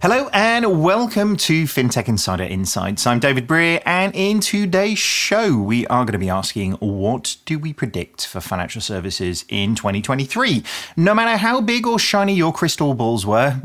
Hello 0.00 0.30
and 0.64 0.82
welcome 0.82 1.36
to 1.36 1.66
FinTech 1.66 2.08
Insider 2.08 2.42
Insights. 2.42 3.06
I'm 3.06 3.20
David 3.20 3.46
Brear, 3.46 3.80
and 3.86 4.12
in 4.12 4.40
today's 4.40 4.98
show, 4.98 5.56
we 5.56 5.86
are 5.86 6.04
going 6.04 6.14
to 6.14 6.18
be 6.18 6.28
asking 6.28 6.72
what 6.80 7.36
do 7.44 7.60
we 7.60 7.72
predict 7.72 8.26
for 8.26 8.40
financial 8.40 8.80
services 8.80 9.44
in 9.48 9.76
2023? 9.76 10.64
No 10.96 11.14
matter 11.14 11.36
how 11.36 11.60
big 11.60 11.86
or 11.86 11.96
shiny 11.96 12.34
your 12.34 12.52
crystal 12.52 12.94
balls 12.94 13.24
were, 13.24 13.60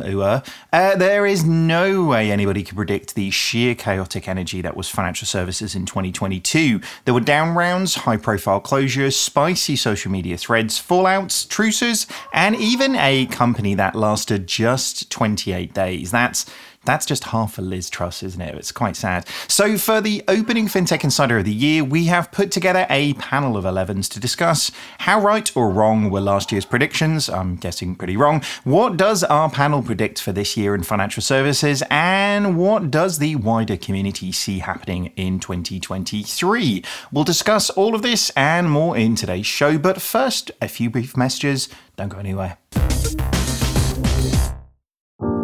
uh, 0.72 0.96
there 0.96 1.26
is 1.26 1.44
no 1.44 2.06
way 2.06 2.30
anybody 2.30 2.62
could 2.62 2.76
predict 2.76 3.16
the 3.16 3.32
sheer 3.32 3.74
chaotic 3.74 4.28
energy 4.28 4.62
that 4.62 4.78
was 4.78 4.88
financial 4.88 5.26
services 5.26 5.74
in 5.74 5.88
2022. 5.88 6.80
There 7.06 7.14
were 7.16 7.22
down 7.22 7.56
rounds, 7.56 7.96
high 7.96 8.18
profile 8.18 8.62
closures, 8.62 9.14
spicy 9.14 9.78
social 9.78 10.12
media 10.12 10.38
threads, 10.38 10.80
fallouts, 10.80 11.50
truces, 11.50 12.06
and 12.34 12.56
even 12.56 12.96
a 12.98 13.26
company 13.26 13.74
that 13.74 13.96
lasted 13.96 14.46
just 14.46 15.10
28 15.10 15.74
days. 15.74 16.12
That's 16.12 16.46
that's 16.86 17.06
just 17.06 17.26
half 17.26 17.58
a 17.58 17.62
Liz 17.62 17.90
Truss, 17.90 18.24
isn't 18.24 18.42
it? 18.42 18.56
It's 18.56 18.72
quite 18.72 18.96
sad. 18.96 19.28
So, 19.48 19.78
for 19.78 20.02
the 20.02 20.24
opening 20.28 20.68
FinTech 20.68 21.04
Insider 21.04 21.38
of 21.38 21.46
the 21.46 21.54
year, 21.54 21.84
we 21.84 22.06
have 22.06 22.32
put 22.32 22.52
together 22.52 22.86
a 22.90 23.14
panel 23.14 23.58
of 23.58 23.66
11s 23.66 24.10
to 24.10 24.20
discuss 24.20 24.72
how 25.00 25.22
right 25.22 25.56
or 25.56 25.70
wrong 25.70 26.10
were 26.10 26.22
last 26.22 26.52
year's 26.52 26.66
predictions. 26.66 27.30
I'm 27.30 27.56
guessing 27.56 27.96
pretty 27.96 28.18
wrong. 28.18 28.44
What 28.64 28.98
does 28.98 29.24
our 29.24 29.50
panel 29.50 29.82
predict 29.82 30.22
for 30.22 30.32
this 30.32 30.58
year 30.58 30.76
in 30.76 30.84
financial 30.84 31.22
services? 31.22 31.84
And 31.90 32.58
what 32.58 32.92
does 32.92 33.20
the 33.20 33.36
wider 33.36 33.78
community 33.78 34.32
see 34.32 34.60
happening 34.60 35.14
in 35.16 35.40
2023? 35.40 36.84
We'll 37.12 37.24
discuss 37.24 37.70
all 37.70 37.96
of 37.96 38.02
this 38.02 38.32
and 38.36 38.70
more 38.70 38.98
in 38.98 39.16
today's 39.16 39.46
show. 39.46 39.78
But 39.78 40.02
first, 40.02 40.52
a 40.62 40.68
few 40.68 40.90
brief 40.90 41.16
messages. 41.16 41.70
Don't 41.96 42.10
go 42.10 42.18
anywhere. 42.18 42.58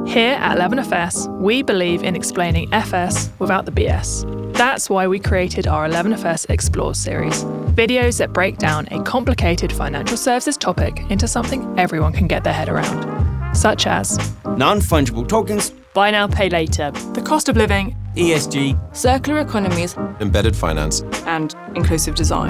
Here 0.10 0.34
at 0.40 0.58
11FS, 0.58 1.40
we 1.40 1.62
believe 1.62 2.02
in 2.02 2.16
explaining 2.16 2.74
FS 2.74 3.30
without 3.38 3.66
the 3.66 3.72
BS. 3.72 4.26
That's 4.56 4.90
why 4.90 5.06
we 5.06 5.20
created 5.20 5.68
our 5.68 5.88
11FS 5.88 6.50
Explores 6.50 6.98
series 6.98 7.44
videos 7.76 8.18
that 8.18 8.34
break 8.34 8.58
down 8.58 8.88
a 8.90 9.04
complicated 9.04 9.72
financial 9.72 10.18
services 10.18 10.58
topic 10.58 11.00
into 11.12 11.28
something 11.28 11.62
everyone 11.78 12.12
can 12.12 12.28
get 12.28 12.44
their 12.44 12.54
head 12.54 12.70
around, 12.70 13.56
such 13.56 13.86
as 13.86 14.18
non 14.58 14.80
fungible 14.80 15.28
tokens, 15.28 15.70
buy 15.94 16.10
now, 16.10 16.28
pay 16.28 16.50
later, 16.50 16.90
the 17.14 17.22
cost 17.22 17.48
of 17.48 17.56
living, 17.56 17.96
ESG, 18.16 18.98
circular 18.98 19.42
economies, 19.42 19.96
embedded 20.20 20.56
finance, 20.56 21.02
and 21.28 21.56
inclusive 21.76 22.16
design. 22.16 22.50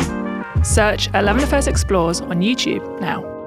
Search 0.63 1.09
11FS 1.11 1.67
Explores 1.67 2.21
on 2.21 2.39
YouTube 2.39 3.01
now. 3.01 3.38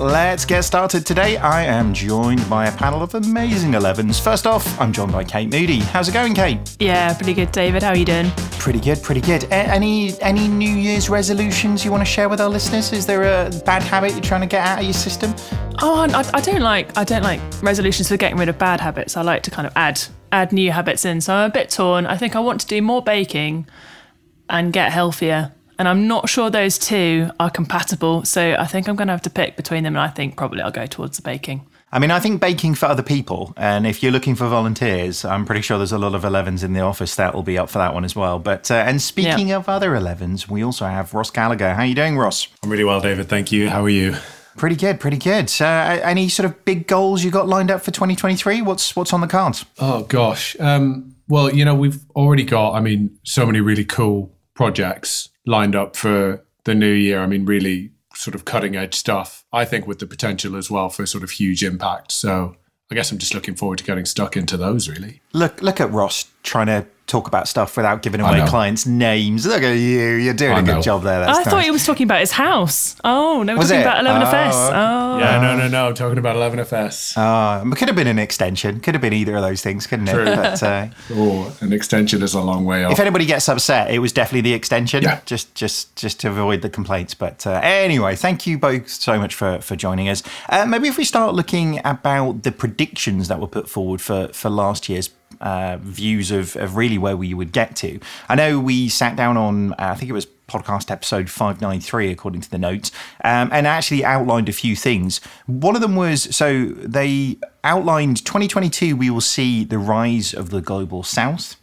Let's 0.00 0.44
get 0.44 0.64
started. 0.64 1.04
Today, 1.04 1.36
I 1.36 1.62
am 1.64 1.92
joined 1.92 2.48
by 2.48 2.66
a 2.66 2.72
panel 2.76 3.02
of 3.02 3.14
amazing 3.14 3.72
11s. 3.72 4.20
First 4.20 4.46
off, 4.46 4.80
I'm 4.80 4.92
joined 4.92 5.12
by 5.12 5.24
Kate 5.24 5.50
Moody. 5.50 5.80
How's 5.80 6.08
it 6.08 6.12
going, 6.12 6.34
Kate? 6.34 6.76
Yeah, 6.80 7.14
pretty 7.14 7.34
good, 7.34 7.52
David. 7.52 7.82
How 7.82 7.90
are 7.90 7.96
you 7.96 8.04
doing? 8.04 8.30
Pretty 8.58 8.80
good, 8.80 9.02
pretty 9.02 9.20
good. 9.20 9.44
A- 9.44 9.54
any 9.54 10.18
any 10.20 10.48
New 10.48 10.70
Year's 10.70 11.08
resolutions 11.08 11.84
you 11.84 11.90
want 11.90 12.00
to 12.00 12.04
share 12.04 12.28
with 12.28 12.40
our 12.40 12.48
listeners? 12.48 12.92
Is 12.92 13.06
there 13.06 13.22
a 13.22 13.50
bad 13.64 13.82
habit 13.82 14.12
you're 14.12 14.20
trying 14.20 14.42
to 14.42 14.46
get 14.46 14.66
out 14.66 14.78
of 14.78 14.84
your 14.84 14.92
system? 14.94 15.34
Oh, 15.82 16.06
I, 16.12 16.28
I 16.34 16.40
don't 16.40 16.60
like 16.62 16.96
I 16.96 17.04
don't 17.04 17.22
like 17.22 17.40
resolutions 17.62 18.08
for 18.08 18.16
getting 18.16 18.38
rid 18.38 18.48
of 18.48 18.58
bad 18.58 18.80
habits. 18.80 19.16
I 19.16 19.22
like 19.22 19.42
to 19.44 19.50
kind 19.50 19.66
of 19.66 19.72
add 19.76 20.00
add 20.32 20.52
new 20.52 20.70
habits 20.72 21.04
in. 21.04 21.20
So 21.20 21.34
I'm 21.34 21.50
a 21.50 21.52
bit 21.52 21.70
torn. 21.70 22.06
I 22.06 22.16
think 22.16 22.36
I 22.36 22.40
want 22.40 22.60
to 22.62 22.66
do 22.66 22.82
more 22.82 23.02
baking 23.02 23.66
and 24.48 24.72
get 24.72 24.92
healthier 24.92 25.52
and 25.80 25.88
I'm 25.88 26.06
not 26.06 26.28
sure 26.28 26.50
those 26.50 26.78
two 26.78 27.30
are 27.40 27.48
compatible. 27.48 28.22
So 28.26 28.54
I 28.58 28.66
think 28.66 28.86
I'm 28.86 28.96
going 28.96 29.08
to 29.08 29.14
have 29.14 29.22
to 29.22 29.30
pick 29.30 29.56
between 29.56 29.82
them, 29.82 29.96
and 29.96 30.02
I 30.02 30.08
think 30.08 30.36
probably 30.36 30.60
I'll 30.60 30.70
go 30.70 30.84
towards 30.84 31.16
the 31.16 31.22
baking. 31.22 31.66
I 31.90 31.98
mean, 31.98 32.10
I 32.10 32.20
think 32.20 32.38
baking 32.38 32.74
for 32.74 32.84
other 32.84 33.02
people, 33.02 33.54
and 33.56 33.86
if 33.86 34.02
you're 34.02 34.12
looking 34.12 34.34
for 34.34 34.46
volunteers, 34.46 35.24
I'm 35.24 35.46
pretty 35.46 35.62
sure 35.62 35.78
there's 35.78 35.90
a 35.90 35.98
lot 35.98 36.14
of 36.14 36.22
11s 36.22 36.62
in 36.62 36.74
the 36.74 36.80
office 36.80 37.16
that 37.16 37.34
will 37.34 37.42
be 37.42 37.56
up 37.56 37.70
for 37.70 37.78
that 37.78 37.94
one 37.94 38.04
as 38.04 38.14
well. 38.14 38.38
But 38.38 38.70
uh, 38.70 38.74
and 38.74 39.00
speaking 39.00 39.48
yeah. 39.48 39.56
of 39.56 39.70
other 39.70 39.92
11s, 39.92 40.50
we 40.50 40.62
also 40.62 40.84
have 40.84 41.14
Ross 41.14 41.30
Gallagher. 41.30 41.72
How 41.72 41.80
are 41.80 41.86
you 41.86 41.94
doing, 41.94 42.18
Ross? 42.18 42.46
I'm 42.62 42.68
really 42.68 42.84
well, 42.84 43.00
David. 43.00 43.30
Thank 43.30 43.50
you. 43.50 43.70
How 43.70 43.82
are 43.82 43.88
you? 43.88 44.16
Pretty 44.58 44.76
good, 44.76 45.00
pretty 45.00 45.16
good. 45.16 45.50
Uh, 45.58 45.64
any 46.02 46.28
sort 46.28 46.44
of 46.44 46.62
big 46.66 46.88
goals 46.88 47.24
you 47.24 47.30
got 47.30 47.48
lined 47.48 47.70
up 47.70 47.80
for 47.80 47.90
2023? 47.90 48.60
What's 48.60 48.94
what's 48.94 49.14
on 49.14 49.22
the 49.22 49.26
cards? 49.26 49.64
Oh 49.78 50.02
gosh. 50.02 50.60
Um, 50.60 51.16
well, 51.26 51.50
you 51.50 51.64
know, 51.64 51.74
we've 51.74 52.00
already 52.14 52.44
got, 52.44 52.74
I 52.74 52.80
mean, 52.80 53.18
so 53.22 53.46
many 53.46 53.60
really 53.62 53.86
cool 53.86 54.36
projects 54.54 55.29
lined 55.46 55.74
up 55.74 55.96
for 55.96 56.44
the 56.64 56.74
new 56.74 56.92
year. 56.92 57.20
I 57.20 57.26
mean, 57.26 57.44
really 57.44 57.90
sort 58.14 58.34
of 58.34 58.44
cutting 58.44 58.76
edge 58.76 58.94
stuff, 58.94 59.44
I 59.52 59.64
think, 59.64 59.86
with 59.86 59.98
the 59.98 60.06
potential 60.06 60.56
as 60.56 60.70
well 60.70 60.90
for 60.90 61.06
sort 61.06 61.24
of 61.24 61.30
huge 61.30 61.62
impact. 61.62 62.12
So 62.12 62.56
I 62.90 62.94
guess 62.94 63.12
I'm 63.12 63.18
just 63.18 63.34
looking 63.34 63.54
forward 63.54 63.78
to 63.78 63.84
getting 63.84 64.04
stuck 64.04 64.36
into 64.36 64.56
those 64.56 64.88
really. 64.88 65.22
Look, 65.32 65.62
look 65.62 65.80
at 65.80 65.90
Ross 65.92 66.24
trying 66.42 66.66
to 66.66 66.86
talk 67.10 67.26
about 67.26 67.48
stuff 67.48 67.76
without 67.76 68.02
giving 68.02 68.20
away 68.20 68.46
clients' 68.46 68.86
names. 68.86 69.44
Look 69.44 69.62
at 69.62 69.72
you. 69.72 70.12
You're 70.14 70.32
doing 70.32 70.52
I 70.52 70.60
a 70.60 70.62
good 70.62 70.82
job 70.82 71.02
there. 71.02 71.18
That's 71.20 71.38
I 71.38 71.42
nice. 71.42 71.50
thought 71.50 71.64
he 71.64 71.70
was 71.70 71.84
talking 71.84 72.04
about 72.04 72.20
his 72.20 72.30
house. 72.30 72.94
Oh, 73.02 73.42
no, 73.42 73.54
we're 73.54 73.58
was 73.58 73.68
talking 73.68 73.80
it? 73.80 73.82
about 73.82 74.04
11FS. 74.04 74.52
Oh, 74.52 74.70
oh. 74.72 75.18
Yeah, 75.18 75.40
no, 75.40 75.56
no, 75.56 75.68
no. 75.68 75.88
I'm 75.88 75.94
talking 75.94 76.18
about 76.18 76.36
11FS. 76.36 77.14
Oh, 77.16 77.68
it 77.68 77.76
could 77.76 77.88
have 77.88 77.96
been 77.96 78.06
an 78.06 78.20
extension. 78.20 78.78
Could 78.78 78.94
have 78.94 79.02
been 79.02 79.12
either 79.12 79.36
of 79.36 79.42
those 79.42 79.60
things, 79.60 79.88
couldn't 79.88 80.06
True. 80.06 80.22
it? 80.22 80.36
But, 80.36 80.62
uh, 80.62 80.86
oh, 81.10 81.56
an 81.60 81.72
extension 81.72 82.22
is 82.22 82.32
a 82.32 82.40
long 82.40 82.64
way 82.64 82.84
off. 82.84 82.92
If 82.92 83.00
anybody 83.00 83.26
gets 83.26 83.48
upset, 83.48 83.90
it 83.90 83.98
was 83.98 84.12
definitely 84.12 84.42
the 84.42 84.54
extension. 84.54 85.02
Yeah. 85.02 85.20
Just, 85.26 85.54
just, 85.56 85.96
just 85.96 86.20
to 86.20 86.28
avoid 86.28 86.62
the 86.62 86.70
complaints. 86.70 87.14
But 87.14 87.44
uh, 87.44 87.60
anyway, 87.62 88.14
thank 88.14 88.46
you 88.46 88.56
both 88.56 88.88
so 88.88 89.18
much 89.18 89.34
for, 89.34 89.60
for 89.60 89.74
joining 89.74 90.08
us. 90.08 90.22
Uh, 90.48 90.64
maybe 90.64 90.86
if 90.86 90.96
we 90.96 91.04
start 91.04 91.34
looking 91.34 91.80
about 91.84 92.44
the 92.44 92.52
predictions 92.52 93.26
that 93.26 93.40
were 93.40 93.48
put 93.48 93.68
forward 93.68 94.00
for, 94.00 94.28
for 94.28 94.48
last 94.48 94.88
year's 94.88 95.10
uh, 95.40 95.78
views 95.80 96.30
of, 96.30 96.56
of 96.56 96.76
really 96.76 96.98
where 96.98 97.16
we 97.16 97.34
would 97.34 97.52
get 97.52 97.76
to. 97.76 97.98
I 98.28 98.34
know 98.34 98.58
we 98.58 98.88
sat 98.88 99.16
down 99.16 99.36
on, 99.36 99.72
uh, 99.72 99.76
I 99.78 99.94
think 99.94 100.10
it 100.10 100.14
was 100.14 100.26
podcast 100.50 100.90
episode 100.90 101.30
593, 101.30 102.10
according 102.10 102.40
to 102.40 102.50
the 102.50 102.58
notes, 102.58 102.90
um, 103.24 103.50
and 103.52 103.66
actually 103.66 104.04
outlined 104.04 104.48
a 104.48 104.52
few 104.52 104.74
things. 104.74 105.18
One 105.46 105.76
of 105.76 105.80
them 105.80 105.96
was 105.96 106.34
so 106.34 106.66
they 106.66 107.38
outlined 107.62 108.24
2022, 108.24 108.96
we 108.96 109.10
will 109.10 109.20
see 109.20 109.64
the 109.64 109.78
rise 109.78 110.34
of 110.34 110.50
the 110.50 110.60
global 110.60 111.02
south. 111.02 111.56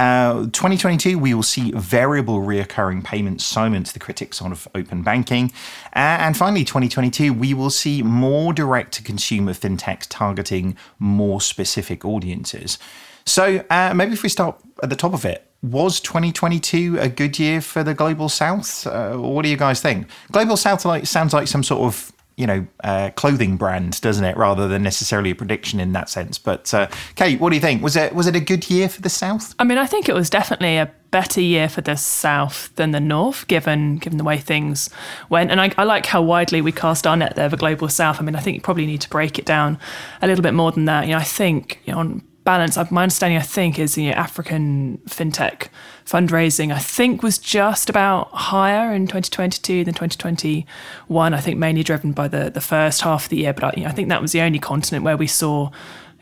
Uh, 0.00 0.44
2022, 0.44 1.18
we 1.18 1.34
will 1.34 1.42
see 1.42 1.72
variable 1.72 2.38
reoccurring 2.38 3.04
payments 3.04 3.44
silent 3.44 3.84
to 3.84 3.92
the 3.92 3.98
critics 3.98 4.40
of 4.40 4.66
open 4.74 5.02
banking. 5.02 5.52
Uh, 5.94 6.16
and 6.24 6.38
finally, 6.38 6.64
2022, 6.64 7.34
we 7.34 7.52
will 7.52 7.68
see 7.68 8.02
more 8.02 8.54
direct 8.54 8.92
to 8.94 9.02
consumer 9.02 9.52
fintechs 9.52 10.06
targeting 10.08 10.74
more 10.98 11.38
specific 11.38 12.02
audiences. 12.02 12.78
So 13.26 13.62
uh, 13.68 13.92
maybe 13.92 14.14
if 14.14 14.22
we 14.22 14.30
start 14.30 14.58
at 14.82 14.88
the 14.88 14.96
top 14.96 15.12
of 15.12 15.26
it, 15.26 15.46
was 15.62 16.00
2022 16.00 16.98
a 16.98 17.10
good 17.10 17.38
year 17.38 17.60
for 17.60 17.84
the 17.84 17.92
global 17.92 18.30
south? 18.30 18.86
Uh, 18.86 19.18
what 19.18 19.42
do 19.42 19.50
you 19.50 19.58
guys 19.58 19.82
think? 19.82 20.08
Global 20.32 20.56
south 20.56 20.86
like 20.86 21.06
sounds 21.06 21.34
like 21.34 21.46
some 21.46 21.62
sort 21.62 21.82
of 21.82 22.10
you 22.36 22.46
know, 22.46 22.66
uh, 22.84 23.10
clothing 23.16 23.56
brand, 23.56 24.00
doesn't 24.00 24.24
it? 24.24 24.36
Rather 24.36 24.66
than 24.66 24.82
necessarily 24.82 25.30
a 25.30 25.34
prediction 25.34 25.78
in 25.78 25.92
that 25.92 26.08
sense. 26.08 26.38
But 26.38 26.72
uh, 26.72 26.88
Kate, 27.14 27.40
what 27.40 27.50
do 27.50 27.56
you 27.56 27.60
think? 27.60 27.82
Was 27.82 27.96
it 27.96 28.14
was 28.14 28.26
it 28.26 28.34
a 28.34 28.40
good 28.40 28.70
year 28.70 28.88
for 28.88 29.02
the 29.02 29.10
South? 29.10 29.54
I 29.58 29.64
mean, 29.64 29.78
I 29.78 29.86
think 29.86 30.08
it 30.08 30.14
was 30.14 30.30
definitely 30.30 30.76
a 30.76 30.90
better 31.10 31.40
year 31.40 31.68
for 31.68 31.80
the 31.80 31.96
South 31.96 32.74
than 32.76 32.92
the 32.92 33.00
North, 33.00 33.46
given 33.46 33.96
given 33.98 34.18
the 34.18 34.24
way 34.24 34.38
things 34.38 34.88
went. 35.28 35.50
And 35.50 35.60
I, 35.60 35.72
I 35.76 35.84
like 35.84 36.06
how 36.06 36.22
widely 36.22 36.62
we 36.62 36.72
cast 36.72 37.06
our 37.06 37.16
net 37.16 37.36
there, 37.36 37.48
the 37.48 37.56
global 37.56 37.88
South. 37.88 38.20
I 38.20 38.24
mean, 38.24 38.36
I 38.36 38.40
think 38.40 38.56
you 38.56 38.62
probably 38.62 38.86
need 38.86 39.00
to 39.02 39.10
break 39.10 39.38
it 39.38 39.44
down 39.44 39.78
a 40.22 40.26
little 40.26 40.42
bit 40.42 40.54
more 40.54 40.72
than 40.72 40.86
that. 40.86 41.06
You 41.06 41.12
know, 41.12 41.18
I 41.18 41.24
think 41.24 41.80
you 41.84 41.92
know, 41.92 41.98
on 41.98 42.22
balance, 42.44 42.76
my 42.90 43.02
understanding, 43.02 43.38
I 43.38 43.42
think, 43.42 43.78
is 43.78 43.94
the 43.94 44.04
you 44.04 44.10
know, 44.10 44.16
African 44.16 44.98
fintech 45.06 45.68
fundraising, 46.06 46.72
I 46.72 46.78
think, 46.78 47.22
was 47.22 47.38
just 47.38 47.88
about 47.88 48.30
higher 48.32 48.92
in 48.92 49.06
2022 49.06 49.84
than 49.84 49.94
2021. 49.94 51.34
I 51.34 51.40
think 51.40 51.58
mainly 51.58 51.82
driven 51.82 52.12
by 52.12 52.28
the, 52.28 52.50
the 52.50 52.60
first 52.60 53.02
half 53.02 53.24
of 53.24 53.30
the 53.30 53.38
year, 53.38 53.52
but 53.52 53.64
I, 53.64 53.72
you 53.76 53.82
know, 53.84 53.88
I 53.88 53.92
think 53.92 54.08
that 54.08 54.22
was 54.22 54.32
the 54.32 54.40
only 54.40 54.58
continent 54.58 55.04
where 55.04 55.16
we 55.16 55.26
saw 55.26 55.70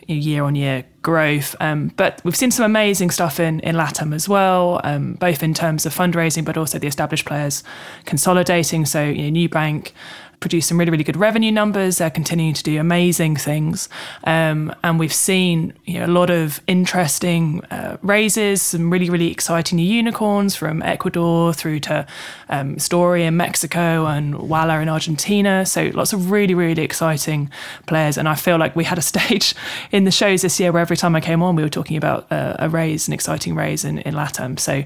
year 0.07 0.45
on 0.45 0.55
year 0.55 0.85
growth. 1.03 1.55
Um, 1.61 1.89
but 1.97 2.21
we've 2.25 2.37
seen 2.37 2.51
some 2.51 2.65
amazing 2.65 3.11
stuff 3.11 3.39
in, 3.39 3.61
in 3.61 3.77
LATAM 3.77 4.15
as 4.15 4.29
well, 4.29 4.81
um, 4.85 5.15
both 5.15 5.43
in 5.43 5.55
terms 5.55 5.85
of 5.87 5.95
fundraising, 5.95 6.45
but 6.45 6.57
also 6.57 6.79
the 6.79 6.87
established 6.87 7.27
players 7.27 7.63
consolidating. 8.07 8.87
So, 8.87 9.05
you 9.05 9.31
know, 9.31 9.49
Nubank 9.49 9.93
produced 10.41 10.69
some 10.69 10.79
really, 10.79 10.91
really 10.91 11.05
good 11.05 11.17
revenue 11.17 11.51
numbers. 11.51 11.99
They're 11.99 12.11
continuing 12.11 12.55
to 12.55 12.63
do 12.63 12.79
amazing 12.81 13.37
things. 13.37 13.89
Um, 14.25 14.75
and 14.85 14.99
we've 14.99 15.13
seen 15.13 15.73
you 15.85 15.99
know, 15.99 16.07
a 16.07 16.13
lot 16.13 16.31
of 16.31 16.61
interesting 16.67 17.65
uh, 17.71 17.97
raises, 18.03 18.63
some 18.63 18.91
really, 18.91 19.11
really 19.11 19.31
exciting 19.31 19.77
new 19.77 19.87
unicorns 19.87 20.55
from 20.55 20.83
Ecuador 20.83 21.53
through 21.53 21.81
to 21.81 22.07
um, 22.49 22.77
Stori 22.77 23.23
in 23.23 23.37
Mexico 23.37 24.07
and 24.07 24.35
Ualá 24.35 24.81
in 24.83 24.89
Argentina. 24.89 25.67
So 25.67 25.91
lots 25.95 26.13
of 26.13 26.31
really, 26.31 26.55
really 26.55 26.83
exciting 26.83 27.51
players. 27.87 28.17
And 28.17 28.29
I 28.29 28.35
feel 28.35 28.59
like 28.59 28.77
we 28.77 28.85
had 28.85 28.99
a 28.99 29.03
stage 29.09 29.55
in 29.91 30.05
the 30.05 30.11
shows 30.11 30.43
this 30.43 30.61
year 30.61 30.73
where 30.73 30.83
every 30.83 30.97
time 30.97 31.17
I 31.17 31.21
came 31.21 31.43
on, 31.43 31.57
we 31.57 31.63
were 31.63 31.69
talking 31.69 31.97
about 31.97 32.31
uh, 32.31 32.57
a 32.59 32.69
raise, 32.69 33.09
an 33.09 33.15
exciting 33.15 33.55
raise 33.55 33.85
in, 33.85 33.99
in 33.99 34.15
LATAM. 34.15 34.59
So 34.59 34.85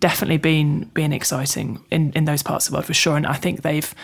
definitely 0.00 0.38
been, 0.38 0.84
been 0.94 1.12
exciting 1.12 1.82
in, 1.90 2.12
in 2.12 2.24
those 2.24 2.42
parts 2.42 2.66
of 2.66 2.70
the 2.70 2.76
world 2.76 2.86
for 2.86 2.94
sure. 2.94 3.16
And 3.16 3.26
I 3.26 3.34
think 3.34 3.62
they've 3.62 3.94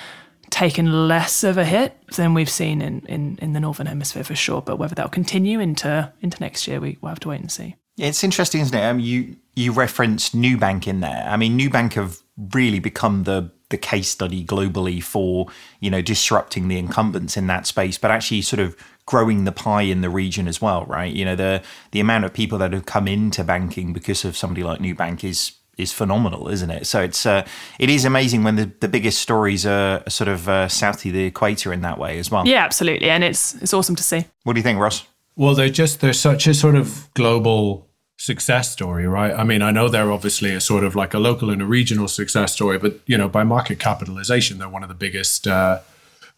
taken 0.50 1.08
less 1.08 1.44
of 1.44 1.56
a 1.56 1.64
hit 1.64 1.97
than 2.17 2.35
we've 2.35 2.50
seen 2.50 2.82
in, 2.82 3.00
in, 3.06 3.38
in 3.41 3.52
the 3.52 3.61
northern 3.61 3.87
hemisphere 3.87 4.25
for 4.25 4.35
sure. 4.35 4.61
But 4.61 4.76
whether 4.76 4.94
that'll 4.94 5.11
continue 5.11 5.61
into 5.61 6.12
into 6.20 6.41
next 6.41 6.67
year, 6.69 6.81
we, 6.81 6.99
will 7.00 7.08
have 7.08 7.20
to 7.20 7.29
wait 7.29 7.41
and 7.41 7.50
see. 7.50 7.76
It's 7.97 8.25
interesting, 8.25 8.61
isn't 8.61 8.76
it? 8.76 8.93
Mean, 8.94 9.05
you 9.05 9.37
you 9.55 9.73
referenced 9.73 10.37
Nubank 10.37 10.87
in 10.87 11.00
there. 11.00 11.26
I 11.26 11.37
mean, 11.37 11.58
Nubank 11.58 11.94
have 11.94 12.19
really 12.55 12.79
become 12.79 13.25
the 13.25 13.50
the 13.69 13.79
case 13.79 14.08
study 14.08 14.44
globally 14.44 15.02
for 15.02 15.47
you 15.81 15.91
know 15.91 16.02
disrupting 16.02 16.69
the 16.69 16.79
incumbents 16.79 17.37
in 17.37 17.47
that 17.47 17.67
space, 17.67 17.99
but 17.99 18.11
actually 18.11 18.43
sort 18.43 18.61
of 18.61 18.76
growing 19.06 19.44
the 19.44 19.52
pie 19.52 19.82
in 19.82 20.02
the 20.02 20.11
region 20.11 20.47
as 20.47 20.61
well, 20.61 20.85
right? 20.87 21.12
You 21.12 21.25
know, 21.25 21.37
the 21.37 21.62
the 21.93 22.00
amount 22.00 22.25
of 22.25 22.32
people 22.32 22.58
that 22.58 22.73
have 22.73 22.87
come 22.87 23.08
into 23.08 23.44
banking 23.44 23.93
because 23.93 24.25
of 24.25 24.37
somebody 24.37 24.62
like 24.62 24.81
Nubank 24.81 25.25
is 25.25 25.52
is 25.80 25.92
phenomenal, 25.92 26.48
isn't 26.48 26.70
it? 26.70 26.86
So 26.86 27.02
it's 27.02 27.26
uh, 27.26 27.46
it 27.78 27.90
is 27.90 28.04
amazing 28.04 28.44
when 28.44 28.56
the, 28.56 28.70
the 28.80 28.88
biggest 28.88 29.20
stories 29.20 29.66
are 29.66 30.02
sort 30.08 30.28
of 30.28 30.48
uh, 30.48 30.68
south 30.68 31.04
of 31.06 31.12
the 31.12 31.24
equator 31.24 31.72
in 31.72 31.80
that 31.82 31.98
way 31.98 32.18
as 32.18 32.30
well. 32.30 32.46
Yeah, 32.46 32.64
absolutely, 32.64 33.10
and 33.10 33.24
it's 33.24 33.54
it's 33.56 33.74
awesome 33.74 33.96
to 33.96 34.02
see. 34.02 34.24
What 34.44 34.54
do 34.54 34.58
you 34.58 34.64
think, 34.64 34.78
Ross? 34.78 35.06
Well, 35.36 35.54
they're 35.54 35.68
just 35.68 36.00
they're 36.00 36.12
such 36.12 36.46
a 36.46 36.54
sort 36.54 36.74
of 36.74 37.08
global 37.14 37.88
success 38.16 38.70
story, 38.70 39.06
right? 39.06 39.32
I 39.32 39.44
mean, 39.44 39.62
I 39.62 39.70
know 39.70 39.88
they're 39.88 40.12
obviously 40.12 40.54
a 40.54 40.60
sort 40.60 40.84
of 40.84 40.94
like 40.94 41.14
a 41.14 41.18
local 41.18 41.50
and 41.50 41.62
a 41.62 41.66
regional 41.66 42.08
success 42.08 42.52
story, 42.52 42.78
but 42.78 43.00
you 43.06 43.16
know, 43.16 43.28
by 43.28 43.44
market 43.44 43.78
capitalization, 43.78 44.58
they're 44.58 44.68
one 44.68 44.82
of 44.82 44.88
the 44.88 44.94
biggest. 44.94 45.46
Uh, 45.46 45.80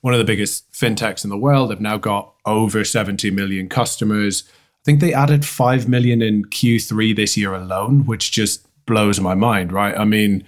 one 0.02 0.12
of 0.12 0.18
the 0.18 0.24
biggest 0.24 0.70
fintechs 0.72 1.24
in 1.24 1.30
the 1.30 1.38
world. 1.38 1.70
They've 1.70 1.80
now 1.80 1.96
got 1.96 2.34
over 2.44 2.84
70 2.84 3.30
million 3.30 3.68
customers. 3.68 4.44
I 4.48 4.84
think 4.84 5.00
they 5.00 5.14
added 5.14 5.46
5 5.46 5.88
million 5.88 6.20
in 6.20 6.44
Q3 6.44 7.14
this 7.14 7.36
year 7.36 7.54
alone, 7.54 8.04
which 8.04 8.32
just 8.32 8.66
blows 8.86 9.20
my 9.20 9.34
mind, 9.34 9.72
right? 9.72 9.96
I 9.96 10.04
mean, 10.04 10.44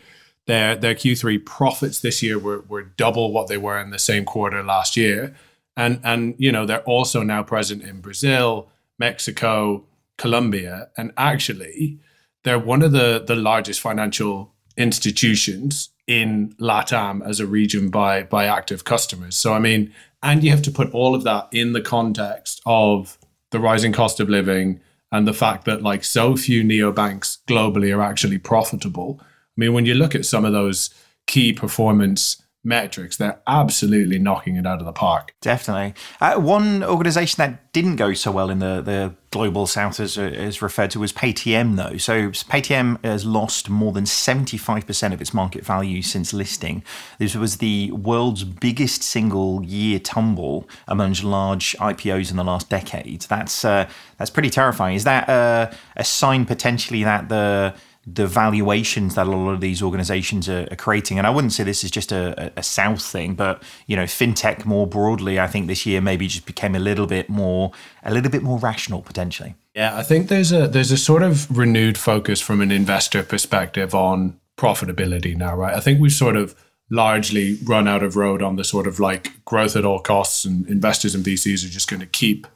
their 0.47 0.77
their 0.77 0.95
Q3 0.95 1.45
profits 1.45 2.01
this 2.01 2.23
year 2.23 2.39
were 2.39 2.65
were 2.69 2.83
double 2.83 3.33
what 3.33 3.49
they 3.49 3.59
were 3.59 3.79
in 3.79 3.91
the 3.91 3.99
same 3.99 4.25
quarter 4.25 4.63
last 4.63 4.97
year. 4.97 5.35
And 5.77 6.01
and 6.05 6.35
you 6.39 6.53
know, 6.53 6.67
they're 6.67 6.83
also 6.83 7.23
now 7.23 7.43
present 7.43 7.83
in 7.83 8.01
Brazil, 8.01 8.69
Mexico, 8.99 9.85
Colombia, 10.19 10.89
and 10.97 11.13
actually 11.17 11.99
they're 12.45 12.59
one 12.59 12.83
of 12.83 12.93
the 12.93 13.25
the 13.27 13.37
largest 13.37 13.81
financial 13.81 14.53
institutions 14.77 15.91
in 16.07 16.55
LATAM 16.61 17.27
as 17.27 17.41
a 17.41 17.47
region 17.47 17.91
by 17.91 18.23
by 18.23 18.45
active 18.45 18.85
customers. 18.85 19.37
So 19.37 19.55
I 19.55 19.59
mean, 19.59 19.93
and 20.23 20.45
you 20.45 20.51
have 20.51 20.63
to 20.63 20.71
put 20.71 20.93
all 20.93 21.15
of 21.15 21.25
that 21.25 21.49
in 21.53 21.73
the 21.73 21.81
context 21.81 22.61
of 22.67 23.19
the 23.51 23.61
rising 23.61 23.93
cost 23.93 24.21
of 24.21 24.29
living, 24.29 24.81
and 25.15 25.29
the 25.29 25.33
fact 25.33 25.65
that 25.65 25.81
like 25.81 26.03
so 26.03 26.37
few 26.37 26.65
neobanks 26.65 27.39
globally 27.47 27.97
are 27.97 28.03
actually 28.03 28.37
profitable. 28.37 29.21
I 29.23 29.27
mean, 29.57 29.73
when 29.73 29.87
you 29.87 29.95
look 29.95 30.17
at 30.17 30.25
some 30.25 30.45
of 30.45 30.53
those 30.53 30.93
key 31.29 31.53
performance 31.53 32.43
metrics, 32.65 33.17
they're 33.17 33.41
absolutely 33.47 34.19
knocking 34.19 34.57
it 34.57 34.67
out 34.67 34.81
of 34.81 34.87
the 34.87 34.93
park. 34.93 35.33
Definitely. 35.41 35.95
Uh, 36.21 36.41
one 36.41 36.83
organization 36.83 37.37
that 37.39 37.73
didn't 37.73 37.95
go 37.95 38.13
so 38.13 38.33
well 38.33 38.51
in 38.51 38.59
the, 38.59 38.81
the 38.81 39.15
global 39.35 39.67
south, 39.67 39.99
is, 39.99 40.17
as 40.17 40.63
referred 40.63 40.93
to, 40.93 41.03
as 41.03 41.13
Paytm, 41.13 41.75
though. 41.75 41.97
So 41.97 42.29
Paytm 42.29 43.05
has 43.05 43.27
lost 43.27 43.69
more 43.69 43.91
than 43.91 44.05
75% 44.05 45.13
of 45.13 45.21
its 45.21 45.35
market 45.35 45.65
value 45.65 46.03
since 46.03 46.33
listing. 46.33 46.85
This 47.19 47.35
was 47.35 47.57
the 47.57 47.91
world's 47.91 48.45
biggest 48.45 49.03
single 49.03 49.65
year 49.65 49.99
tumble 49.99 50.69
among 50.87 51.15
large 51.25 51.77
IPOs 51.81 52.31
in 52.31 52.37
the 52.37 52.45
last 52.45 52.71
decade. 52.71 53.23
That's, 53.23 53.65
uh, 53.65 53.91
that's 54.19 54.31
pretty 54.31 54.51
terrifying. 54.51 54.95
Is 54.95 55.03
that 55.03 55.29
uh, 55.29 55.73
a 55.97 56.05
sign 56.05 56.47
potentially 56.47 57.03
that 57.03 57.29
the 57.29 57.75
the 58.06 58.27
valuations 58.27 59.15
that 59.15 59.27
a 59.27 59.31
lot 59.31 59.53
of 59.53 59.61
these 59.61 59.83
organizations 59.83 60.49
are, 60.49 60.69
are 60.71 60.77
creating. 60.77 61.17
And 61.17 61.27
I 61.27 61.31
wouldn't 61.31 61.53
say 61.53 61.65
this 61.65 61.85
is 61.85 61.91
just 61.91 62.12
a, 62.12 62.53
a, 62.56 62.62
South 62.62 63.03
thing, 63.03 63.35
but 63.35 63.62
you 63.87 63.97
know, 63.97 64.05
fintech 64.05 64.65
more 64.65 64.87
broadly, 64.87 65.41
I 65.41 65.47
think 65.47 65.69
this 65.69 65.87
year 65.87 66.01
maybe 66.01 66.27
just 66.29 66.45
became 66.45 66.75
a 66.75 66.79
little 66.79 67.06
bit 67.06 67.29
more 67.31 67.73
a 68.03 68.12
little 68.12 68.31
bit 68.31 68.43
more 68.43 68.59
rational 68.59 69.01
potentially. 69.01 69.55
Yeah, 69.75 69.97
I 69.97 70.03
think 70.03 70.29
there's 70.29 70.53
a 70.53 70.69
there's 70.69 70.93
a 70.93 70.99
sort 70.99 71.23
of 71.23 71.56
renewed 71.56 71.97
focus 71.97 72.41
from 72.41 72.61
an 72.61 72.71
investor 72.71 73.23
perspective 73.23 73.95
on 73.95 74.39
profitability 74.56 75.37
now, 75.37 75.55
right? 75.56 75.75
I 75.75 75.81
think 75.81 76.01
we've 76.01 76.12
sort 76.12 76.37
of 76.37 76.55
largely 76.91 77.59
run 77.65 77.89
out 77.89 78.03
of 78.03 78.17
road 78.17 78.43
on 78.43 78.56
the 78.56 78.65
sort 78.65 78.87
of 78.87 79.01
like 79.01 79.45
growth 79.45 79.77
at 79.77 79.85
all 79.85 79.99
costs 79.99 80.45
and 80.45 80.67
investors 80.69 81.15
and 81.15 81.25
VCs 81.25 81.65
are 81.65 81.71
just 81.71 81.89
going 81.89 82.01
to 82.01 82.06
keep 82.06 82.47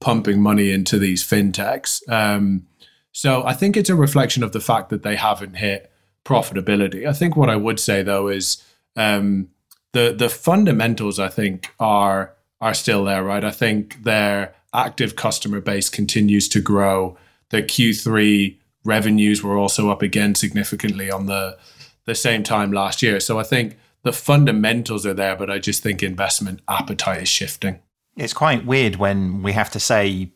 pumping 0.00 0.40
money 0.40 0.70
into 0.70 0.98
these 0.98 1.24
fintechs. 1.24 2.00
Um, 2.08 2.66
so 3.12 3.44
I 3.46 3.52
think 3.52 3.76
it's 3.76 3.90
a 3.90 3.94
reflection 3.94 4.42
of 4.42 4.52
the 4.52 4.60
fact 4.60 4.88
that 4.88 5.02
they 5.02 5.16
haven't 5.16 5.54
hit 5.54 5.92
profitability. 6.24 7.06
I 7.06 7.12
think 7.12 7.36
what 7.36 7.50
I 7.50 7.56
would 7.56 7.78
say 7.78 8.02
though 8.02 8.28
is 8.28 8.62
um, 8.96 9.48
the 9.92 10.14
the 10.16 10.28
fundamentals 10.28 11.18
I 11.18 11.28
think 11.28 11.72
are 11.78 12.34
are 12.60 12.74
still 12.74 13.04
there, 13.04 13.22
right? 13.22 13.44
I 13.44 13.50
think 13.50 14.02
their 14.04 14.54
active 14.72 15.16
customer 15.16 15.60
base 15.60 15.88
continues 15.88 16.48
to 16.48 16.60
grow. 16.60 17.18
Their 17.50 17.62
Q3 17.62 18.56
revenues 18.84 19.42
were 19.42 19.58
also 19.58 19.90
up 19.90 20.00
again 20.02 20.34
significantly 20.34 21.10
on 21.10 21.26
the 21.26 21.58
the 22.04 22.14
same 22.14 22.42
time 22.42 22.72
last 22.72 23.02
year. 23.02 23.20
So 23.20 23.38
I 23.38 23.44
think 23.44 23.76
the 24.02 24.12
fundamentals 24.12 25.06
are 25.06 25.14
there, 25.14 25.36
but 25.36 25.50
I 25.50 25.58
just 25.58 25.82
think 25.82 26.02
investment 26.02 26.60
appetite 26.68 27.22
is 27.22 27.28
shifting. 27.28 27.78
It's 28.16 28.34
quite 28.34 28.66
weird 28.66 28.96
when 28.96 29.42
we 29.42 29.52
have 29.52 29.70
to 29.70 29.80
say 29.80 30.32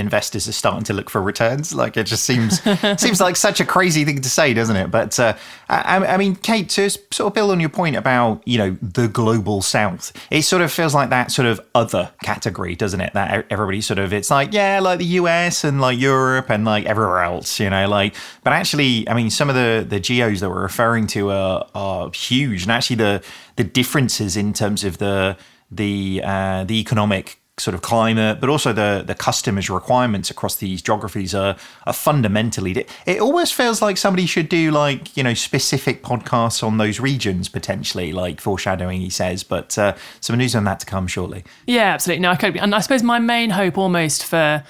investors 0.00 0.48
are 0.48 0.52
starting 0.52 0.84
to 0.84 0.92
look 0.92 1.10
for 1.10 1.22
returns. 1.22 1.74
Like 1.74 1.96
it 1.96 2.04
just 2.04 2.24
seems 2.24 2.60
seems 3.00 3.20
like 3.20 3.36
such 3.36 3.60
a 3.60 3.64
crazy 3.64 4.04
thing 4.04 4.20
to 4.20 4.28
say, 4.28 4.54
doesn't 4.54 4.76
it? 4.76 4.90
But 4.90 5.18
uh, 5.20 5.36
I, 5.68 5.98
I, 5.98 6.16
mean, 6.16 6.34
Kate, 6.34 6.68
to 6.70 6.90
sort 6.90 7.20
of 7.20 7.34
build 7.34 7.50
on 7.50 7.60
your 7.60 7.68
point 7.68 7.96
about 7.96 8.42
you 8.46 8.58
know 8.58 8.76
the 8.82 9.06
global 9.06 9.62
south, 9.62 10.12
it 10.30 10.42
sort 10.42 10.62
of 10.62 10.72
feels 10.72 10.94
like 10.94 11.10
that 11.10 11.30
sort 11.30 11.46
of 11.46 11.60
other 11.74 12.10
category, 12.24 12.74
doesn't 12.74 13.00
it? 13.00 13.12
That 13.12 13.46
everybody 13.50 13.80
sort 13.80 13.98
of 13.98 14.12
it's 14.12 14.30
like 14.30 14.52
yeah, 14.52 14.80
like 14.80 14.98
the 14.98 15.06
US 15.20 15.62
and 15.62 15.80
like 15.80 15.98
Europe 15.98 16.50
and 16.50 16.64
like 16.64 16.86
everywhere 16.86 17.22
else, 17.22 17.60
you 17.60 17.70
know, 17.70 17.88
like. 17.88 18.14
But 18.42 18.54
actually, 18.54 19.08
I 19.08 19.14
mean, 19.14 19.30
some 19.30 19.48
of 19.48 19.54
the 19.54 19.86
the 19.88 20.00
geos 20.00 20.40
that 20.40 20.50
we're 20.50 20.62
referring 20.62 21.06
to 21.08 21.30
are 21.30 21.66
are 21.74 22.10
huge, 22.12 22.62
and 22.62 22.72
actually 22.72 22.96
the 22.96 23.22
the 23.56 23.64
differences 23.64 24.36
in 24.36 24.52
terms 24.52 24.84
of 24.84 24.98
the 24.98 25.36
the 25.70 26.22
uh, 26.24 26.64
the 26.64 26.80
economic 26.80 27.40
sort 27.60 27.74
of 27.74 27.82
climate, 27.82 28.40
but 28.40 28.48
also 28.48 28.72
the 28.72 29.02
the 29.06 29.14
customers' 29.14 29.70
requirements 29.70 30.30
across 30.30 30.56
these 30.56 30.82
geographies 30.82 31.34
are 31.34 31.56
are 31.86 31.92
fundamentally. 31.92 32.86
It 33.06 33.20
almost 33.20 33.54
feels 33.54 33.82
like 33.82 33.96
somebody 33.96 34.26
should 34.26 34.48
do 34.48 34.70
like 34.70 35.16
you 35.16 35.22
know 35.22 35.34
specific 35.34 36.02
podcasts 36.02 36.62
on 36.62 36.78
those 36.78 37.00
regions 37.00 37.48
potentially, 37.48 38.12
like 38.12 38.40
foreshadowing. 38.40 39.00
He 39.00 39.10
says, 39.10 39.42
but 39.42 39.76
uh, 39.78 39.94
some 40.20 40.36
news 40.36 40.54
on 40.54 40.64
that 40.64 40.80
to 40.80 40.86
come 40.86 41.06
shortly. 41.06 41.44
Yeah, 41.66 41.92
absolutely. 41.92 42.22
No, 42.22 42.30
I 42.30 42.36
could, 42.36 42.56
and 42.56 42.74
I 42.74 42.80
suppose 42.80 43.02
my 43.02 43.18
main 43.18 43.50
hope 43.50 43.78
almost 43.78 44.24
for 44.24 44.64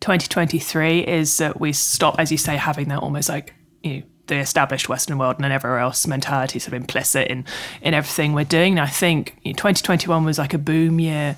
2023 0.00 1.00
is 1.00 1.38
that 1.38 1.60
we 1.60 1.72
stop, 1.72 2.16
as 2.18 2.30
you 2.30 2.38
say, 2.38 2.56
having 2.56 2.88
that 2.88 3.00
almost 3.00 3.28
like 3.28 3.54
you 3.82 3.96
know 3.96 4.02
the 4.26 4.36
established 4.36 4.88
Western 4.88 5.18
world 5.18 5.36
and 5.36 5.44
then 5.44 5.52
everywhere 5.52 5.78
else 5.78 6.06
mentality 6.06 6.58
sort 6.58 6.68
of 6.68 6.74
implicit 6.74 7.28
in 7.28 7.44
in 7.82 7.94
everything 7.94 8.32
we're 8.32 8.44
doing. 8.44 8.74
And 8.74 8.80
I 8.80 8.90
think 8.90 9.36
you 9.42 9.52
know, 9.52 9.56
2021 9.56 10.24
was 10.24 10.38
like 10.38 10.54
a 10.54 10.58
boom 10.58 11.00
year 11.00 11.36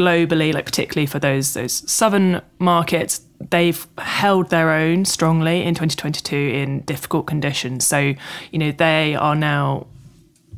globally, 0.00 0.54
like 0.54 0.64
particularly 0.64 1.06
for 1.06 1.18
those 1.18 1.52
those 1.54 1.90
southern 1.90 2.40
markets, 2.58 3.20
they've 3.50 3.86
held 3.98 4.48
their 4.48 4.70
own 4.70 5.04
strongly 5.04 5.62
in 5.62 5.74
2022 5.74 6.36
in 6.36 6.80
difficult 6.80 7.26
conditions. 7.26 7.86
So, 7.86 8.14
you 8.50 8.58
know, 8.58 8.72
they 8.72 9.14
are 9.14 9.34
now 9.34 9.86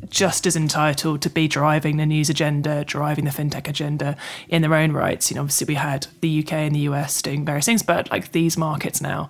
just 0.08 0.46
as 0.46 0.56
entitled 0.56 1.22
to 1.22 1.30
be 1.30 1.49
driving 1.49 1.96
the 1.96 2.06
news 2.06 2.28
agenda, 2.28 2.84
driving 2.84 3.25
the 3.25 3.30
fintech 3.30 3.68
agenda 3.68 4.16
in 4.49 4.62
their 4.62 4.75
own 4.75 4.92
rights. 4.92 5.30
You 5.30 5.37
know, 5.37 5.42
obviously 5.42 5.66
we 5.66 5.75
had 5.75 6.06
the 6.20 6.40
UK 6.40 6.52
and 6.52 6.75
the 6.75 6.80
US 6.80 7.22
doing 7.22 7.44
various 7.44 7.66
things, 7.66 7.82
but 7.82 8.11
like 8.11 8.32
these 8.32 8.56
markets 8.56 9.00
now 9.00 9.28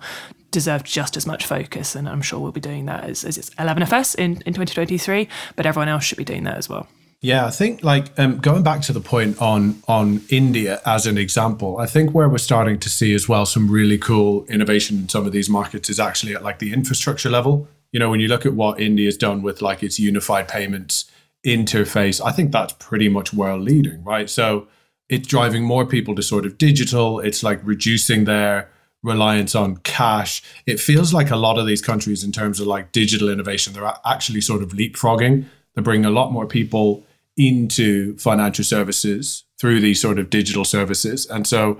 deserve 0.51 0.83
just 0.83 1.17
as 1.17 1.25
much 1.25 1.45
focus, 1.45 1.95
and 1.95 2.07
I'm 2.07 2.21
sure 2.21 2.39
we'll 2.39 2.51
be 2.51 2.61
doing 2.61 2.85
that 2.85 3.05
as, 3.05 3.23
as 3.25 3.37
it's 3.39 3.49
11FS 3.51 4.15
in, 4.15 4.33
in 4.45 4.53
2023, 4.53 5.27
but 5.55 5.65
everyone 5.65 5.89
else 5.89 6.03
should 6.03 6.17
be 6.17 6.23
doing 6.23 6.43
that 6.43 6.57
as 6.57 6.69
well. 6.69 6.87
Yeah, 7.23 7.45
I 7.45 7.51
think 7.51 7.85
like 7.85 8.07
um, 8.19 8.39
going 8.39 8.63
back 8.63 8.81
to 8.81 8.91
the 8.91 8.99
point 8.99 9.41
on 9.41 9.81
on 9.87 10.23
India 10.27 10.81
as 10.85 11.07
an 11.07 11.17
example, 11.17 11.77
I 11.77 11.85
think 11.85 12.11
where 12.11 12.27
we're 12.27 12.37
starting 12.37 12.77
to 12.79 12.89
see 12.89 13.13
as 13.13 13.29
well 13.29 13.45
some 13.45 13.71
really 13.71 13.97
cool 13.97 14.43
innovation 14.47 14.97
in 14.97 15.07
some 15.07 15.25
of 15.25 15.31
these 15.31 15.49
markets 15.49 15.89
is 15.89 16.01
actually 16.01 16.35
at 16.35 16.43
like 16.43 16.59
the 16.59 16.73
infrastructure 16.73 17.29
level. 17.29 17.69
You 17.93 18.01
know, 18.01 18.09
when 18.09 18.19
you 18.19 18.27
look 18.27 18.45
at 18.45 18.55
what 18.55 18.81
India's 18.81 19.15
done 19.15 19.41
with 19.41 19.61
like 19.61 19.81
its 19.83 19.97
unified 19.97 20.49
payments 20.49 21.09
interface, 21.47 22.19
I 22.23 22.33
think 22.33 22.51
that's 22.51 22.73
pretty 22.73 23.07
much 23.07 23.33
world 23.33 23.61
leading, 23.61 24.03
right? 24.03 24.29
So 24.29 24.67
it's 25.07 25.25
driving 25.25 25.63
more 25.63 25.85
people 25.85 26.15
to 26.15 26.21
sort 26.21 26.45
of 26.45 26.57
digital. 26.57 27.21
It's 27.21 27.41
like 27.41 27.61
reducing 27.63 28.25
their 28.25 28.69
reliance 29.01 29.55
on 29.55 29.77
cash. 29.77 30.43
It 30.65 30.77
feels 30.77 31.13
like 31.13 31.31
a 31.31 31.37
lot 31.37 31.57
of 31.57 31.67
these 31.67 31.81
countries, 31.81 32.21
in 32.25 32.33
terms 32.33 32.59
of 32.59 32.67
like 32.67 32.91
digital 32.91 33.29
innovation, 33.29 33.71
they're 33.71 33.93
actually 34.05 34.41
sort 34.41 34.61
of 34.61 34.71
leapfrogging. 34.73 35.45
They're 35.73 35.83
bringing 35.85 36.05
a 36.05 36.11
lot 36.11 36.33
more 36.33 36.45
people 36.45 37.05
into 37.37 38.17
financial 38.17 38.63
services 38.63 39.45
through 39.59 39.79
these 39.79 39.99
sort 40.01 40.19
of 40.19 40.29
digital 40.29 40.65
services. 40.65 41.25
And 41.25 41.47
so 41.47 41.79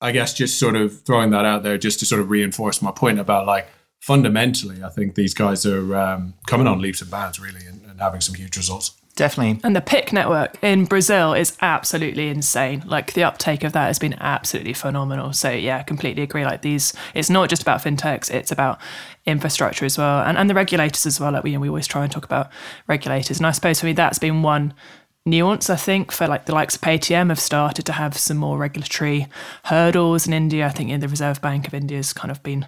I 0.00 0.12
guess 0.12 0.34
just 0.34 0.58
sort 0.58 0.76
of 0.76 1.00
throwing 1.02 1.30
that 1.30 1.44
out 1.44 1.62
there 1.62 1.78
just 1.78 1.98
to 2.00 2.06
sort 2.06 2.20
of 2.20 2.30
reinforce 2.30 2.82
my 2.82 2.90
point 2.90 3.18
about 3.18 3.46
like 3.46 3.68
fundamentally, 4.00 4.84
I 4.84 4.90
think 4.90 5.14
these 5.14 5.34
guys 5.34 5.64
are 5.66 5.96
um, 5.96 6.34
coming 6.46 6.66
on 6.66 6.80
leaps 6.80 7.00
and 7.00 7.10
bounds 7.10 7.40
really 7.40 7.64
and, 7.66 7.84
and 7.86 8.00
having 8.00 8.20
some 8.20 8.34
huge 8.34 8.56
results. 8.56 8.92
Definitely. 9.16 9.60
And 9.64 9.74
the 9.74 9.80
Pix 9.80 10.12
network 10.12 10.62
in 10.62 10.84
Brazil 10.84 11.32
is 11.32 11.56
absolutely 11.62 12.28
insane. 12.28 12.82
Like 12.86 13.14
the 13.14 13.24
uptake 13.24 13.64
of 13.64 13.72
that 13.72 13.86
has 13.86 13.98
been 13.98 14.14
absolutely 14.20 14.74
phenomenal. 14.74 15.32
So 15.32 15.50
yeah, 15.50 15.82
completely 15.82 16.22
agree. 16.22 16.44
Like 16.44 16.60
these, 16.60 16.92
it's 17.14 17.30
not 17.30 17.48
just 17.48 17.62
about 17.62 17.82
fintechs; 17.82 18.30
it's 18.30 18.52
about 18.52 18.78
infrastructure 19.24 19.86
as 19.86 19.96
well, 19.96 20.20
and 20.20 20.36
and 20.36 20.50
the 20.50 20.54
regulators 20.54 21.06
as 21.06 21.18
well. 21.18 21.32
Like 21.32 21.44
we 21.44 21.52
you 21.52 21.56
know, 21.56 21.62
we 21.62 21.68
always 21.68 21.86
try 21.86 22.02
and 22.04 22.12
talk 22.12 22.26
about 22.26 22.50
regulators, 22.88 23.38
and 23.38 23.46
I 23.46 23.52
suppose 23.52 23.80
for 23.80 23.86
me 23.86 23.94
that's 23.94 24.18
been 24.18 24.42
one 24.42 24.74
nuance. 25.24 25.70
I 25.70 25.76
think 25.76 26.12
for 26.12 26.26
like 26.26 26.44
the 26.44 26.54
likes 26.54 26.76
of 26.76 26.82
Paytm 26.82 27.30
have 27.30 27.40
started 27.40 27.86
to 27.86 27.92
have 27.92 28.18
some 28.18 28.36
more 28.36 28.58
regulatory 28.58 29.28
hurdles 29.64 30.26
in 30.26 30.34
India. 30.34 30.66
I 30.66 30.70
think 30.70 30.90
in 30.90 31.00
the 31.00 31.08
Reserve 31.08 31.40
Bank 31.40 31.66
of 31.66 31.72
India 31.72 31.96
has 31.96 32.12
kind 32.12 32.30
of 32.30 32.42
been 32.42 32.66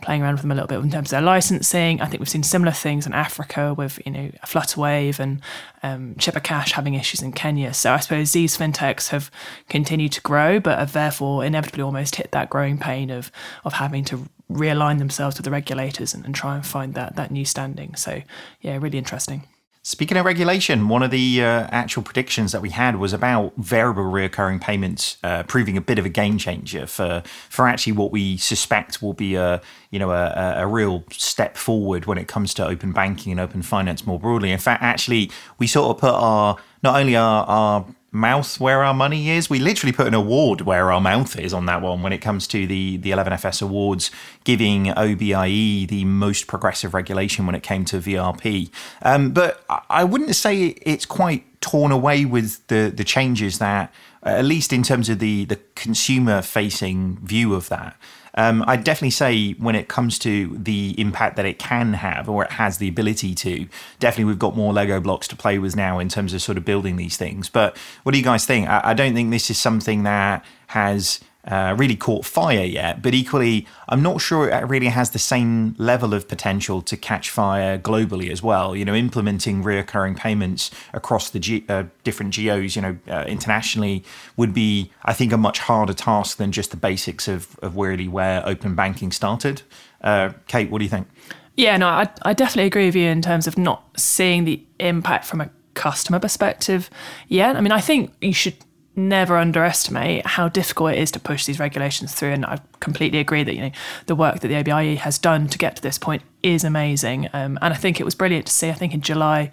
playing 0.00 0.22
around 0.22 0.34
with 0.34 0.42
them 0.42 0.52
a 0.52 0.54
little 0.54 0.68
bit 0.68 0.78
in 0.78 0.90
terms 0.90 1.08
of 1.08 1.10
their 1.10 1.22
licensing. 1.22 2.00
I 2.00 2.06
think 2.06 2.20
we've 2.20 2.28
seen 2.28 2.42
similar 2.42 2.72
things 2.72 3.06
in 3.06 3.12
Africa 3.12 3.74
with 3.74 3.98
you 4.04 4.12
know 4.12 4.30
Flutterwave 4.46 5.18
and 5.18 5.40
um, 5.82 6.14
Chipper 6.16 6.40
Cash 6.40 6.72
having 6.72 6.94
issues 6.94 7.22
in 7.22 7.32
Kenya. 7.32 7.74
So 7.74 7.92
I 7.92 7.98
suppose 7.98 8.32
these 8.32 8.56
fintechs 8.56 9.08
have 9.08 9.30
continued 9.68 10.12
to 10.12 10.20
grow, 10.20 10.60
but 10.60 10.78
have 10.78 10.92
therefore 10.92 11.44
inevitably 11.44 11.82
almost 11.82 12.16
hit 12.16 12.30
that 12.32 12.50
growing 12.50 12.78
pain 12.78 13.10
of 13.10 13.32
of 13.64 13.74
having 13.74 14.04
to 14.04 14.28
realign 14.50 14.98
themselves 14.98 15.36
with 15.36 15.44
the 15.44 15.50
regulators 15.50 16.14
and, 16.14 16.24
and 16.24 16.34
try 16.34 16.54
and 16.54 16.64
find 16.64 16.94
that 16.94 17.16
that 17.16 17.30
new 17.30 17.44
standing. 17.44 17.94
So 17.96 18.22
yeah, 18.60 18.78
really 18.78 18.98
interesting. 18.98 19.46
Speaking 19.88 20.18
of 20.18 20.26
regulation, 20.26 20.88
one 20.88 21.02
of 21.02 21.10
the 21.10 21.42
uh, 21.42 21.66
actual 21.70 22.02
predictions 22.02 22.52
that 22.52 22.60
we 22.60 22.68
had 22.68 22.96
was 22.96 23.14
about 23.14 23.54
variable 23.56 24.02
recurring 24.02 24.58
payments 24.58 25.16
uh, 25.24 25.44
proving 25.44 25.78
a 25.78 25.80
bit 25.80 25.98
of 25.98 26.04
a 26.04 26.10
game 26.10 26.36
changer 26.36 26.86
for 26.86 27.22
for 27.48 27.66
actually 27.66 27.94
what 27.94 28.12
we 28.12 28.36
suspect 28.36 29.00
will 29.00 29.14
be 29.14 29.34
a 29.34 29.62
you 29.90 29.98
know 29.98 30.10
a, 30.10 30.56
a 30.58 30.66
real 30.66 31.04
step 31.10 31.56
forward 31.56 32.04
when 32.04 32.18
it 32.18 32.28
comes 32.28 32.52
to 32.52 32.66
open 32.66 32.92
banking 32.92 33.32
and 33.32 33.40
open 33.40 33.62
finance 33.62 34.04
more 34.06 34.20
broadly. 34.20 34.52
In 34.52 34.58
fact, 34.58 34.82
actually, 34.82 35.30
we 35.58 35.66
sort 35.66 35.96
of 35.96 35.98
put 35.98 36.12
our 36.12 36.58
not 36.82 37.00
only 37.00 37.16
our, 37.16 37.46
our 37.46 37.86
mouth 38.10 38.58
where 38.58 38.82
our 38.82 38.94
money 38.94 39.30
is. 39.30 39.50
We 39.50 39.58
literally 39.58 39.92
put 39.92 40.06
an 40.06 40.14
award 40.14 40.62
where 40.62 40.90
our 40.90 41.00
mouth 41.00 41.38
is 41.38 41.52
on 41.52 41.66
that 41.66 41.82
one 41.82 42.02
when 42.02 42.12
it 42.12 42.18
comes 42.18 42.46
to 42.48 42.66
the, 42.66 42.96
the 42.96 43.10
11FS 43.10 43.62
awards, 43.62 44.10
giving 44.44 44.88
OBIE 44.88 45.86
the 45.86 46.04
most 46.04 46.46
progressive 46.46 46.94
regulation 46.94 47.46
when 47.46 47.54
it 47.54 47.62
came 47.62 47.84
to 47.86 47.98
VRP. 47.98 48.70
Um, 49.02 49.32
but 49.32 49.64
I 49.90 50.04
wouldn't 50.04 50.34
say 50.36 50.68
it's 50.82 51.06
quite 51.06 51.44
torn 51.60 51.92
away 51.92 52.24
with 52.24 52.66
the, 52.68 52.92
the 52.94 53.04
changes 53.04 53.58
that, 53.58 53.92
at 54.22 54.44
least 54.44 54.72
in 54.72 54.82
terms 54.82 55.08
of 55.08 55.18
the, 55.18 55.44
the 55.44 55.60
consumer 55.74 56.40
facing 56.42 57.18
view 57.18 57.54
of 57.54 57.68
that. 57.68 57.96
Um, 58.38 58.62
I'd 58.68 58.84
definitely 58.84 59.10
say 59.10 59.54
when 59.54 59.74
it 59.74 59.88
comes 59.88 60.16
to 60.20 60.56
the 60.56 60.94
impact 60.96 61.34
that 61.36 61.44
it 61.44 61.58
can 61.58 61.94
have 61.94 62.28
or 62.28 62.44
it 62.44 62.52
has 62.52 62.78
the 62.78 62.86
ability 62.86 63.34
to, 63.34 63.66
definitely 63.98 64.26
we've 64.26 64.38
got 64.38 64.56
more 64.56 64.72
Lego 64.72 65.00
blocks 65.00 65.26
to 65.28 65.36
play 65.36 65.58
with 65.58 65.74
now 65.74 65.98
in 65.98 66.08
terms 66.08 66.32
of 66.32 66.40
sort 66.40 66.56
of 66.56 66.64
building 66.64 66.94
these 66.94 67.16
things. 67.16 67.48
But 67.48 67.76
what 68.04 68.12
do 68.12 68.18
you 68.18 68.22
guys 68.24 68.46
think? 68.46 68.68
I, 68.68 68.80
I 68.84 68.94
don't 68.94 69.12
think 69.12 69.32
this 69.32 69.50
is 69.50 69.58
something 69.58 70.04
that 70.04 70.44
has 70.68 71.18
uh, 71.48 71.74
really 71.78 71.96
caught 71.96 72.24
fire 72.24 72.64
yet. 72.64 73.02
But 73.02 73.14
equally, 73.14 73.66
I'm 73.88 74.02
not 74.02 74.20
sure 74.20 74.48
it 74.48 74.68
really 74.68 74.88
has 74.88 75.10
the 75.10 75.18
same 75.18 75.74
level 75.78 76.14
of 76.14 76.28
potential 76.28 76.82
to 76.82 76.96
catch 76.96 77.30
fire 77.30 77.78
globally 77.78 78.30
as 78.30 78.42
well. 78.42 78.76
You 78.76 78.84
know, 78.84 78.94
implementing 78.94 79.64
reoccurring 79.64 80.16
payments 80.16 80.70
across 80.92 81.30
the 81.30 81.64
uh, 81.68 81.84
different 82.04 82.34
geos, 82.34 82.76
you 82.76 82.82
know, 82.82 82.98
uh, 83.08 83.24
internationally 83.26 84.04
would 84.36 84.52
be, 84.52 84.92
I 85.04 85.14
think, 85.14 85.32
a 85.32 85.38
much 85.38 85.58
harder 85.60 85.94
task 85.94 86.36
than 86.36 86.52
just 86.52 86.70
the 86.70 86.76
basics 86.76 87.28
of, 87.28 87.58
of 87.60 87.76
really 87.76 88.08
where 88.08 88.46
open 88.46 88.74
banking 88.74 89.10
started. 89.10 89.62
Uh, 90.02 90.30
Kate, 90.46 90.70
what 90.70 90.78
do 90.78 90.84
you 90.84 90.90
think? 90.90 91.08
Yeah, 91.56 91.76
no, 91.76 91.88
I, 91.88 92.08
I 92.22 92.34
definitely 92.34 92.66
agree 92.66 92.86
with 92.86 92.94
you 92.94 93.08
in 93.08 93.20
terms 93.20 93.46
of 93.46 93.58
not 93.58 93.82
seeing 93.96 94.44
the 94.44 94.62
impact 94.78 95.24
from 95.24 95.40
a 95.40 95.50
customer 95.74 96.18
perspective 96.18 96.90
yet. 97.26 97.56
I 97.56 97.60
mean, 97.60 97.72
I 97.72 97.80
think 97.80 98.12
you 98.20 98.32
should 98.32 98.56
never 98.98 99.36
underestimate 99.36 100.26
how 100.26 100.48
difficult 100.48 100.92
it 100.92 100.98
is 100.98 101.10
to 101.12 101.20
push 101.20 101.46
these 101.46 101.58
regulations 101.58 102.12
through. 102.14 102.32
And 102.32 102.44
I 102.44 102.60
completely 102.80 103.18
agree 103.18 103.44
that 103.44 103.54
you 103.54 103.62
know 103.62 103.70
the 104.06 104.14
work 104.14 104.40
that 104.40 104.48
the 104.48 104.56
OBIE 104.56 104.96
has 104.96 105.18
done 105.18 105.48
to 105.48 105.58
get 105.58 105.76
to 105.76 105.82
this 105.82 105.98
point 105.98 106.22
is 106.42 106.64
amazing. 106.64 107.28
Um, 107.32 107.58
and 107.62 107.72
I 107.72 107.76
think 107.76 108.00
it 108.00 108.04
was 108.04 108.14
brilliant 108.14 108.46
to 108.46 108.52
see. 108.52 108.68
I 108.68 108.74
think 108.74 108.92
in 108.92 109.00
July 109.00 109.50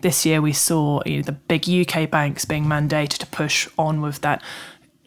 this 0.00 0.24
year 0.24 0.40
we 0.40 0.52
saw 0.52 1.02
you 1.06 1.16
know, 1.16 1.22
the 1.22 1.32
big 1.32 1.68
UK 1.68 2.08
banks 2.10 2.44
being 2.44 2.64
mandated 2.64 3.18
to 3.18 3.26
push 3.26 3.68
on 3.78 4.00
with 4.00 4.20
that. 4.20 4.42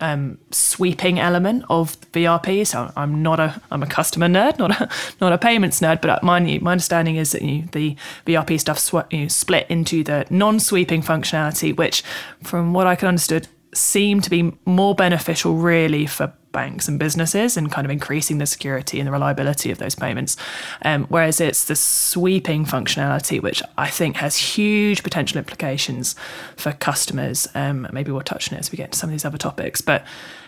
Um, 0.04 0.40
sweeping 0.50 1.20
element 1.20 1.64
of 1.70 1.96
VRP. 2.14 2.66
So 2.66 2.92
I'm 2.96 3.22
not 3.22 3.40
a 3.40 3.62
I'm 3.70 3.84
a 3.84 3.86
customer 3.86 4.26
nerd, 4.26 4.58
not 4.58 4.72
a 4.82 4.90
not 5.22 5.32
a 5.32 5.38
payments 5.38 5.80
nerd. 5.80 6.02
But 6.02 6.24
my 6.24 6.40
my 6.60 6.72
understanding 6.72 7.18
is 7.18 7.34
that 7.34 7.44
you 7.44 7.60
know, 7.60 7.68
the 7.72 7.96
VRP 8.26 8.60
stuff 8.60 8.80
sw- 8.80 9.12
you 9.12 9.20
know, 9.20 9.28
split 9.28 9.68
into 9.70 10.04
the 10.04 10.26
non-sweeping 10.32 11.04
functionality, 11.04 11.78
which, 11.78 12.02
from 12.42 12.74
what 12.74 12.88
I 12.88 12.96
can 12.96 13.10
understood, 13.10 13.48
seem 13.74 14.22
to 14.22 14.30
be 14.30 14.54
more 14.66 14.96
beneficial 14.96 15.56
really 15.56 16.06
for 16.06 16.34
banks 16.52 16.88
and 16.88 17.00
businesses 17.00 17.56
and 17.56 17.72
kind 17.72 17.86
of 17.86 17.92
increasing 17.92 18.38
the 18.38 18.46
security 18.46 19.00
and 19.00 19.08
the 19.08 19.12
reliability 19.12 19.72
of 19.72 19.78
those 19.78 19.96
payments. 19.96 20.36
Um, 20.84 21.06
whereas 21.06 21.40
it's 21.40 21.66
the 21.66 21.76
sweeping 21.76 22.66
functionality, 22.66 23.42
which 23.42 23.64
I 23.78 23.90
think 23.90 24.18
has 24.18 24.36
huge 24.36 25.04
potential 25.04 25.38
implications 25.38 26.16
for 26.58 26.74
customers. 26.74 27.48
Um, 27.56 27.88
maybe 27.94 28.12
we'll 28.12 28.22
touch 28.22 28.52
on 28.52 28.58
it 28.58 28.60
as 28.60 28.72
we 28.72 28.76
get 28.76 28.86
into 28.86 28.98
some 28.98 29.10
of 29.10 29.12
these 29.12 29.26
other 29.26 29.38
topics. 29.38 29.82
But 29.82 30.06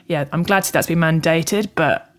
yeah, 0.07 0.25
I'm 0.31 0.43
glad 0.43 0.61
to 0.61 0.67
see 0.67 0.71
that's 0.71 0.87
been 0.87 0.99
mandated. 0.99 1.69
But 1.75 2.13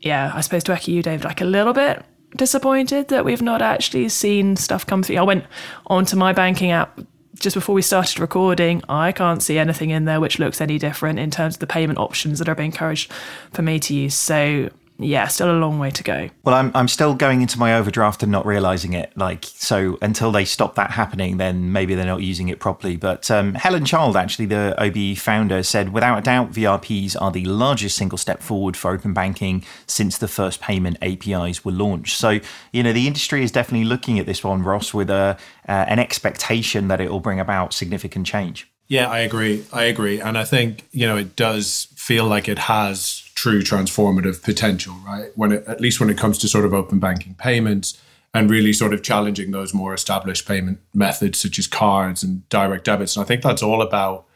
yeah, 0.00 0.32
I 0.34 0.40
suppose 0.40 0.64
to 0.64 0.72
echo 0.72 0.90
you, 0.90 1.02
David, 1.02 1.24
like 1.24 1.40
a 1.40 1.46
little 1.46 1.72
bit 1.72 2.04
disappointed 2.36 3.08
that 3.08 3.24
we've 3.24 3.42
not 3.42 3.62
actually 3.62 4.08
seen 4.08 4.56
stuff 4.56 4.86
come 4.86 5.02
through. 5.02 5.16
I 5.16 5.22
went 5.22 5.44
onto 5.86 6.16
my 6.16 6.32
banking 6.32 6.70
app 6.70 7.00
just 7.38 7.54
before 7.54 7.74
we 7.74 7.82
started 7.82 8.18
recording, 8.18 8.82
I 8.88 9.12
can't 9.12 9.42
see 9.42 9.58
anything 9.58 9.90
in 9.90 10.04
there 10.04 10.20
which 10.20 10.38
looks 10.38 10.60
any 10.60 10.78
different 10.78 11.18
in 11.18 11.30
terms 11.30 11.56
of 11.56 11.60
the 11.60 11.66
payment 11.66 11.98
options 11.98 12.38
that 12.38 12.48
are 12.48 12.54
being 12.54 12.70
encouraged 12.70 13.12
for 13.52 13.62
me 13.62 13.78
to 13.80 13.94
use. 13.94 14.14
So 14.14 14.70
yeah, 14.98 15.26
still 15.26 15.50
a 15.50 15.58
long 15.58 15.78
way 15.78 15.90
to 15.90 16.02
go. 16.02 16.30
Well, 16.44 16.54
I'm 16.54 16.72
I'm 16.74 16.88
still 16.88 17.14
going 17.14 17.42
into 17.42 17.58
my 17.58 17.76
overdraft 17.76 18.22
and 18.22 18.32
not 18.32 18.46
realizing 18.46 18.94
it. 18.94 19.12
Like 19.16 19.44
so, 19.44 19.98
until 20.00 20.32
they 20.32 20.44
stop 20.44 20.74
that 20.76 20.92
happening, 20.92 21.36
then 21.36 21.72
maybe 21.72 21.94
they're 21.94 22.06
not 22.06 22.22
using 22.22 22.48
it 22.48 22.60
properly. 22.60 22.96
But 22.96 23.30
um, 23.30 23.54
Helen 23.54 23.84
Child, 23.84 24.16
actually 24.16 24.46
the 24.46 24.74
OBE 24.78 25.18
founder, 25.18 25.62
said 25.62 25.92
without 25.92 26.18
a 26.18 26.22
doubt, 26.22 26.52
VRPs 26.52 27.20
are 27.20 27.30
the 27.30 27.44
largest 27.44 27.96
single 27.96 28.18
step 28.18 28.42
forward 28.42 28.76
for 28.76 28.90
open 28.90 29.12
banking 29.12 29.64
since 29.86 30.16
the 30.16 30.28
first 30.28 30.60
payment 30.60 30.96
APIs 31.02 31.64
were 31.64 31.72
launched. 31.72 32.16
So 32.16 32.40
you 32.72 32.82
know 32.82 32.92
the 32.92 33.06
industry 33.06 33.42
is 33.42 33.52
definitely 33.52 33.86
looking 33.86 34.18
at 34.18 34.24
this 34.24 34.42
one, 34.42 34.62
Ross, 34.62 34.94
with 34.94 35.10
a 35.10 35.36
uh, 35.68 35.72
an 35.72 35.98
expectation 35.98 36.88
that 36.88 37.00
it 37.00 37.10
will 37.10 37.20
bring 37.20 37.40
about 37.40 37.74
significant 37.74 38.26
change. 38.26 38.70
Yeah, 38.88 39.10
I 39.10 39.18
agree. 39.18 39.64
I 39.72 39.84
agree, 39.84 40.20
and 40.20 40.38
I 40.38 40.44
think 40.44 40.86
you 40.92 41.06
know 41.06 41.16
it 41.16 41.36
does 41.36 41.88
feel 41.96 42.24
like 42.24 42.48
it 42.48 42.60
has 42.60 43.25
true 43.36 43.62
transformative 43.62 44.42
potential, 44.42 44.94
right? 45.06 45.30
When 45.36 45.52
it, 45.52 45.64
at 45.68 45.80
least 45.80 46.00
when 46.00 46.10
it 46.10 46.18
comes 46.18 46.38
to 46.38 46.48
sort 46.48 46.64
of 46.64 46.74
open 46.74 46.98
banking 46.98 47.34
payments 47.34 48.00
and 48.34 48.50
really 48.50 48.72
sort 48.72 48.92
of 48.92 49.02
challenging 49.02 49.50
those 49.50 49.72
more 49.72 49.94
established 49.94 50.48
payment 50.48 50.80
methods 50.92 51.38
such 51.38 51.58
as 51.58 51.66
cards 51.66 52.22
and 52.22 52.48
direct 52.48 52.84
debits. 52.84 53.14
And 53.14 53.22
I 53.22 53.26
think 53.26 53.42
that's 53.42 53.62
all 53.62 53.82
about 53.82 54.26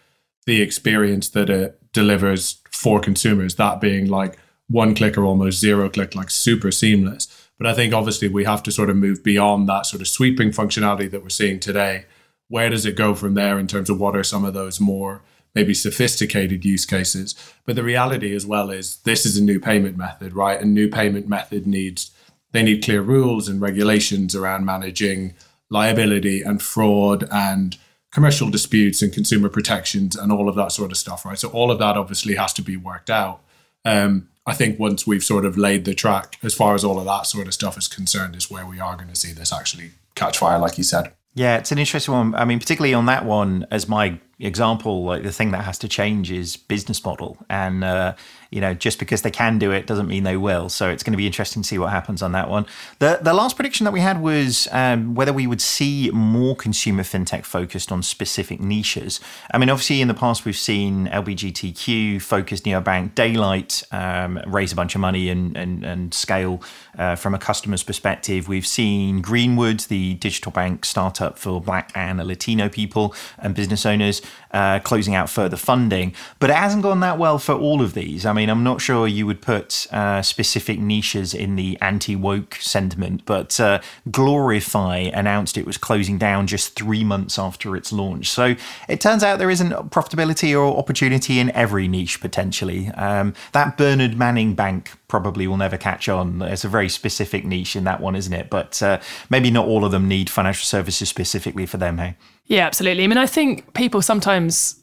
the 0.46 0.62
experience 0.62 1.30
that 1.30 1.50
it 1.50 1.80
delivers 1.92 2.60
for 2.70 3.00
consumers, 3.00 3.56
that 3.56 3.80
being 3.80 4.06
like 4.08 4.38
one 4.68 4.94
click 4.94 5.18
or 5.18 5.24
almost 5.24 5.60
zero 5.60 5.88
click, 5.88 6.14
like 6.14 6.30
super 6.30 6.70
seamless. 6.70 7.26
But 7.58 7.66
I 7.66 7.74
think 7.74 7.92
obviously 7.92 8.28
we 8.28 8.44
have 8.44 8.62
to 8.64 8.72
sort 8.72 8.90
of 8.90 8.96
move 8.96 9.22
beyond 9.22 9.68
that 9.68 9.86
sort 9.86 10.00
of 10.00 10.08
sweeping 10.08 10.50
functionality 10.50 11.10
that 11.10 11.22
we're 11.22 11.28
seeing 11.30 11.58
today. 11.58 12.04
Where 12.48 12.70
does 12.70 12.86
it 12.86 12.96
go 12.96 13.14
from 13.14 13.34
there 13.34 13.58
in 13.58 13.66
terms 13.66 13.90
of 13.90 13.98
what 13.98 14.16
are 14.16 14.24
some 14.24 14.44
of 14.44 14.54
those 14.54 14.80
more 14.80 15.22
maybe 15.54 15.74
sophisticated 15.74 16.64
use 16.64 16.86
cases. 16.86 17.34
But 17.66 17.76
the 17.76 17.82
reality 17.82 18.34
as 18.34 18.46
well 18.46 18.70
is 18.70 18.96
this 18.98 19.26
is 19.26 19.36
a 19.36 19.42
new 19.42 19.60
payment 19.60 19.96
method, 19.96 20.34
right? 20.34 20.60
A 20.60 20.64
new 20.64 20.88
payment 20.88 21.28
method 21.28 21.66
needs 21.66 22.12
they 22.52 22.62
need 22.62 22.84
clear 22.84 23.02
rules 23.02 23.48
and 23.48 23.60
regulations 23.60 24.34
around 24.34 24.64
managing 24.64 25.34
liability 25.68 26.42
and 26.42 26.60
fraud 26.60 27.28
and 27.30 27.76
commercial 28.10 28.50
disputes 28.50 29.02
and 29.02 29.12
consumer 29.12 29.48
protections 29.48 30.16
and 30.16 30.32
all 30.32 30.48
of 30.48 30.56
that 30.56 30.72
sort 30.72 30.90
of 30.90 30.98
stuff, 30.98 31.24
right? 31.24 31.38
So 31.38 31.48
all 31.50 31.70
of 31.70 31.78
that 31.78 31.96
obviously 31.96 32.34
has 32.34 32.52
to 32.54 32.62
be 32.62 32.76
worked 32.76 33.08
out. 33.08 33.40
Um, 33.84 34.28
I 34.46 34.54
think 34.54 34.80
once 34.80 35.06
we've 35.06 35.22
sort 35.22 35.44
of 35.44 35.56
laid 35.56 35.84
the 35.84 35.94
track 35.94 36.38
as 36.42 36.54
far 36.54 36.74
as 36.74 36.82
all 36.82 36.98
of 36.98 37.04
that 37.04 37.26
sort 37.26 37.46
of 37.46 37.54
stuff 37.54 37.78
is 37.78 37.86
concerned, 37.86 38.34
is 38.34 38.50
where 38.50 38.66
we 38.66 38.80
are 38.80 38.96
going 38.96 39.08
to 39.08 39.14
see 39.14 39.32
this 39.32 39.52
actually 39.52 39.92
catch 40.16 40.38
fire, 40.38 40.58
like 40.58 40.76
you 40.76 40.84
said. 40.84 41.12
Yeah, 41.34 41.58
it's 41.58 41.70
an 41.70 41.78
interesting 41.78 42.12
one. 42.14 42.34
I 42.34 42.44
mean, 42.44 42.58
particularly 42.58 42.94
on 42.94 43.06
that 43.06 43.24
one, 43.24 43.66
as 43.70 43.88
my 43.88 44.18
example, 44.40 45.04
like 45.04 45.22
the 45.22 45.32
thing 45.32 45.52
that 45.52 45.64
has 45.64 45.78
to 45.78 45.88
change 45.88 46.32
is 46.32 46.56
business 46.56 47.04
model. 47.04 47.38
And, 47.48 47.84
uh, 47.84 48.14
you 48.50 48.60
know, 48.60 48.74
just 48.74 48.98
because 48.98 49.22
they 49.22 49.30
can 49.30 49.58
do 49.58 49.70
it 49.70 49.86
doesn't 49.86 50.08
mean 50.08 50.24
they 50.24 50.36
will. 50.36 50.68
So 50.68 50.90
it's 50.90 51.02
going 51.04 51.12
to 51.12 51.16
be 51.16 51.26
interesting 51.26 51.62
to 51.62 51.68
see 51.68 51.78
what 51.78 51.90
happens 51.90 52.20
on 52.20 52.32
that 52.32 52.48
one. 52.48 52.66
The, 52.98 53.20
the 53.22 53.32
last 53.32 53.54
prediction 53.54 53.84
that 53.84 53.92
we 53.92 54.00
had 54.00 54.20
was 54.20 54.66
um, 54.72 55.14
whether 55.14 55.32
we 55.32 55.46
would 55.46 55.60
see 55.60 56.10
more 56.10 56.56
consumer 56.56 57.04
fintech 57.04 57.44
focused 57.44 57.92
on 57.92 58.02
specific 58.02 58.60
niches. 58.60 59.20
I 59.52 59.58
mean, 59.58 59.70
obviously, 59.70 60.00
in 60.00 60.08
the 60.08 60.14
past, 60.14 60.44
we've 60.44 60.56
seen 60.56 61.06
LBGTQ 61.06 62.20
focused 62.20 62.64
neobank 62.64 63.14
Daylight 63.14 63.84
um, 63.92 64.40
raise 64.46 64.72
a 64.72 64.76
bunch 64.76 64.96
of 64.96 65.00
money 65.00 65.28
and, 65.28 65.56
and, 65.56 65.84
and 65.84 66.12
scale 66.12 66.60
uh, 66.98 67.14
from 67.14 67.34
a 67.34 67.38
customer's 67.38 67.84
perspective. 67.84 68.48
We've 68.48 68.66
seen 68.66 69.20
Greenwood, 69.22 69.80
the 69.80 70.14
digital 70.14 70.50
bank 70.50 70.84
startup 70.84 71.38
for 71.38 71.60
Black 71.60 71.92
and 71.94 72.18
Latino 72.26 72.68
people 72.68 73.14
and 73.38 73.54
business 73.54 73.86
owners 73.86 74.22
uh, 74.50 74.80
closing 74.80 75.14
out 75.14 75.30
further 75.30 75.56
funding. 75.56 76.14
But 76.40 76.50
it 76.50 76.56
hasn't 76.56 76.82
gone 76.82 77.00
that 77.00 77.18
well 77.18 77.38
for 77.38 77.54
all 77.54 77.80
of 77.80 77.94
these. 77.94 78.26
I 78.26 78.32
mean, 78.32 78.39
I'm 78.48 78.62
not 78.62 78.80
sure 78.80 79.06
you 79.06 79.26
would 79.26 79.42
put 79.42 79.86
uh, 79.92 80.22
specific 80.22 80.78
niches 80.78 81.34
in 81.34 81.56
the 81.56 81.76
anti 81.80 82.16
woke 82.16 82.54
sentiment, 82.60 83.26
but 83.26 83.58
uh, 83.60 83.80
GloriFi 84.08 85.10
announced 85.12 85.58
it 85.58 85.66
was 85.66 85.76
closing 85.76 86.16
down 86.16 86.46
just 86.46 86.74
three 86.74 87.04
months 87.04 87.38
after 87.38 87.76
its 87.76 87.92
launch. 87.92 88.30
So 88.30 88.54
it 88.88 89.00
turns 89.00 89.22
out 89.22 89.38
there 89.38 89.50
isn't 89.50 89.72
profitability 89.90 90.52
or 90.58 90.78
opportunity 90.78 91.38
in 91.38 91.50
every 91.50 91.88
niche 91.88 92.20
potentially. 92.20 92.88
Um, 92.90 93.34
that 93.52 93.76
Bernard 93.76 94.16
Manning 94.16 94.54
Bank 94.54 94.92
probably 95.08 95.46
will 95.46 95.56
never 95.56 95.76
catch 95.76 96.08
on. 96.08 96.40
It's 96.42 96.64
a 96.64 96.68
very 96.68 96.88
specific 96.88 97.44
niche 97.44 97.74
in 97.76 97.84
that 97.84 98.00
one, 98.00 98.14
isn't 98.14 98.32
it? 98.32 98.48
But 98.48 98.82
uh, 98.82 99.00
maybe 99.28 99.50
not 99.50 99.66
all 99.66 99.84
of 99.84 99.90
them 99.90 100.08
need 100.08 100.30
financial 100.30 100.64
services 100.64 101.08
specifically 101.08 101.66
for 101.66 101.76
them, 101.76 101.98
hey? 101.98 102.16
Yeah, 102.46 102.66
absolutely. 102.66 103.04
I 103.04 103.06
mean, 103.06 103.18
I 103.18 103.26
think 103.26 103.74
people 103.74 104.02
sometimes 104.02 104.80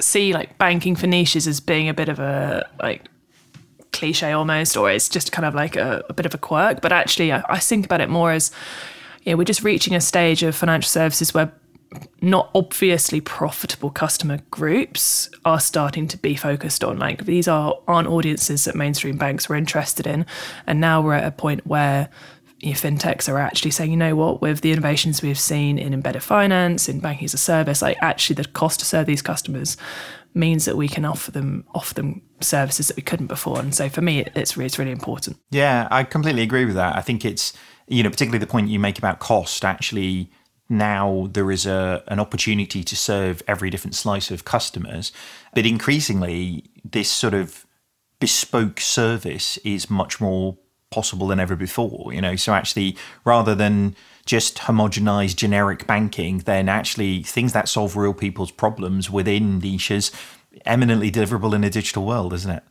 see 0.00 0.32
like 0.32 0.58
banking 0.58 0.96
for 0.96 1.06
niches 1.06 1.46
as 1.46 1.60
being 1.60 1.88
a 1.88 1.94
bit 1.94 2.08
of 2.08 2.18
a 2.18 2.68
like 2.80 3.06
cliche 3.92 4.32
almost, 4.32 4.76
or 4.76 4.90
it's 4.90 5.08
just 5.08 5.32
kind 5.32 5.46
of 5.46 5.54
like 5.54 5.76
a, 5.76 6.04
a 6.08 6.12
bit 6.12 6.26
of 6.26 6.34
a 6.34 6.38
quirk. 6.38 6.80
But 6.80 6.92
actually, 6.92 7.32
I, 7.32 7.42
I 7.48 7.58
think 7.58 7.84
about 7.84 8.00
it 8.00 8.08
more 8.08 8.32
as 8.32 8.50
know, 9.26 9.36
we're 9.36 9.44
just 9.44 9.62
reaching 9.62 9.94
a 9.94 10.00
stage 10.00 10.42
of 10.42 10.54
financial 10.54 10.88
services 10.88 11.34
where 11.34 11.52
not 12.20 12.50
obviously 12.54 13.20
profitable 13.20 13.90
customer 13.90 14.38
groups 14.50 15.28
are 15.44 15.58
starting 15.58 16.06
to 16.06 16.16
be 16.16 16.36
focused 16.36 16.84
on. 16.84 16.98
Like 16.98 17.24
these 17.24 17.48
are 17.48 17.76
aren't 17.88 18.08
audiences 18.08 18.64
that 18.64 18.76
mainstream 18.76 19.16
banks 19.16 19.48
were 19.48 19.56
interested 19.56 20.06
in, 20.06 20.26
and 20.66 20.80
now 20.80 21.00
we're 21.00 21.14
at 21.14 21.26
a 21.26 21.32
point 21.32 21.66
where 21.66 22.08
you 22.60 22.70
know, 22.70 22.76
fintechs 22.76 23.28
are 23.28 23.38
actually 23.38 23.70
saying, 23.70 23.90
you 23.90 23.96
know 23.96 24.14
what, 24.14 24.42
with 24.42 24.60
the 24.60 24.70
innovations 24.70 25.22
we've 25.22 25.38
seen 25.38 25.78
in 25.78 25.94
embedded 25.94 26.22
finance, 26.22 26.88
in 26.88 27.00
banking 27.00 27.24
as 27.24 27.34
a 27.34 27.38
service, 27.38 27.80
like 27.82 27.96
actually 28.00 28.34
the 28.34 28.44
cost 28.44 28.80
to 28.80 28.86
serve 28.86 29.06
these 29.06 29.22
customers 29.22 29.76
means 30.34 30.64
that 30.66 30.76
we 30.76 30.86
can 30.86 31.04
offer 31.04 31.30
them 31.30 31.64
offer 31.74 31.94
them 31.94 32.22
services 32.40 32.88
that 32.88 32.96
we 32.96 33.02
couldn't 33.02 33.26
before. 33.26 33.58
And 33.58 33.74
so 33.74 33.88
for 33.88 34.02
me, 34.02 34.24
it's 34.34 34.56
really, 34.56 34.66
it's 34.66 34.78
really 34.78 34.92
important. 34.92 35.38
Yeah, 35.50 35.88
I 35.90 36.04
completely 36.04 36.42
agree 36.42 36.64
with 36.64 36.76
that. 36.76 36.96
I 36.96 37.00
think 37.00 37.24
it's 37.24 37.52
you 37.88 38.02
know 38.02 38.10
particularly 38.10 38.38
the 38.38 38.46
point 38.46 38.68
you 38.68 38.78
make 38.78 38.98
about 38.98 39.18
cost. 39.18 39.64
Actually, 39.64 40.30
now 40.68 41.28
there 41.32 41.50
is 41.50 41.66
a 41.66 42.04
an 42.08 42.20
opportunity 42.20 42.84
to 42.84 42.94
serve 42.94 43.42
every 43.48 43.70
different 43.70 43.94
slice 43.94 44.30
of 44.30 44.44
customers, 44.44 45.12
but 45.54 45.66
increasingly 45.66 46.70
this 46.84 47.10
sort 47.10 47.34
of 47.34 47.66
bespoke 48.20 48.80
service 48.80 49.56
is 49.58 49.88
much 49.88 50.20
more 50.20 50.58
possible 50.90 51.28
than 51.28 51.40
ever 51.40 51.56
before. 51.56 52.12
You 52.12 52.20
know, 52.20 52.36
so 52.36 52.52
actually, 52.52 52.96
rather 53.24 53.54
than 53.54 53.96
just 54.26 54.58
homogenized 54.58 55.36
generic 55.36 55.86
banking, 55.86 56.38
then 56.38 56.68
actually 56.68 57.22
things 57.22 57.52
that 57.52 57.68
solve 57.68 57.96
real 57.96 58.14
people's 58.14 58.50
problems 58.50 59.10
within 59.10 59.58
niches, 59.58 60.10
eminently 60.64 61.10
deliverable 61.10 61.54
in 61.54 61.64
a 61.64 61.70
digital 61.70 62.04
world, 62.04 62.32
isn't 62.32 62.50
it? 62.50 62.62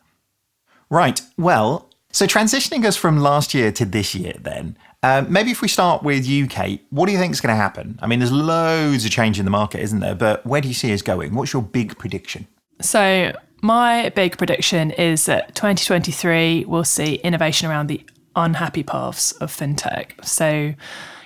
Right. 0.89 1.21
Well, 1.37 1.89
so 2.11 2.25
transitioning 2.25 2.85
us 2.85 2.95
from 2.95 3.19
last 3.19 3.53
year 3.53 3.71
to 3.73 3.85
this 3.85 4.15
year, 4.15 4.33
then. 4.39 4.77
Uh, 5.01 5.23
maybe 5.29 5.51
if 5.51 5.61
we 5.61 5.67
start 5.67 6.03
with 6.03 6.25
you, 6.25 6.47
Kate, 6.47 6.85
what 6.89 7.05
do 7.05 7.13
you 7.13 7.17
think 7.17 7.31
is 7.31 7.39
going 7.39 7.55
to 7.55 7.61
happen? 7.61 7.97
I 8.01 8.07
mean, 8.07 8.19
there's 8.19 8.31
loads 8.31 9.05
of 9.05 9.11
change 9.11 9.39
in 9.39 9.45
the 9.45 9.51
market, 9.51 9.81
isn't 9.81 9.99
there? 9.99 10.15
But 10.15 10.45
where 10.45 10.59
do 10.59 10.67
you 10.67 10.73
see 10.73 10.91
us 10.93 11.01
going? 11.01 11.35
What's 11.35 11.53
your 11.53 11.61
big 11.61 11.97
prediction? 11.97 12.47
So, 12.81 13.33
my 13.61 14.09
big 14.09 14.37
prediction 14.37 14.91
is 14.91 15.25
that 15.25 15.55
2023 15.55 16.65
will 16.65 16.83
see 16.83 17.15
innovation 17.15 17.69
around 17.69 17.87
the 17.87 18.03
unhappy 18.35 18.83
paths 18.83 19.31
of 19.33 19.51
fintech. 19.55 20.23
So, 20.23 20.49
you 20.49 20.75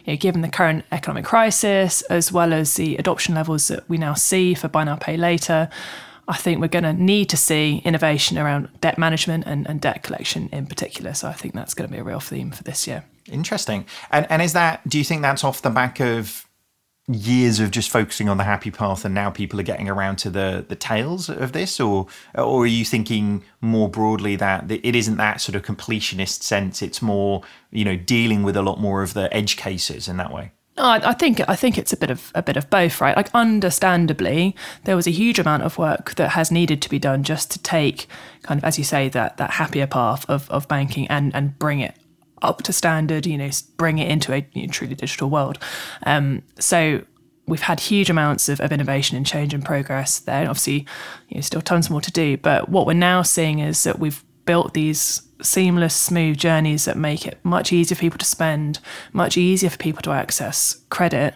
know, 0.08 0.16
given 0.16 0.42
the 0.42 0.50
current 0.50 0.86
economic 0.92 1.26
crisis, 1.26 2.02
as 2.04 2.32
well 2.32 2.54
as 2.54 2.76
the 2.76 2.98
adoption 2.98 3.36
levels 3.36 3.68
that 3.68 3.88
we 3.90 3.98
now 3.98 4.14
see 4.14 4.54
for 4.54 4.68
buy 4.68 4.84
now, 4.84 4.96
pay 4.96 5.18
later, 5.18 5.70
I 6.28 6.38
think 6.38 6.62
we're 6.62 6.68
going 6.68 6.84
to 6.84 6.94
need 6.94 7.30
to 7.30 7.38
see 7.38 7.82
innovation 7.84 8.38
around 8.38 8.70
debt 8.80 8.98
management 8.98 9.46
and, 9.46 9.68
and 9.68 9.82
debt 9.82 10.04
collection 10.04 10.50
in 10.52 10.68
particular. 10.68 11.14
So 11.14 11.28
I 11.28 11.34
think 11.34 11.54
that's 11.54 11.74
going 11.74 11.90
to 11.90 11.94
be 11.94 12.00
a 12.00 12.04
real 12.04 12.22
theme 12.22 12.52
for 12.52 12.64
this 12.64 12.88
year. 12.88 13.04
Interesting. 13.32 13.86
And 14.12 14.26
and 14.30 14.42
is 14.42 14.54
that? 14.54 14.88
Do 14.88 14.98
you 14.98 15.04
think 15.04 15.22
that's 15.22 15.44
off 15.44 15.62
the 15.62 15.70
back 15.70 16.00
of 16.00 16.43
years 17.08 17.60
of 17.60 17.70
just 17.70 17.90
focusing 17.90 18.30
on 18.30 18.38
the 18.38 18.46
happy 18.46 18.72
path 18.72 19.04
and 19.04 19.14
now 19.14 19.30
people 19.30 19.60
are 19.60 19.64
getting 19.64 19.90
around 19.90 20.16
to 20.16 20.30
the 20.30 20.64
the 20.70 20.76
tails 20.76 21.30
of 21.30 21.52
this 21.52 21.78
or 21.78 22.08
or 22.36 22.64
are 22.64 22.68
you 22.68 22.86
thinking 22.86 23.44
more 23.60 23.90
broadly 23.90 24.38
that 24.38 24.72
it 24.72 24.96
isn't 24.96 25.18
that 25.18 25.42
sort 25.42 25.54
of 25.54 25.64
completionist 25.64 26.44
sense 26.44 26.82
it's 26.82 27.02
more 27.02 27.42
you 27.72 27.84
know 27.84 27.98
dealing 27.98 28.42
with 28.42 28.56
a 28.56 28.62
lot 28.62 28.80
more 28.80 29.04
of 29.04 29.14
the 29.14 29.34
edge 29.36 29.58
cases 29.58 30.08
in 30.08 30.16
that 30.16 30.32
way 30.32 30.52
no, 30.76 30.86
I, 30.86 31.10
I 31.10 31.14
think 31.14 31.40
I 31.48 31.56
think 31.56 31.78
it's 31.78 31.94
a 31.94 31.98
bit 31.98 32.10
of 32.10 32.32
a 32.34 32.42
bit 32.42 32.58
of 32.58 32.68
both, 32.72 33.00
right? 33.00 33.16
Like, 33.16 33.30
understandably, 33.36 34.56
there 34.86 34.96
was 34.96 35.06
a 35.06 35.12
huge 35.12 35.38
amount 35.38 35.62
of 35.62 35.78
work 35.78 36.16
that 36.16 36.32
has 36.32 36.50
needed 36.50 36.82
to 36.82 36.90
be 36.90 36.98
done 36.98 37.22
just 37.22 37.52
to 37.52 37.60
take, 37.60 38.08
kind 38.42 38.58
of, 38.58 38.64
as 38.64 38.80
you 38.80 38.84
say, 38.84 39.08
that 39.10 39.38
that 39.38 39.52
happier 39.52 39.86
path 39.86 40.28
of, 40.28 40.50
of 40.50 40.68
banking 40.68 41.08
and 41.10 41.36
and 41.36 41.60
bring 41.60 41.80
it 41.80 41.96
up 42.44 42.62
to 42.64 42.74
standard, 42.74 43.26
you 43.26 43.38
know, 43.38 43.50
bring 43.78 43.98
it 43.98 44.10
into 44.10 44.34
a 44.34 44.46
you 44.54 44.68
know, 44.68 44.72
truly 44.72 44.96
digital 44.96 45.30
world. 45.30 45.58
Um, 46.06 46.44
so 46.60 47.04
we've 47.48 47.62
had 47.62 47.80
huge 47.80 48.10
amounts 48.10 48.50
of, 48.50 48.60
of 48.62 48.72
innovation 48.72 49.18
and 49.18 49.26
change 49.26 49.54
and 49.54 49.66
progress 49.66 50.20
there. 50.20 50.42
And 50.42 50.50
obviously, 50.50 50.86
you 51.30 51.36
know, 51.36 51.42
still 51.42 51.62
tons 51.62 51.90
more 51.90 52.02
to 52.02 52.12
do. 52.12 52.38
But 52.38 52.70
what 52.70 52.86
we're 52.86 52.94
now 52.94 53.22
seeing 53.22 53.60
is 53.60 53.84
that 53.84 54.00
we've 54.00 54.24
built 54.46 54.74
these 54.74 55.22
seamless, 55.42 55.96
smooth 55.96 56.38
journeys 56.38 56.86
that 56.86 56.98
make 56.98 57.26
it 57.26 57.38
much 57.44 57.74
easier 57.74 57.96
for 57.96 58.02
people 58.02 58.20
to 58.20 58.26
spend, 58.26 58.80
much 59.12 59.38
easier 59.38 59.70
for 59.70 59.78
people 59.78 60.02
to 60.04 60.12
access 60.12 60.82
credit. 60.90 61.34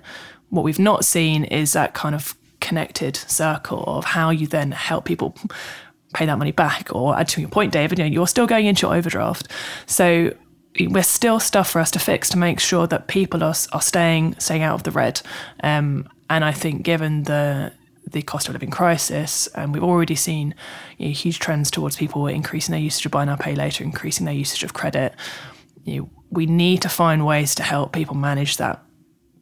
What 0.50 0.63
we've 0.63 0.80
not 0.80 1.04
seen 1.04 1.43
is 1.43 1.74
that 1.74 1.93
kind 1.93 2.15
of 2.15 2.36
connected 2.60 3.15
circle 3.15 3.84
of 3.86 4.06
how 4.06 4.30
you 4.30 4.48
then 4.48 4.72
help 4.72 5.06
people 5.06 5.36
pay 6.13 6.26
that 6.26 6.38
money 6.38 6.52
back. 6.52 6.93
Or 6.96 7.17
add 7.17 7.28
to 7.30 7.41
your 7.41 7.50
point, 7.50 7.74
David, 7.74 8.00
you 8.00 8.06
know, 8.06 8.12
you're 8.12 8.28
still 8.28 8.48
going 8.48 8.65
into 8.65 8.88
your 8.88 8.96
overdraft. 8.96 9.50
So 9.86 10.34
we're 10.86 11.04
still 11.04 11.40
stuff 11.40 11.72
for 11.72 11.80
us 11.80 11.92
to 11.92 12.00
fix 12.00 12.30
to 12.30 12.38
make 12.38 12.60
sure 12.60 12.86
that 12.88 13.08
people 13.08 13.44
are, 13.44 13.56
are 13.72 13.82
staying 13.82 14.36
staying 14.40 14.62
out 14.62 14.76
of 14.76 14.84
the 14.84 14.92
red. 14.92 15.22
Um, 15.63 16.08
and 16.30 16.44
I 16.46 16.52
think 16.52 16.84
given 16.84 17.24
the 17.24 17.74
the 18.10 18.22
cost 18.22 18.48
of 18.48 18.54
living 18.54 18.70
crisis, 18.70 19.48
and 19.48 19.74
we've 19.74 19.84
already 19.84 20.16
seen 20.16 20.56
you 20.98 21.08
know, 21.08 21.13
huge 21.13 21.40
trends 21.40 21.70
towards 21.70 21.98
people 21.98 22.26
increasing 22.28 22.72
their 22.72 22.82
usage 22.82 23.06
of 23.06 23.12
buy 23.12 23.26
now 23.26 23.36
pay 23.36 23.56
later, 23.56 23.84
increasing 23.84 24.26
their 24.26 24.34
usage 24.34 24.63
of 24.63 24.74
credit. 24.74 25.13
You 25.84 26.02
know, 26.02 26.10
we 26.30 26.46
need 26.46 26.82
to 26.84 26.90
find 26.90 27.26
ways 27.26 27.56
to 27.56 27.63
help 27.63 27.92
people 27.94 28.16
manage 28.16 28.58
that 28.58 28.84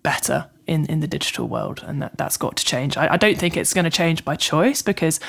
better 0.04 0.50
in, 0.68 0.86
in 0.88 1.00
the 1.00 1.08
digital 1.08 1.48
world, 1.48 1.84
and 1.86 2.02
that, 2.02 2.18
that's 2.18 2.38
got 2.38 2.58
to 2.58 2.66
change. 2.66 2.98
I, 2.98 3.14
I 3.14 3.18
don't 3.18 3.38
think 3.38 3.56
it's 3.56 3.74
going 3.74 3.86
to 3.86 3.92
change 3.92 4.26
by 4.26 4.36
choice 4.36 4.82
because 4.82 5.20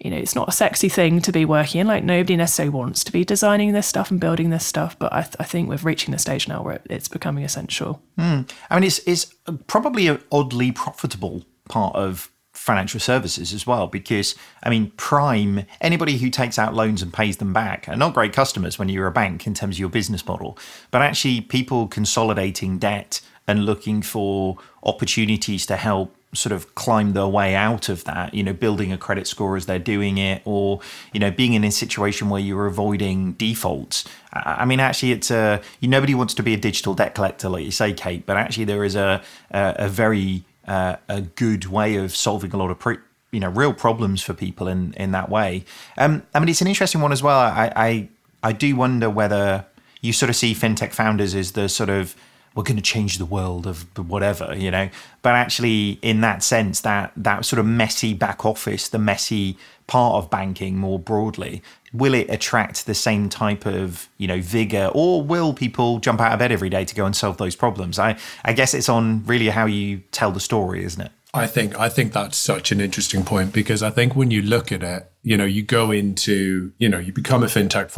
you 0.00 0.10
know, 0.10 0.16
it's 0.16 0.34
not 0.34 0.48
a 0.48 0.52
sexy 0.52 0.88
thing 0.88 1.20
to 1.20 1.32
be 1.32 1.44
working 1.44 1.80
in. 1.80 1.86
Like 1.86 2.04
nobody 2.04 2.36
necessarily 2.36 2.70
wants 2.70 3.04
to 3.04 3.12
be 3.12 3.24
designing 3.24 3.72
this 3.72 3.86
stuff 3.86 4.10
and 4.10 4.18
building 4.18 4.50
this 4.50 4.64
stuff, 4.64 4.98
but 4.98 5.12
I, 5.12 5.22
th- 5.22 5.36
I 5.38 5.44
think 5.44 5.68
we're 5.68 5.76
reaching 5.76 6.12
the 6.12 6.18
stage 6.18 6.48
now 6.48 6.62
where 6.62 6.80
it's 6.88 7.08
becoming 7.08 7.44
essential. 7.44 8.00
Mm. 8.18 8.50
I 8.70 8.74
mean, 8.74 8.84
it's 8.84 9.00
it's 9.06 9.34
probably 9.66 10.08
an 10.08 10.22
oddly 10.32 10.72
profitable 10.72 11.44
part 11.68 11.94
of 11.96 12.30
financial 12.52 13.00
services 13.00 13.54
as 13.54 13.66
well 13.66 13.86
because 13.86 14.34
i 14.64 14.68
mean 14.68 14.92
prime 14.98 15.64
anybody 15.80 16.18
who 16.18 16.28
takes 16.28 16.58
out 16.58 16.74
loans 16.74 17.00
and 17.00 17.10
pays 17.10 17.38
them 17.38 17.54
back 17.54 17.88
are 17.88 17.96
not 17.96 18.12
great 18.12 18.34
customers 18.34 18.78
when 18.78 18.88
you're 18.88 19.06
a 19.06 19.12
bank 19.12 19.46
in 19.46 19.54
terms 19.54 19.76
of 19.76 19.78
your 19.78 19.88
business 19.88 20.26
model 20.26 20.58
but 20.90 21.00
actually 21.00 21.40
people 21.40 21.86
consolidating 21.86 22.76
debt 22.76 23.22
and 23.46 23.64
looking 23.64 24.02
for 24.02 24.58
opportunities 24.82 25.64
to 25.64 25.76
help 25.76 26.14
sort 26.32 26.52
of 26.52 26.74
climb 26.76 27.12
their 27.12 27.26
way 27.26 27.54
out 27.54 27.88
of 27.88 28.04
that, 28.04 28.34
you 28.34 28.42
know, 28.42 28.52
building 28.52 28.92
a 28.92 28.98
credit 28.98 29.26
score 29.26 29.56
as 29.56 29.66
they're 29.66 29.78
doing 29.78 30.18
it, 30.18 30.42
or 30.44 30.80
you 31.12 31.20
know, 31.20 31.30
being 31.30 31.54
in 31.54 31.64
a 31.64 31.70
situation 31.70 32.30
where 32.30 32.40
you're 32.40 32.66
avoiding 32.66 33.32
defaults. 33.32 34.04
I 34.32 34.64
mean, 34.64 34.78
actually, 34.78 35.12
it's 35.12 35.30
a 35.30 35.60
you, 35.80 35.88
nobody 35.88 36.14
wants 36.14 36.34
to 36.34 36.42
be 36.42 36.54
a 36.54 36.56
digital 36.56 36.94
debt 36.94 37.14
collector, 37.14 37.48
like 37.48 37.64
you 37.64 37.72
say, 37.72 37.92
Kate. 37.92 38.24
But 38.26 38.36
actually, 38.36 38.64
there 38.64 38.84
is 38.84 38.94
a 38.94 39.22
a, 39.50 39.74
a 39.78 39.88
very 39.88 40.44
uh, 40.68 40.96
a 41.08 41.22
good 41.22 41.66
way 41.66 41.96
of 41.96 42.14
solving 42.14 42.52
a 42.52 42.56
lot 42.56 42.70
of 42.70 42.78
pre, 42.78 42.98
you 43.32 43.40
know 43.40 43.50
real 43.50 43.72
problems 43.72 44.22
for 44.22 44.34
people 44.34 44.68
in 44.68 44.94
in 44.94 45.10
that 45.12 45.28
way. 45.28 45.64
Um, 45.98 46.22
I 46.32 46.38
mean, 46.38 46.48
it's 46.48 46.60
an 46.60 46.68
interesting 46.68 47.00
one 47.00 47.12
as 47.12 47.22
well. 47.22 47.38
I 47.38 47.72
I, 47.74 48.08
I 48.42 48.52
do 48.52 48.76
wonder 48.76 49.10
whether 49.10 49.66
you 50.00 50.12
sort 50.12 50.30
of 50.30 50.36
see 50.36 50.54
fintech 50.54 50.92
founders 50.92 51.34
as 51.34 51.52
the 51.52 51.68
sort 51.68 51.90
of 51.90 52.14
we're 52.54 52.64
going 52.64 52.76
to 52.76 52.82
change 52.82 53.18
the 53.18 53.24
world 53.24 53.66
of 53.66 53.86
whatever, 53.96 54.54
you 54.56 54.70
know. 54.70 54.88
But 55.22 55.34
actually, 55.34 55.98
in 56.02 56.20
that 56.22 56.42
sense, 56.42 56.80
that 56.80 57.12
that 57.16 57.44
sort 57.44 57.60
of 57.60 57.66
messy 57.66 58.14
back 58.14 58.44
office, 58.44 58.88
the 58.88 58.98
messy 58.98 59.56
part 59.86 60.14
of 60.14 60.30
banking 60.30 60.76
more 60.76 60.98
broadly, 60.98 61.62
will 61.92 62.14
it 62.14 62.28
attract 62.28 62.86
the 62.86 62.94
same 62.94 63.28
type 63.28 63.66
of 63.66 64.08
you 64.18 64.26
know 64.26 64.40
vigor, 64.40 64.90
or 64.94 65.22
will 65.22 65.52
people 65.52 65.98
jump 66.00 66.20
out 66.20 66.32
of 66.32 66.38
bed 66.38 66.52
every 66.52 66.70
day 66.70 66.84
to 66.84 66.94
go 66.94 67.06
and 67.06 67.14
solve 67.14 67.36
those 67.36 67.54
problems? 67.54 67.98
I 67.98 68.16
I 68.44 68.52
guess 68.52 68.74
it's 68.74 68.88
on 68.88 69.24
really 69.26 69.48
how 69.48 69.66
you 69.66 69.98
tell 70.10 70.32
the 70.32 70.40
story, 70.40 70.84
isn't 70.84 71.00
it? 71.00 71.12
I 71.32 71.46
think 71.46 71.78
I 71.78 71.88
think 71.88 72.12
that's 72.12 72.36
such 72.36 72.72
an 72.72 72.80
interesting 72.80 73.24
point 73.24 73.52
because 73.52 73.82
I 73.82 73.90
think 73.90 74.16
when 74.16 74.32
you 74.32 74.42
look 74.42 74.72
at 74.72 74.82
it, 74.82 75.10
you 75.22 75.36
know, 75.36 75.44
you 75.44 75.62
go 75.62 75.92
into, 75.92 76.72
you 76.78 76.88
know, 76.88 76.98
you 76.98 77.12
become 77.12 77.44
a 77.44 77.46
fintech 77.46 77.92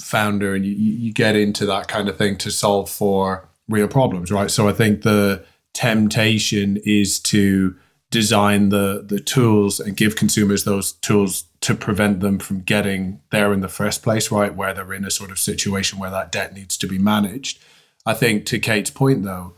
founder 0.00 0.54
and 0.54 0.64
you, 0.64 0.72
you 0.72 1.12
get 1.12 1.36
into 1.36 1.66
that 1.66 1.88
kind 1.88 2.08
of 2.08 2.16
thing 2.16 2.38
to 2.38 2.50
solve 2.50 2.88
for 2.88 3.50
real 3.72 3.88
problems, 3.88 4.30
right? 4.30 4.50
So 4.50 4.68
I 4.68 4.72
think 4.72 5.02
the 5.02 5.44
temptation 5.72 6.78
is 6.84 7.18
to 7.18 7.74
design 8.10 8.68
the 8.68 9.02
the 9.06 9.18
tools 9.18 9.80
and 9.80 9.96
give 9.96 10.16
consumers 10.16 10.64
those 10.64 10.92
tools 10.92 11.44
to 11.60 11.74
prevent 11.74 12.20
them 12.20 12.38
from 12.38 12.60
getting 12.60 13.20
there 13.30 13.52
in 13.52 13.60
the 13.60 13.68
first 13.68 14.02
place, 14.02 14.30
right? 14.30 14.54
Where 14.54 14.74
they're 14.74 14.92
in 14.92 15.04
a 15.04 15.10
sort 15.10 15.30
of 15.30 15.38
situation 15.38 15.98
where 15.98 16.10
that 16.10 16.30
debt 16.30 16.54
needs 16.54 16.76
to 16.78 16.86
be 16.86 16.98
managed. 16.98 17.58
I 18.04 18.14
think 18.14 18.44
to 18.46 18.58
Kate's 18.58 18.90
point 18.90 19.22
though, 19.22 19.54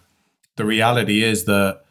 the 0.57 0.65
reality 0.65 1.25
is 1.25 1.47
that, 1.47 1.83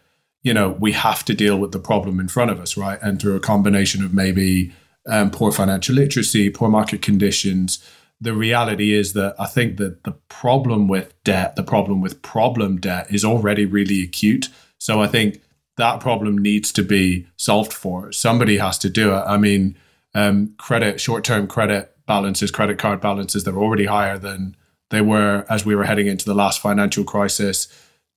you 0.42 0.54
know, 0.54 0.70
we 0.70 0.94
have 0.94 1.26
to 1.26 1.34
deal 1.34 1.58
with 1.58 1.72
the 1.72 1.80
problem 1.80 2.20
in 2.20 2.28
front 2.28 2.52
of 2.52 2.60
us, 2.60 2.78
right? 2.78 3.00
And 3.02 3.20
through 3.20 3.36
a 3.36 3.42
combination 3.42 4.04
of 4.04 4.14
maybe 4.14 4.72
um, 5.08 5.32
poor 5.32 5.52
financial 5.52 5.96
literacy, 5.96 6.50
poor 6.50 6.70
market 6.70 7.02
conditions, 7.02 7.84
the 8.24 8.34
reality 8.34 8.94
is 8.94 9.14
that 9.14 9.36
I 9.38 9.46
think 9.46 9.78
that 9.78 10.06
the 10.06 10.14
problem 10.30 10.88
with 10.88 11.14
debt, 11.24 11.58
the 11.58 11.64
problem 11.64 12.00
with 12.00 12.22
problem 12.22 12.78
debt 12.78 13.08
is 13.14 13.26
already 13.26 13.66
really 13.66 14.02
acute. 14.02 14.48
So 14.78 15.02
I 15.02 15.08
think 15.08 15.42
that 15.76 16.00
problem 16.00 16.38
needs 16.38 16.72
to 16.74 16.84
be 16.84 17.28
solved 17.36 17.74
for. 17.74 18.14
Somebody 18.14 18.58
has 18.58 18.78
to 18.80 18.90
do 18.90 19.14
it. 19.14 19.24
I 19.28 19.38
mean, 19.38 19.76
um, 20.16 20.54
credit, 20.58 21.02
short 21.02 21.26
term 21.26 21.48
credit 21.48 21.96
balances, 22.06 22.50
credit 22.50 22.80
card 22.80 23.02
balances, 23.02 23.44
they're 23.44 23.58
already 23.58 23.86
higher 23.86 24.18
than 24.18 24.56
they 24.90 25.02
were 25.02 25.46
as 25.50 25.66
we 25.66 25.76
were 25.76 25.86
heading 25.86 26.08
into 26.08 26.26
the 26.26 26.36
last 26.36 26.62
financial 26.62 27.04
crisis. 27.04 27.68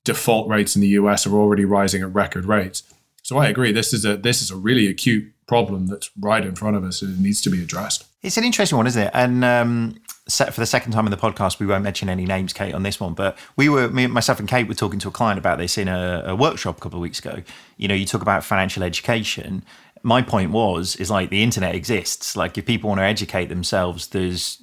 Default 0.05 0.49
rates 0.49 0.77
in 0.77 0.83
the 0.83 0.89
US 0.89 1.27
are 1.27 1.35
already 1.35 1.65
rising 1.65 2.03
at 2.03 2.15
record 2.15 2.45
rates. 2.45 2.85
So 3.25 3.39
I 3.39 3.49
agree. 3.49 3.73
This 3.73 3.93
is 3.93 4.05
a 4.05 4.17
this 4.17 4.41
is 4.41 4.53
a 4.53 4.57
really 4.57 4.87
acute 4.87 5.33
problem 5.49 5.89
that's 5.89 6.11
right 6.21 6.45
in 6.45 6.55
front 6.55 6.77
of 6.77 6.85
us 6.85 7.03
and 7.03 7.19
it 7.19 7.21
needs 7.21 7.41
to 7.43 7.51
be 7.51 7.61
addressed. 7.61 8.05
It's 8.27 8.37
an 8.37 8.43
interesting 8.43 8.77
one, 8.77 8.89
isn't 8.89 9.01
it? 9.01 9.11
And 9.15 9.45
um, 9.45 10.01
set 10.27 10.53
for 10.53 10.59
the 10.59 10.67
second 10.67 10.91
time 10.91 11.07
in 11.07 11.13
the 11.13 11.17
podcast, 11.17 11.61
we 11.61 11.67
won't 11.67 11.85
mention 11.85 12.09
any 12.09 12.25
names, 12.25 12.53
Kate, 12.53 12.75
on 12.75 12.83
this 12.83 12.99
one. 12.99 13.15
But 13.15 13.39
we 13.55 13.69
were, 13.69 13.89
me, 13.89 14.09
myself, 14.09 14.41
and 14.41 14.49
Kate 14.49 14.67
were 14.67 14.75
talking 14.75 14.99
to 14.99 15.09
a 15.09 15.13
client 15.13 15.39
about 15.39 15.59
this 15.59 15.79
in 15.79 15.87
a, 15.87 16.25
a 16.27 16.35
workshop 16.35 16.79
a 16.79 16.81
couple 16.81 16.99
of 16.99 17.03
weeks 17.03 17.21
ago. 17.21 17.45
You 17.77 17.87
know, 17.87 17.95
you 17.95 18.05
talk 18.05 18.23
about 18.23 18.43
financial 18.43 18.83
education. 18.83 19.65
My 20.03 20.23
point 20.23 20.51
was, 20.51 20.97
is 20.97 21.09
like 21.09 21.31
the 21.31 21.45
internet 21.45 21.77
exists. 21.77 22.35
Like 22.35 22.59
if 22.59 22.67
people 22.67 22.89
want 22.89 22.99
to 22.99 23.05
educate 23.05 23.47
themselves, 23.47 24.09
there's 24.09 24.61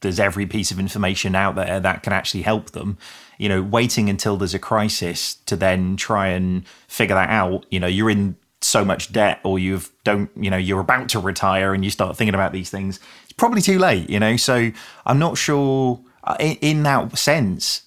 there's 0.00 0.20
every 0.20 0.46
piece 0.46 0.70
of 0.70 0.78
information 0.78 1.34
out 1.34 1.54
there 1.54 1.80
that 1.80 2.02
can 2.02 2.12
actually 2.12 2.42
help 2.42 2.72
them. 2.72 2.98
You 3.38 3.48
know, 3.48 3.62
waiting 3.62 4.10
until 4.10 4.36
there's 4.36 4.54
a 4.54 4.58
crisis 4.58 5.36
to 5.46 5.56
then 5.56 5.96
try 5.96 6.28
and 6.28 6.68
figure 6.88 7.14
that 7.14 7.30
out. 7.30 7.64
You 7.70 7.80
know, 7.80 7.86
you're 7.86 8.10
in 8.10 8.36
so 8.68 8.84
much 8.84 9.12
debt 9.12 9.40
or 9.44 9.58
you've 9.58 9.90
don't 10.04 10.30
you 10.36 10.50
know 10.50 10.56
you're 10.56 10.80
about 10.80 11.08
to 11.08 11.18
retire 11.18 11.74
and 11.74 11.84
you 11.84 11.90
start 11.90 12.16
thinking 12.16 12.34
about 12.34 12.52
these 12.52 12.70
things 12.70 13.00
it's 13.24 13.32
probably 13.32 13.62
too 13.62 13.78
late 13.78 14.08
you 14.10 14.20
know? 14.20 14.36
So 14.36 14.70
i'm 15.06 15.18
not 15.18 15.38
sure 15.38 16.00
uh, 16.24 16.36
in, 16.38 16.56
in 16.60 16.82
that 16.84 17.16
sense 17.18 17.82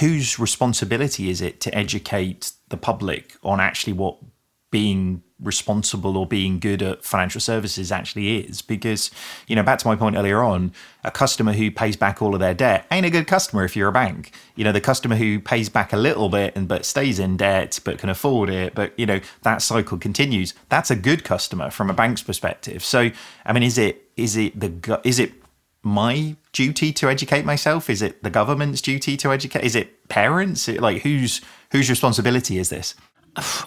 whose 0.00 0.38
responsibility 0.38 1.30
is 1.30 1.40
it 1.40 1.60
to 1.60 1.74
educate 1.74 2.52
the 2.68 2.76
public 2.76 3.36
on 3.42 3.60
actually 3.60 3.92
what 3.92 4.18
being 4.70 5.22
responsible 5.38 6.16
or 6.16 6.26
being 6.26 6.58
good 6.58 6.82
at 6.82 7.04
financial 7.04 7.40
services 7.40 7.92
actually 7.92 8.38
is. 8.38 8.62
Because 8.62 9.10
you 9.46 9.54
know 9.54 9.62
back 9.62 9.78
to 9.80 9.86
my 9.86 9.96
point 9.96 10.16
earlier 10.16 10.42
on 10.42 10.72
a 11.04 11.10
customer 11.10 11.52
who 11.52 11.70
pays 11.70 11.96
back 11.96 12.22
all 12.22 12.34
of 12.34 12.40
their 12.40 12.54
debt 12.54 12.86
ain't 12.90 13.06
a 13.06 13.10
good 13.10 13.26
customer 13.26 13.64
if 13.64 13.76
you're 13.76 13.88
a 13.88 13.92
bank. 13.92 14.32
You 14.54 14.64
know 14.64 14.72
the 14.72 14.80
customer 14.80 15.16
who 15.16 15.40
pays 15.40 15.68
back 15.68 15.92
a 15.92 15.96
little 15.96 16.28
bit 16.28 16.56
and 16.56 16.66
but 16.66 16.84
stays 16.84 17.18
in 17.18 17.36
debt 17.36 17.78
but 17.84 17.98
can 17.98 18.08
afford 18.08 18.48
it 18.48 18.74
but 18.74 18.98
you 18.98 19.06
know 19.06 19.20
that 19.42 19.62
cycle 19.62 19.98
continues. 19.98 20.54
That's 20.68 20.90
a 20.90 20.96
good 20.96 21.22
customer 21.22 21.70
from 21.70 21.90
a 21.90 21.94
bank's 21.94 22.22
perspective. 22.22 22.84
So 22.84 23.10
i 23.44 23.52
mean 23.52 23.62
is 23.62 23.78
it 23.78 24.10
is 24.16 24.36
it 24.36 24.58
the 24.58 25.00
is 25.04 25.18
it 25.18 25.32
my 25.82 26.34
duty 26.52 26.92
to 26.92 27.08
educate 27.08 27.44
myself? 27.44 27.88
Is 27.88 28.02
it 28.02 28.22
the 28.24 28.30
government's 28.30 28.80
duty 28.80 29.16
to 29.18 29.32
educate? 29.32 29.62
Is 29.62 29.76
it 29.76 30.08
parents? 30.08 30.66
Like 30.66 31.02
whose 31.02 31.40
whose 31.70 31.88
responsibility 31.88 32.58
is 32.58 32.70
this 32.70 32.94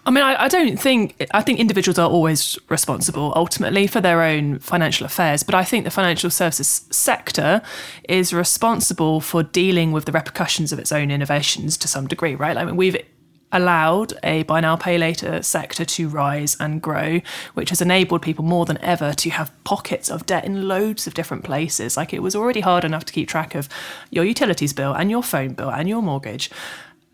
I 0.06 0.12
mean, 0.12 0.24
I, 0.24 0.44
I, 0.44 0.48
don't 0.48 0.78
think, 0.78 1.28
I 1.32 1.42
think 1.42 1.60
individuals 1.60 2.00
are 2.00 2.10
always 2.10 2.58
responsible 2.70 3.34
ultimately 3.36 3.86
for 3.88 4.02
their 4.02 4.22
own 4.24 4.60
financial 4.60 5.06
affairs, 5.06 5.44
but 5.44 5.54
I 5.54 5.64
think 5.64 5.86
the 5.86 5.92
financial 5.92 6.30
services 6.30 6.88
sector 6.90 7.62
is 8.08 8.34
responsible 8.34 9.22
for 9.22 9.44
dealing 9.44 9.92
with 9.92 10.06
the 10.06 10.12
repercussions 10.12 10.72
of 10.72 10.80
its 10.80 10.92
own 10.92 11.12
innovations 11.12 11.78
to 11.78 11.88
some 11.88 12.08
degree, 12.08 12.36
right? 12.36 12.58
I 12.58 12.66
mean, 12.66 12.78
we've 12.78 12.98
allowed 13.52 14.14
a 14.24 14.44
buy 14.44 14.60
now, 14.60 14.76
pay 14.76 14.98
later 14.98 15.42
sector 15.42 15.84
to 15.84 16.08
rise 16.08 16.56
and 16.60 16.82
grow, 16.82 17.20
which 17.54 17.70
has 17.70 17.82
enabled 17.82 18.22
people 18.22 18.46
more 18.46 18.66
than 18.66 18.78
ever 18.80 19.14
to 19.14 19.30
have 19.32 19.52
pockets 19.64 20.10
of 20.10 20.26
debt 20.26 20.46
in 20.46 20.68
loads 20.68 21.08
of 21.08 21.14
different 21.14 21.44
places. 21.44 21.98
Like 21.98 22.14
it 22.14 22.22
was 22.22 22.36
already 22.36 22.62
hard 22.62 22.86
enough 22.86 23.06
to 23.06 23.14
keep 23.14 23.28
track 23.28 23.56
of 23.56 23.70
your 24.12 24.24
utilities 24.24 24.74
bill 24.74 24.94
and 24.94 25.10
your 25.10 25.24
phone 25.24 25.54
bill 25.54 25.72
and 25.72 25.90
your 25.90 26.02
mortgage 26.02 26.52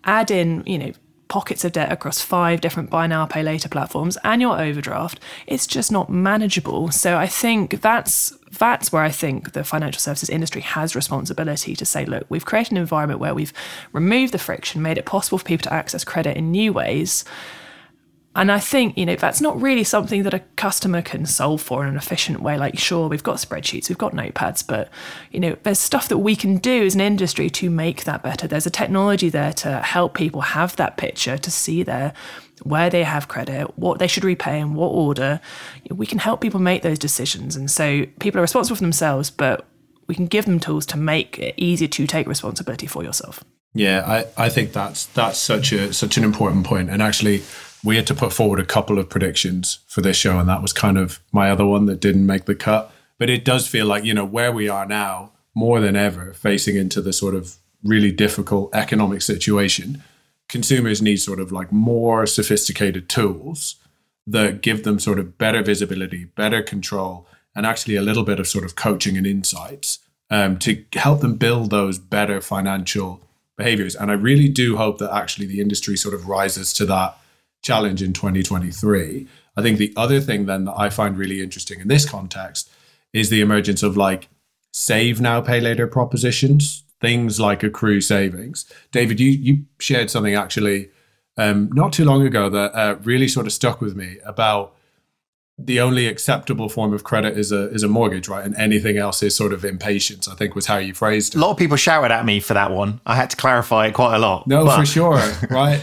add 0.03 0.29
in, 0.29 0.63
you 0.65 0.77
know, 0.77 0.91
pockets 1.27 1.65
of 1.65 1.71
debt 1.71 1.91
across 1.91 2.21
five 2.21 2.61
different 2.61 2.89
buy 2.89 3.07
now, 3.07 3.25
pay 3.25 3.43
later 3.43 3.69
platforms 3.69 4.17
and 4.23 4.41
your 4.41 4.59
overdraft, 4.59 5.19
it's 5.47 5.67
just 5.67 5.91
not 5.91 6.09
manageable. 6.09 6.91
So 6.91 7.17
I 7.17 7.27
think 7.27 7.81
that's 7.81 8.37
that's 8.59 8.91
where 8.91 9.03
I 9.03 9.09
think 9.09 9.51
the 9.51 9.63
financial 9.63 9.99
services 9.99 10.29
industry 10.29 10.61
has 10.61 10.95
responsibility 10.95 11.75
to 11.75 11.85
say, 11.85 12.05
look, 12.05 12.25
we've 12.29 12.45
created 12.45 12.71
an 12.73 12.77
environment 12.77 13.19
where 13.19 13.33
we've 13.33 13.51
removed 13.91 14.33
the 14.33 14.39
friction, 14.39 14.81
made 14.81 14.97
it 14.97 15.05
possible 15.05 15.37
for 15.37 15.43
people 15.43 15.65
to 15.65 15.73
access 15.73 16.03
credit 16.05 16.37
in 16.37 16.51
new 16.51 16.71
ways 16.71 17.25
and 18.35 18.51
I 18.51 18.59
think, 18.59 18.97
you 18.97 19.05
know, 19.05 19.15
that's 19.15 19.39
not 19.39 19.59
really 19.61 19.83
something 19.83 20.23
that 20.23 20.33
a 20.33 20.39
customer 20.57 21.01
can 21.01 21.25
solve 21.25 21.61
for 21.61 21.83
in 21.83 21.89
an 21.89 21.95
efficient 21.95 22.41
way. 22.41 22.57
Like, 22.57 22.77
sure, 22.77 23.07
we've 23.07 23.23
got 23.23 23.37
spreadsheets, 23.37 23.87
we've 23.87 23.97
got 23.97 24.13
notepads, 24.13 24.65
but, 24.65 24.89
you 25.31 25.39
know, 25.39 25.57
there's 25.63 25.79
stuff 25.79 26.09
that 26.09 26.17
we 26.17 26.35
can 26.35 26.57
do 26.57 26.85
as 26.85 26.95
an 26.95 27.01
industry 27.01 27.49
to 27.51 27.69
make 27.69 28.03
that 28.03 28.23
better. 28.23 28.45
There's 28.47 28.65
a 28.65 28.71
technology 28.71 29.29
there 29.29 29.53
to 29.53 29.79
help 29.79 30.13
people 30.13 30.41
have 30.41 30.75
that 30.75 30.97
picture, 30.97 31.37
to 31.37 31.51
see 31.51 31.83
their 31.83 32.13
where 32.63 32.89
they 32.89 33.03
have 33.03 33.27
credit, 33.27 33.77
what 33.77 33.99
they 33.99 34.07
should 34.07 34.23
repay 34.23 34.59
in 34.59 34.75
what 34.75 34.87
order. 34.87 35.39
We 35.89 36.05
can 36.05 36.19
help 36.19 36.41
people 36.41 36.59
make 36.59 36.83
those 36.83 36.99
decisions. 36.99 37.55
And 37.55 37.69
so 37.69 38.05
people 38.19 38.39
are 38.39 38.41
responsible 38.41 38.77
for 38.77 38.81
themselves, 38.81 39.29
but 39.29 39.65
we 40.07 40.15
can 40.15 40.25
give 40.25 40.45
them 40.45 40.59
tools 40.59 40.85
to 40.87 40.97
make 40.97 41.37
it 41.39 41.53
easier 41.57 41.87
to 41.89 42.07
take 42.07 42.27
responsibility 42.27 42.87
for 42.87 43.03
yourself. 43.03 43.43
Yeah, 43.73 44.03
I, 44.37 44.45
I 44.45 44.49
think 44.49 44.71
that's 44.71 45.05
that's 45.07 45.37
such 45.37 45.73
a 45.73 45.91
such 45.91 46.15
an 46.15 46.23
important 46.23 46.65
point. 46.65 46.89
And 46.89 47.01
actually 47.01 47.43
we 47.85 47.95
had 47.95 48.07
to 48.07 48.15
put 48.15 48.33
forward 48.33 48.59
a 48.59 48.65
couple 48.65 48.97
of 48.97 49.09
predictions 49.09 49.79
for 49.87 50.01
this 50.01 50.17
show, 50.17 50.39
and 50.39 50.49
that 50.49 50.61
was 50.61 50.73
kind 50.73 50.97
of 50.97 51.19
my 51.31 51.51
other 51.51 51.65
one 51.65 51.85
that 51.85 52.01
didn't 52.01 52.25
make 52.25 52.45
the 52.45 52.55
cut. 52.55 52.91
But 53.19 53.29
it 53.29 53.45
does 53.45 53.67
feel 53.67 53.85
like, 53.85 54.03
you 54.03 54.13
know, 54.13 54.25
where 54.25 54.51
we 54.51 54.67
are 54.67 54.85
now, 54.85 55.31
more 55.53 55.79
than 55.79 55.95
ever, 55.95 56.33
facing 56.33 56.75
into 56.75 56.99
the 56.99 57.13
sort 57.13 57.35
of 57.35 57.57
really 57.83 58.11
difficult 58.11 58.75
economic 58.75 59.21
situation, 59.21 60.03
consumers 60.49 61.01
need 61.01 61.17
sort 61.17 61.39
of 61.39 61.51
like 61.51 61.71
more 61.71 62.25
sophisticated 62.25 63.07
tools 63.07 63.75
that 64.27 64.61
give 64.61 64.83
them 64.83 64.99
sort 64.99 65.19
of 65.19 65.37
better 65.37 65.61
visibility, 65.61 66.25
better 66.25 66.63
control, 66.63 67.27
and 67.55 67.65
actually 67.65 67.95
a 67.95 68.01
little 68.01 68.23
bit 68.23 68.39
of 68.39 68.47
sort 68.47 68.65
of 68.65 68.75
coaching 68.75 69.15
and 69.15 69.27
insights 69.27 69.99
um, 70.31 70.57
to 70.57 70.83
help 70.93 71.21
them 71.21 71.35
build 71.35 71.69
those 71.69 71.99
better 71.99 72.41
financial 72.41 73.21
behaviors. 73.55 73.95
And 73.95 74.09
I 74.09 74.15
really 74.15 74.49
do 74.49 74.75
hope 74.75 74.97
that 74.97 75.13
actually 75.13 75.45
the 75.45 75.61
industry 75.61 75.95
sort 75.95 76.15
of 76.15 76.27
rises 76.27 76.73
to 76.73 76.85
that 76.87 77.17
challenge 77.65 78.03
in 78.03 78.13
2023. 78.13 79.27
I 79.57 79.61
think 79.61 79.79
the 79.79 79.93
other 79.97 80.21
thing 80.21 80.45
then 80.45 80.65
that 80.65 80.75
I 80.77 80.89
find 80.89 81.17
really 81.17 81.41
interesting 81.41 81.79
in 81.79 81.87
this 81.87 82.07
context 82.07 82.69
is 83.11 83.29
the 83.29 83.41
emergence 83.41 83.81
of 83.81 83.97
like 83.97 84.29
save 84.71 85.19
now, 85.19 85.41
pay 85.41 85.59
later 85.59 85.87
propositions, 85.87 86.83
things 87.01 87.39
like 87.39 87.63
accrue 87.63 88.01
savings. 88.01 88.71
David, 88.91 89.19
you 89.19 89.31
you 89.31 89.65
shared 89.79 90.11
something 90.11 90.35
actually 90.35 90.89
um, 91.37 91.69
not 91.73 91.91
too 91.91 92.05
long 92.05 92.25
ago 92.25 92.49
that 92.49 92.75
uh, 92.75 92.97
really 93.03 93.27
sort 93.27 93.47
of 93.47 93.53
stuck 93.53 93.81
with 93.81 93.95
me 93.95 94.19
about 94.25 94.75
the 95.57 95.79
only 95.79 96.07
acceptable 96.07 96.67
form 96.67 96.93
of 96.93 97.03
credit 97.03 97.37
is 97.37 97.51
a 97.51 97.69
is 97.71 97.81
a 97.81 97.87
mortgage, 97.87 98.27
right? 98.27 98.45
And 98.45 98.55
anything 98.55 98.97
else 98.97 99.23
is 99.23 99.35
sort 99.35 99.53
of 99.53 99.65
impatience. 99.65 100.27
I 100.27 100.35
think 100.35 100.53
was 100.53 100.67
how 100.67 100.77
you 100.77 100.93
phrased 100.93 101.33
it. 101.33 101.37
A 101.37 101.41
lot 101.41 101.51
of 101.51 101.57
people 101.57 101.77
shouted 101.77 102.11
at 102.11 102.25
me 102.25 102.39
for 102.41 102.53
that 102.53 102.71
one. 102.71 103.01
I 103.07 103.15
had 103.15 103.31
to 103.31 103.37
clarify 103.37 103.87
it 103.87 103.93
quite 103.93 104.15
a 104.15 104.19
lot. 104.19 104.45
No, 104.45 104.65
but. 104.65 104.77
for 104.77 104.85
sure, 104.85 105.21
right? 105.49 105.81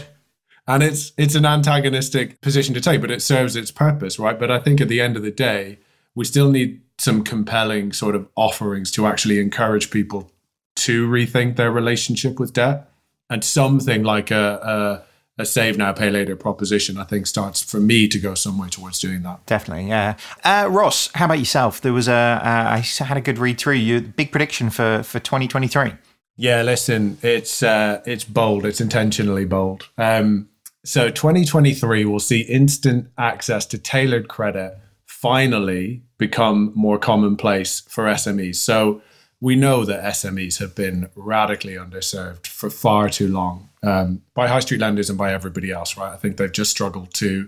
And 0.67 0.83
it's 0.83 1.11
it's 1.17 1.35
an 1.35 1.45
antagonistic 1.45 2.39
position 2.41 2.73
to 2.73 2.81
take 2.81 3.01
but 3.01 3.11
it 3.11 3.21
serves 3.21 3.55
its 3.55 3.71
purpose 3.71 4.17
right 4.17 4.39
but 4.39 4.49
i 4.49 4.59
think 4.59 4.79
at 4.79 4.87
the 4.87 5.01
end 5.01 5.17
of 5.17 5.23
the 5.23 5.31
day 5.31 5.77
we 6.15 6.23
still 6.25 6.51
need 6.51 6.81
some 6.97 7.23
compelling 7.23 7.91
sort 7.91 8.15
of 8.15 8.27
offerings 8.35 8.91
to 8.91 9.07
actually 9.07 9.39
encourage 9.39 9.89
people 9.89 10.31
to 10.75 11.07
rethink 11.07 11.55
their 11.55 11.71
relationship 11.71 12.39
with 12.39 12.53
debt 12.53 12.89
and 13.29 13.43
something 13.43 14.03
like 14.03 14.31
a, 14.31 15.03
a, 15.37 15.41
a 15.41 15.45
save 15.45 15.77
now, 15.77 15.91
pay 15.91 16.09
later 16.09 16.35
proposition, 16.35 16.97
I 16.97 17.03
think 17.03 17.25
starts 17.25 17.63
for 17.63 17.79
me 17.79 18.07
to 18.07 18.19
go 18.19 18.35
some 18.35 18.57
way 18.57 18.69
towards 18.69 18.99
doing 18.99 19.23
that. 19.23 19.45
Definitely, 19.45 19.87
yeah. 19.87 20.15
Uh, 20.43 20.67
Ross, 20.69 21.09
how 21.15 21.25
about 21.25 21.39
yourself? 21.39 21.81
There 21.81 21.93
was 21.93 22.07
a 22.07 22.13
uh, 22.13 22.39
I 22.43 23.03
had 23.03 23.17
a 23.17 23.21
good 23.21 23.39
read 23.39 23.57
through. 23.57 23.75
Your 23.75 24.01
big 24.01 24.31
prediction 24.31 24.69
for 24.69 25.03
for 25.03 25.19
2023. 25.19 25.93
Yeah, 26.35 26.61
listen, 26.63 27.17
it's 27.21 27.63
uh, 27.63 28.01
it's 28.05 28.23
bold. 28.23 28.65
It's 28.65 28.81
intentionally 28.81 29.45
bold. 29.45 29.89
Um, 29.97 30.49
so 30.85 31.09
2023 31.09 32.05
will 32.05 32.19
see 32.19 32.41
instant 32.41 33.09
access 33.17 33.65
to 33.67 33.77
tailored 33.77 34.27
credit 34.27 34.77
finally 35.05 36.03
become 36.17 36.73
more 36.75 36.97
commonplace 36.97 37.81
for 37.87 38.05
SMEs. 38.05 38.57
So 38.57 39.01
we 39.39 39.55
know 39.55 39.85
that 39.85 40.03
SMEs 40.03 40.59
have 40.59 40.75
been 40.75 41.09
radically 41.15 41.73
underserved 41.73 42.47
for 42.47 42.69
far 42.69 43.09
too 43.09 43.27
long 43.27 43.69
um, 43.81 44.21
by 44.33 44.47
high 44.47 44.59
street 44.59 44.81
lenders 44.81 45.09
and 45.09 45.17
by 45.17 45.33
everybody 45.33 45.71
else, 45.71 45.97
right? 45.97 46.11
I 46.11 46.17
think 46.17 46.37
they've 46.37 46.51
just 46.51 46.71
struggled 46.71 47.13
to 47.15 47.47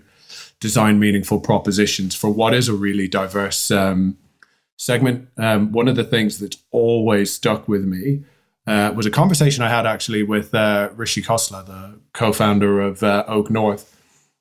design 0.60 0.98
meaningful 0.98 1.40
propositions 1.40 2.14
for 2.14 2.30
what 2.30 2.54
is 2.54 2.68
a 2.68 2.74
really 2.74 3.08
diverse 3.08 3.70
um, 3.70 4.16
segment. 4.76 5.28
Um, 5.36 5.72
one 5.72 5.88
of 5.88 5.96
the 5.96 6.04
things 6.04 6.38
that's 6.38 6.58
always 6.70 7.32
stuck 7.32 7.68
with 7.68 7.84
me 7.84 8.24
uh, 8.66 8.92
was 8.94 9.06
a 9.06 9.10
conversation 9.10 9.62
I 9.62 9.68
had 9.68 9.86
actually 9.86 10.22
with 10.22 10.54
uh, 10.54 10.90
Rishi 10.94 11.22
Khosla, 11.22 11.64
the 11.66 12.00
co-founder 12.12 12.80
of 12.80 13.02
uh, 13.02 13.24
OakNorth, 13.28 13.92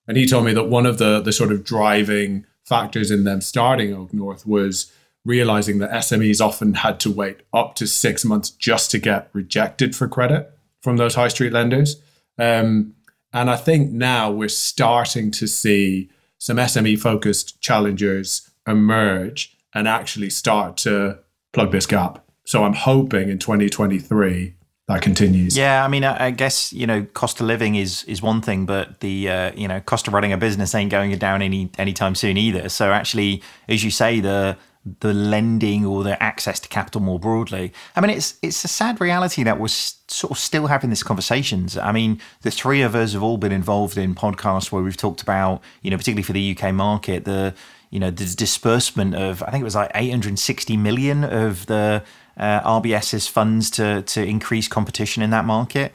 and 0.08 0.18
he 0.18 0.28
told 0.28 0.46
me 0.46 0.54
that 0.54 0.66
one 0.66 0.86
of 0.86 0.98
the 0.98 1.22
the 1.22 1.32
sort 1.32 1.52
of 1.52 1.64
driving 1.64 2.46
factors 2.64 3.12
in 3.12 3.24
them 3.24 3.42
starting 3.42 3.92
OakNorth 3.92 4.46
was 4.46 4.92
realizing 5.24 5.80
that 5.80 5.92
SMEs 5.92 6.40
often 6.40 6.76
had 6.76 7.00
to 7.00 7.12
wait 7.12 7.42
up 7.54 7.76
to 7.76 7.88
six 7.88 8.24
months 8.24 8.52
just 8.52 8.92
to 8.92 9.00
get 9.00 9.30
rejected 9.34 9.96
for 9.96 10.08
credit 10.08 10.52
from 10.82 10.98
those 10.98 11.16
high 11.16 11.28
street 11.28 11.52
lenders. 11.52 12.02
Um, 12.38 12.94
and 13.34 13.50
I 13.50 13.56
think 13.56 13.92
now 13.92 14.32
we're 14.32 14.50
starting 14.50 15.32
to 15.32 15.48
see 15.48 16.10
some 16.38 16.58
SME 16.58 17.00
focused 17.00 17.60
challengers 17.60 18.50
emerge 18.68 19.58
and 19.74 19.88
actually 19.88 20.30
start 20.30 20.78
to 20.78 21.20
plug 21.54 21.72
this 21.72 21.86
gap. 21.86 22.25
So 22.46 22.64
I'm 22.64 22.74
hoping 22.74 23.30
in 23.30 23.40
2023 23.40 24.56
that 24.88 25.02
continues. 25.02 25.58
Yeah, 25.58 25.84
I 25.84 25.88
mean, 25.88 26.04
I, 26.04 26.30
guess 26.30 26.72
you 26.72 26.86
know, 26.86 27.06
cost 27.14 27.42
of 27.42 27.48
living 27.48 27.74
is 27.74 28.04
is 28.04 28.22
one 28.22 28.42
thing, 28.42 28.68
but 28.68 29.00
the 29.00 29.30
uh, 29.30 29.52
you 29.56 29.68
know 29.68 29.80
cost 29.82 30.08
of 30.08 30.14
running 30.14 30.32
a 30.32 30.38
business 30.38 30.76
ain't 30.76 30.92
going 30.92 31.18
down 31.18 31.42
any 31.42 31.72
anytime 31.80 32.14
soon 32.14 32.38
either. 32.38 32.70
So 32.70 32.92
actually, 32.92 33.42
as 33.68 33.84
you 33.84 33.90
say, 33.90 34.20
the 34.20 34.58
the 35.00 35.12
lending 35.12 35.84
or 35.84 36.04
the 36.04 36.22
access 36.22 36.60
to 36.60 36.70
capital 36.70 37.02
more 37.02 37.20
broadly. 37.20 37.74
I 37.96 38.02
mean, 38.02 38.12
it's 38.12 38.38
it's 38.44 38.64
a 38.64 38.68
sad 38.68 39.02
reality 39.02 39.42
that 39.42 39.60
we're 39.60 39.70
sort 39.70 40.30
of 40.30 40.38
still 40.38 40.68
having 40.68 40.92
these 40.92 41.02
conversations. 41.02 41.76
I 41.78 41.92
mean, 41.92 42.22
the 42.42 42.52
three 42.52 42.84
of 42.84 42.94
us 42.94 43.14
have 43.14 43.24
all 43.24 43.38
been 43.38 43.52
involved 43.52 43.98
in 43.98 44.14
podcasts 44.14 44.72
where 44.72 44.84
we've 44.84 44.96
talked 44.96 45.24
about, 45.24 45.64
you 45.82 45.90
know, 45.90 45.98
particularly 45.98 46.22
for 46.22 46.34
the 46.34 46.56
UK 46.56 46.72
market, 46.76 47.26
the 47.26 47.56
you 47.90 48.00
know 48.00 48.12
the 48.12 48.26
disbursement 48.26 49.16
of 49.16 49.42
I 49.42 49.50
think 49.50 49.62
it 49.62 49.66
was 49.66 49.76
like 49.76 49.90
860 49.96 50.78
million 50.78 51.24
of 51.24 51.66
the 51.66 52.04
uh, 52.38 52.62
RBS's 52.62 53.28
funds 53.28 53.70
to 53.72 54.02
to 54.04 54.24
increase 54.24 54.68
competition 54.68 55.24
in 55.24 55.30
that 55.30 55.46
market. 55.46 55.94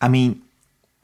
I 0.00 0.08
mean, 0.08 0.42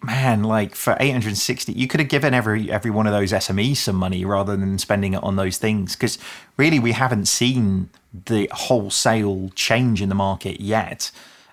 man, 0.02 0.44
like 0.44 0.74
for 0.74 0.96
860, 0.98 1.72
you 1.72 1.86
could 1.86 2.00
have 2.00 2.08
given 2.08 2.34
every 2.34 2.70
every 2.70 2.90
one 2.90 3.06
of 3.06 3.12
those 3.12 3.32
SMEs 3.32 3.76
some 3.78 3.96
money 3.96 4.24
rather 4.24 4.56
than 4.56 4.78
spending 4.78 5.14
it 5.14 5.22
on 5.22 5.36
those 5.36 5.58
things. 5.58 5.94
Because 5.94 6.18
really, 6.56 6.78
we 6.78 6.92
haven't 6.92 7.26
seen 7.26 7.90
the 8.26 8.48
wholesale 8.52 9.50
change 9.54 10.00
in 10.00 10.08
the 10.08 10.14
market 10.14 10.60
yet. 10.60 11.10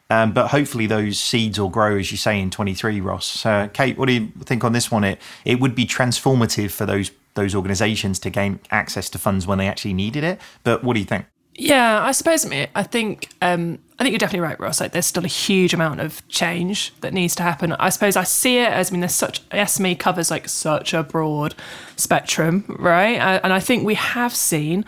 Um, 0.09 0.33
but 0.33 0.49
hopefully, 0.49 0.85
those 0.85 1.17
seeds 1.17 1.59
will 1.59 1.69
grow, 1.69 1.97
as 1.97 2.11
you 2.11 2.17
say, 2.17 2.39
in 2.39 2.51
23, 2.51 3.01
Ross. 3.01 3.43
Uh, 3.43 3.67
Kate, 3.73 3.97
what 3.97 4.05
do 4.05 4.13
you 4.13 4.31
think 4.41 4.63
on 4.63 4.71
this 4.71 4.91
one? 4.91 5.03
It 5.03 5.19
it 5.43 5.59
would 5.59 5.73
be 5.75 5.85
transformative 5.85 6.71
for 6.71 6.85
those 6.85 7.11
those 7.33 7.55
organisations 7.55 8.19
to 8.19 8.29
gain 8.29 8.59
access 8.71 9.09
to 9.09 9.19
funds 9.19 9.45
when 9.45 9.57
they 9.57 9.67
actually 9.67 9.93
needed 9.93 10.23
it. 10.23 10.39
But 10.63 10.83
what 10.83 10.93
do 10.93 10.99
you 10.99 11.05
think? 11.05 11.25
Yeah, 11.57 12.03
I 12.03 12.11
suppose. 12.11 12.45
I 12.45 12.83
think 12.83 13.29
um, 13.41 13.79
I 13.97 14.03
think 14.03 14.11
you're 14.11 14.19
definitely 14.19 14.45
right, 14.45 14.59
Ross. 14.59 14.81
Like, 14.81 14.91
there's 14.91 15.05
still 15.05 15.23
a 15.23 15.29
huge 15.29 15.73
amount 15.73 16.01
of 16.01 16.27
change 16.27 16.93
that 16.99 17.13
needs 17.13 17.33
to 17.35 17.43
happen. 17.43 17.71
I 17.73 17.89
suppose 17.89 18.17
I 18.17 18.23
see 18.23 18.57
it 18.57 18.71
as 18.71 18.89
I 18.89 18.91
mean, 18.91 18.99
there's 18.99 19.15
such 19.15 19.47
SME 19.49 19.97
covers 19.97 20.29
like 20.29 20.49
such 20.49 20.93
a 20.93 21.01
broad 21.01 21.55
spectrum, 21.95 22.65
right? 22.77 23.17
And 23.43 23.53
I 23.53 23.61
think 23.61 23.85
we 23.85 23.95
have 23.95 24.35
seen 24.35 24.83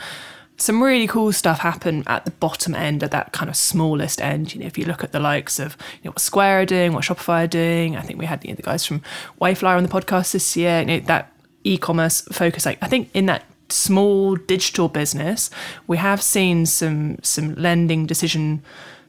some 0.58 0.84
really 0.84 1.08
cool 1.08 1.32
stuff 1.32 1.60
happen 1.60 2.04
at 2.06 2.26
the 2.26 2.32
bottom 2.32 2.76
end, 2.76 3.02
at 3.02 3.12
that 3.12 3.32
kind 3.32 3.50
of 3.50 3.56
smallest 3.56 4.20
end. 4.20 4.54
You 4.54 4.60
know, 4.60 4.66
if 4.68 4.78
you 4.78 4.84
look 4.84 5.06
at 5.06 5.14
the 5.14 5.22
likes 5.22 5.60
of 5.60 5.78
you 6.02 6.10
know, 6.10 6.12
what 6.12 6.20
Square 6.20 6.62
are 6.62 6.66
doing, 6.66 6.92
what 6.92 7.06
Shopify 7.06 7.46
are 7.46 7.48
doing, 7.48 7.96
I 7.96 8.02
think 8.02 8.20
we 8.20 8.26
had 8.26 8.44
you 8.44 8.52
know, 8.52 8.56
the 8.56 8.64
guys 8.64 8.86
from 8.86 9.02
Wayflyer 9.40 9.78
on 9.78 9.84
the 9.84 9.90
podcast 9.90 10.34
this 10.34 10.58
year. 10.58 10.82
You 10.82 10.86
know, 10.86 11.00
that 11.02 11.32
e-commerce 11.64 12.22
focus, 12.32 12.66
like 12.66 12.80
I 12.82 12.88
think 12.88 13.10
in 13.14 13.28
that 13.28 13.46
small 13.70 14.36
digital 14.36 14.88
business, 14.88 15.50
we 15.88 15.98
have 15.98 16.22
seen 16.22 16.66
some 16.66 17.18
some 17.22 17.56
lending 17.56 18.06
decision 18.06 18.64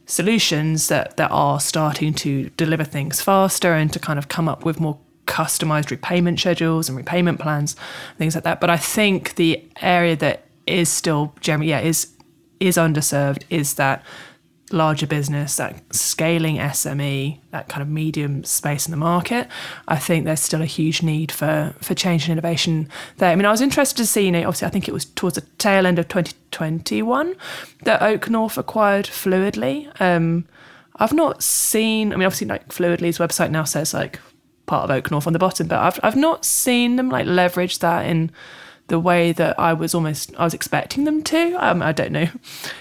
solutions 0.06 0.88
that 0.88 1.16
that 1.16 1.30
are 1.30 1.60
starting 1.60 2.14
to 2.14 2.50
deliver 2.56 2.84
things 2.84 3.20
faster 3.20 3.72
and 3.72 3.92
to 3.92 3.98
kind 3.98 4.18
of 4.18 4.28
come 4.28 4.48
up 4.48 4.64
with 4.64 4.80
more 4.80 4.98
customized 5.26 5.90
repayment 5.90 6.40
schedules 6.40 6.88
and 6.88 6.96
repayment 6.96 7.38
plans, 7.38 7.76
things 8.16 8.34
like 8.34 8.44
that. 8.44 8.60
But 8.60 8.70
I 8.70 8.78
think 8.78 9.34
the 9.34 9.62
area 9.80 10.16
that 10.16 10.44
is 10.66 10.88
still 10.88 11.34
generally 11.40 11.70
yeah 11.70 11.80
is 11.80 12.08
is 12.60 12.76
underserved 12.76 13.42
is 13.50 13.74
that 13.74 14.02
larger 14.72 15.06
business, 15.06 15.56
that 15.56 15.82
scaling 15.94 16.56
SME, 16.56 17.40
that 17.50 17.68
kind 17.68 17.82
of 17.82 17.88
medium 17.88 18.44
space 18.44 18.86
in 18.86 18.90
the 18.90 18.96
market, 18.96 19.48
I 19.86 19.96
think 19.96 20.24
there's 20.24 20.40
still 20.40 20.62
a 20.62 20.66
huge 20.66 21.02
need 21.02 21.32
for 21.32 21.74
for 21.80 21.94
change 21.94 22.24
and 22.24 22.32
innovation 22.32 22.88
there. 23.16 23.30
I 23.30 23.36
mean, 23.36 23.46
I 23.46 23.50
was 23.50 23.60
interested 23.60 23.96
to 23.96 24.06
see, 24.06 24.26
you 24.26 24.32
know, 24.32 24.40
obviously 24.40 24.66
I 24.66 24.70
think 24.70 24.88
it 24.88 24.92
was 24.92 25.04
towards 25.04 25.36
the 25.36 25.42
tail 25.58 25.86
end 25.86 25.98
of 25.98 26.08
2021 26.08 27.34
that 27.84 28.00
OakNorth 28.00 28.58
acquired 28.58 29.06
Fluidly. 29.06 29.88
Um, 30.00 30.46
I've 30.96 31.12
not 31.12 31.42
seen, 31.42 32.12
I 32.12 32.16
mean, 32.16 32.26
obviously 32.26 32.48
like 32.48 32.68
Fluidly's 32.68 33.18
website 33.18 33.50
now 33.50 33.64
says 33.64 33.94
like 33.94 34.20
part 34.66 34.88
of 34.88 35.02
OakNorth 35.04 35.26
on 35.26 35.32
the 35.32 35.38
bottom, 35.38 35.68
but 35.68 35.78
I've 35.78 36.00
I've 36.02 36.16
not 36.16 36.44
seen 36.44 36.96
them 36.96 37.08
like 37.08 37.26
leverage 37.26 37.78
that 37.80 38.06
in 38.06 38.30
the 38.88 38.98
way 38.98 39.32
that 39.32 39.58
I 39.58 39.72
was 39.72 39.94
almost 39.94 40.34
I 40.36 40.44
was 40.44 40.54
expecting 40.54 41.04
them 41.04 41.22
to. 41.24 41.54
Um, 41.54 41.82
I 41.82 41.92
don't 41.92 42.12
know 42.12 42.28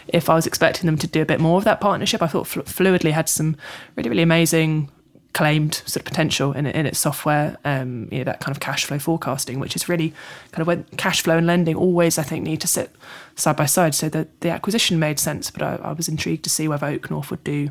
if 0.07 0.29
I 0.29 0.35
was 0.35 0.47
expecting 0.47 0.85
them 0.85 0.97
to 0.97 1.07
do 1.07 1.21
a 1.21 1.25
bit 1.25 1.39
more 1.39 1.57
of 1.57 1.65
that 1.65 1.79
partnership. 1.79 2.21
I 2.21 2.27
thought 2.27 2.47
Fluidly 2.47 3.11
had 3.11 3.29
some 3.29 3.55
really 3.95 4.09
really 4.09 4.23
amazing 4.23 4.89
claimed 5.33 5.75
sort 5.85 5.97
of 5.97 6.05
potential 6.05 6.51
in, 6.53 6.65
in 6.65 6.85
its 6.87 6.97
software. 6.97 7.57
Um, 7.63 8.07
you 8.11 8.19
know 8.19 8.23
that 8.23 8.39
kind 8.39 8.55
of 8.55 8.59
cash 8.59 8.85
flow 8.85 8.97
forecasting, 8.99 9.59
which 9.59 9.75
is 9.75 9.87
really 9.87 10.13
kind 10.51 10.61
of 10.61 10.67
when 10.67 10.85
cash 10.95 11.21
flow 11.21 11.37
and 11.37 11.45
lending 11.45 11.75
always 11.75 12.17
I 12.17 12.23
think 12.23 12.43
need 12.43 12.61
to 12.61 12.67
sit 12.67 12.91
side 13.35 13.57
by 13.57 13.65
side. 13.65 13.93
So 13.93 14.09
that 14.09 14.41
the 14.41 14.49
acquisition 14.49 14.99
made 14.99 15.19
sense, 15.19 15.51
but 15.51 15.61
I, 15.61 15.75
I 15.75 15.91
was 15.91 16.07
intrigued 16.07 16.43
to 16.45 16.49
see 16.49 16.67
whether 16.67 16.87
OakNorth 16.87 17.29
would 17.29 17.43
do 17.43 17.69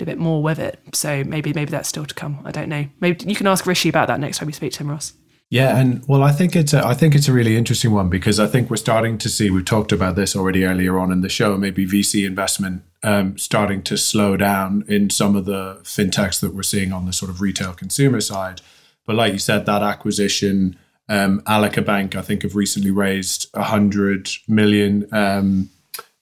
a 0.00 0.04
bit 0.04 0.18
more 0.18 0.42
with 0.42 0.58
it. 0.58 0.80
So 0.94 1.24
maybe 1.24 1.52
maybe 1.52 1.70
that's 1.70 1.88
still 1.88 2.06
to 2.06 2.14
come. 2.14 2.40
I 2.44 2.52
don't 2.52 2.70
know. 2.70 2.86
Maybe 3.00 3.28
you 3.28 3.36
can 3.36 3.46
ask 3.46 3.66
Rishi 3.66 3.90
about 3.90 4.08
that 4.08 4.18
next 4.18 4.38
time 4.38 4.48
you 4.48 4.54
speak 4.54 4.72
to 4.72 4.78
him, 4.80 4.90
Ross. 4.90 5.12
Yeah, 5.48 5.78
and 5.78 6.04
well, 6.08 6.24
I 6.24 6.32
think 6.32 6.56
it's 6.56 6.74
a, 6.74 6.84
I 6.84 6.94
think 6.94 7.14
it's 7.14 7.28
a 7.28 7.32
really 7.32 7.56
interesting 7.56 7.92
one 7.92 8.08
because 8.08 8.40
I 8.40 8.48
think 8.48 8.68
we're 8.68 8.76
starting 8.76 9.16
to 9.18 9.28
see. 9.28 9.48
We've 9.48 9.64
talked 9.64 9.92
about 9.92 10.16
this 10.16 10.34
already 10.34 10.64
earlier 10.64 10.98
on 10.98 11.12
in 11.12 11.20
the 11.20 11.28
show. 11.28 11.56
Maybe 11.56 11.86
VC 11.86 12.26
investment 12.26 12.82
um, 13.04 13.38
starting 13.38 13.82
to 13.84 13.96
slow 13.96 14.36
down 14.36 14.84
in 14.88 15.08
some 15.08 15.36
of 15.36 15.44
the 15.44 15.78
fintechs 15.84 16.40
that 16.40 16.52
we're 16.52 16.64
seeing 16.64 16.92
on 16.92 17.06
the 17.06 17.12
sort 17.12 17.30
of 17.30 17.40
retail 17.40 17.74
consumer 17.74 18.20
side. 18.20 18.60
But 19.06 19.14
like 19.14 19.32
you 19.32 19.38
said, 19.38 19.66
that 19.66 19.82
acquisition, 19.82 20.76
um, 21.08 21.40
Allica 21.46 21.80
Bank, 21.80 22.16
I 22.16 22.22
think, 22.22 22.42
have 22.42 22.56
recently 22.56 22.90
raised 22.90 23.46
hundred 23.54 24.28
million 24.48 25.06
um, 25.12 25.70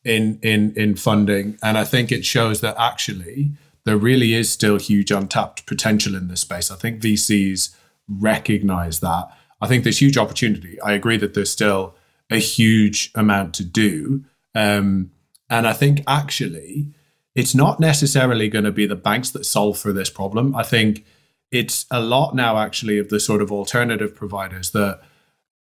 in 0.04 0.38
in 0.42 0.74
in 0.76 0.96
funding, 0.96 1.56
and 1.62 1.78
I 1.78 1.84
think 1.84 2.12
it 2.12 2.26
shows 2.26 2.60
that 2.60 2.76
actually 2.78 3.52
there 3.84 3.96
really 3.96 4.34
is 4.34 4.50
still 4.50 4.76
huge 4.76 5.10
untapped 5.10 5.64
potential 5.64 6.14
in 6.14 6.28
this 6.28 6.42
space. 6.42 6.70
I 6.70 6.76
think 6.76 7.00
VCs 7.00 7.74
recognize 8.08 9.00
that. 9.00 9.28
I 9.60 9.66
think 9.66 9.84
there's 9.84 10.00
huge 10.00 10.16
opportunity. 10.16 10.80
I 10.80 10.92
agree 10.92 11.16
that 11.18 11.34
there's 11.34 11.50
still 11.50 11.94
a 12.30 12.38
huge 12.38 13.10
amount 13.14 13.54
to 13.54 13.64
do. 13.64 14.24
Um, 14.54 15.10
and 15.48 15.66
I 15.66 15.72
think 15.72 16.02
actually, 16.06 16.88
it's 17.34 17.54
not 17.54 17.80
necessarily 17.80 18.48
going 18.48 18.64
to 18.64 18.72
be 18.72 18.86
the 18.86 18.96
banks 18.96 19.30
that 19.30 19.44
solve 19.44 19.78
for 19.78 19.92
this 19.92 20.10
problem. 20.10 20.54
I 20.54 20.62
think 20.62 21.04
it's 21.50 21.86
a 21.90 22.00
lot 22.00 22.34
now, 22.34 22.58
actually, 22.58 22.98
of 22.98 23.08
the 23.08 23.20
sort 23.20 23.42
of 23.42 23.52
alternative 23.52 24.14
providers 24.14 24.70
that 24.70 25.00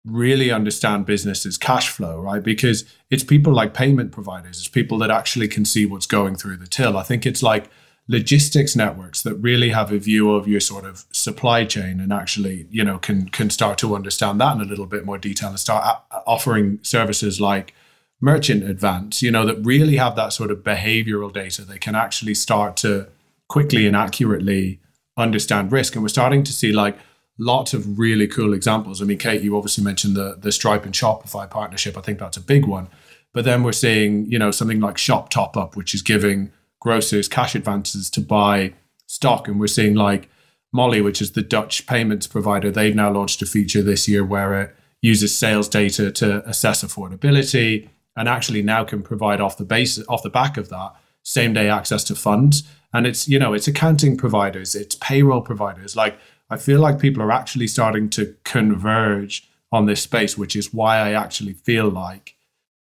really 0.06 0.52
understand 0.52 1.06
businesses 1.06 1.58
cash 1.58 1.90
flow 1.90 2.20
right 2.20 2.42
because 2.42 2.86
it's 3.10 3.24
people 3.24 3.52
like 3.52 3.74
payment 3.74 4.14
providers 4.14 4.58
it's 4.58 4.68
people 4.68 4.98
that 4.98 5.12
actually 5.12 5.48
can 5.48 5.66
see 5.66 5.86
what's 5.86 6.06
going 6.06 6.36
through 6.36 6.56
the 6.56 6.66
till 6.66 6.98
i 6.98 7.04
think 7.04 7.26
it's 7.26 7.44
like 7.44 7.70
logistics 8.10 8.76
networks 8.76 9.22
that 9.22 9.36
really 9.36 9.70
have 9.70 9.92
a 9.92 10.00
view 10.00 10.34
of 10.34 10.48
your 10.48 10.60
sort 10.60 10.84
of 10.84 11.06
supply 11.12 11.64
chain 11.64 12.02
and 12.02 12.12
actually 12.12 12.68
you 12.70 12.84
know 12.84 12.98
can 12.98 13.30
can 13.30 13.50
start 13.50 13.78
to 13.78 13.96
understand 13.96 14.42
that 14.42 14.56
in 14.56 14.62
a 14.62 14.66
little 14.66 14.88
bit 14.88 15.06
more 15.06 15.18
detail 15.18 15.50
and 15.50 15.60
start 15.60 16.02
offering 16.26 16.80
services 16.82 17.40
like 17.40 17.74
merchant 18.20 18.64
advance 18.64 19.22
you 19.22 19.32
know 19.32 19.46
that 19.46 19.56
really 19.64 19.96
have 19.96 20.16
that 20.16 20.34
sort 20.34 20.50
of 20.50 20.58
behavioral 20.64 21.32
data 21.32 21.62
they 21.62 21.78
can 21.78 21.96
actually 21.96 22.34
start 22.34 22.76
to 22.76 23.08
quickly 23.50 23.86
and 23.86 23.96
accurately 23.96 24.80
understand 25.18 25.72
risk. 25.72 25.96
And 25.96 26.04
we're 26.04 26.10
starting 26.10 26.44
to 26.44 26.54
see 26.54 26.72
like 26.72 26.98
lots 27.38 27.74
of 27.74 28.00
really 28.00 28.28
cool 28.28 28.54
examples. 28.54 29.02
I 29.02 29.06
mean, 29.06 29.18
Kate, 29.18 29.42
you 29.42 29.58
obviously 29.58 29.84
mentioned 29.84 30.16
the 30.16 30.38
the 30.40 30.52
Stripe 30.52 30.86
and 30.86 30.94
Shopify 30.94 31.50
partnership. 31.50 31.98
I 31.98 32.02
think 32.02 32.20
that's 32.20 32.38
a 32.38 32.42
big 32.42 32.66
one. 32.66 32.88
But 33.34 33.46
then 33.46 33.62
we're 33.62 33.74
seeing, 33.74 34.26
you 34.26 34.40
know, 34.40 34.50
something 34.50 34.80
like 34.80 34.98
Shop 34.98 35.30
Top 35.30 35.58
Up, 35.58 35.76
which 35.76 35.94
is 35.94 36.02
giving 36.02 36.52
grocers 36.80 37.28
cash 37.28 37.56
advances 37.56 38.10
to 38.12 38.22
buy 38.22 38.74
stock. 39.06 39.48
And 39.48 39.60
we're 39.60 39.68
seeing 39.68 39.96
like 39.96 40.30
Mollie, 40.72 41.02
which 41.02 41.22
is 41.22 41.32
the 41.32 41.42
Dutch 41.42 41.88
payments 41.88 42.28
provider, 42.28 42.72
they've 42.72 42.96
now 42.96 43.12
launched 43.12 43.42
a 43.42 43.46
feature 43.46 43.82
this 43.82 44.08
year 44.08 44.24
where 44.24 44.62
it 44.62 44.76
uses 45.02 45.36
sales 45.36 45.68
data 45.68 46.12
to 46.12 46.48
assess 46.48 46.84
affordability 46.84 47.90
and 48.16 48.28
actually 48.28 48.62
now 48.62 48.84
can 48.84 49.02
provide 49.02 49.42
off 49.42 49.58
the 49.58 49.64
base 49.64 50.02
off 50.08 50.24
the 50.24 50.30
back 50.30 50.58
of 50.58 50.70
that 50.70 50.94
same 51.24 51.54
day 51.54 51.70
access 51.70 52.04
to 52.04 52.16
funds. 52.16 52.64
And 52.94 53.06
it's, 53.06 53.28
you 53.28 53.40
know, 53.40 53.54
it's 53.54 53.68
accounting 53.68 54.18
providers, 54.18 54.76
it's 54.76 54.96
payroll 54.96 55.42
providers. 55.42 55.96
Like 55.96 56.18
I 56.50 56.58
feel 56.58 56.80
like 56.80 57.00
people 57.00 57.22
are 57.24 57.32
actually 57.32 57.68
starting 57.68 58.10
to 58.12 58.36
converge 58.44 59.48
on 59.72 59.86
this 59.86 60.02
space, 60.02 60.38
which 60.38 60.56
is 60.56 60.74
why 60.74 60.98
I 60.98 61.12
actually 61.14 61.54
feel 61.54 61.90
like 61.90 62.36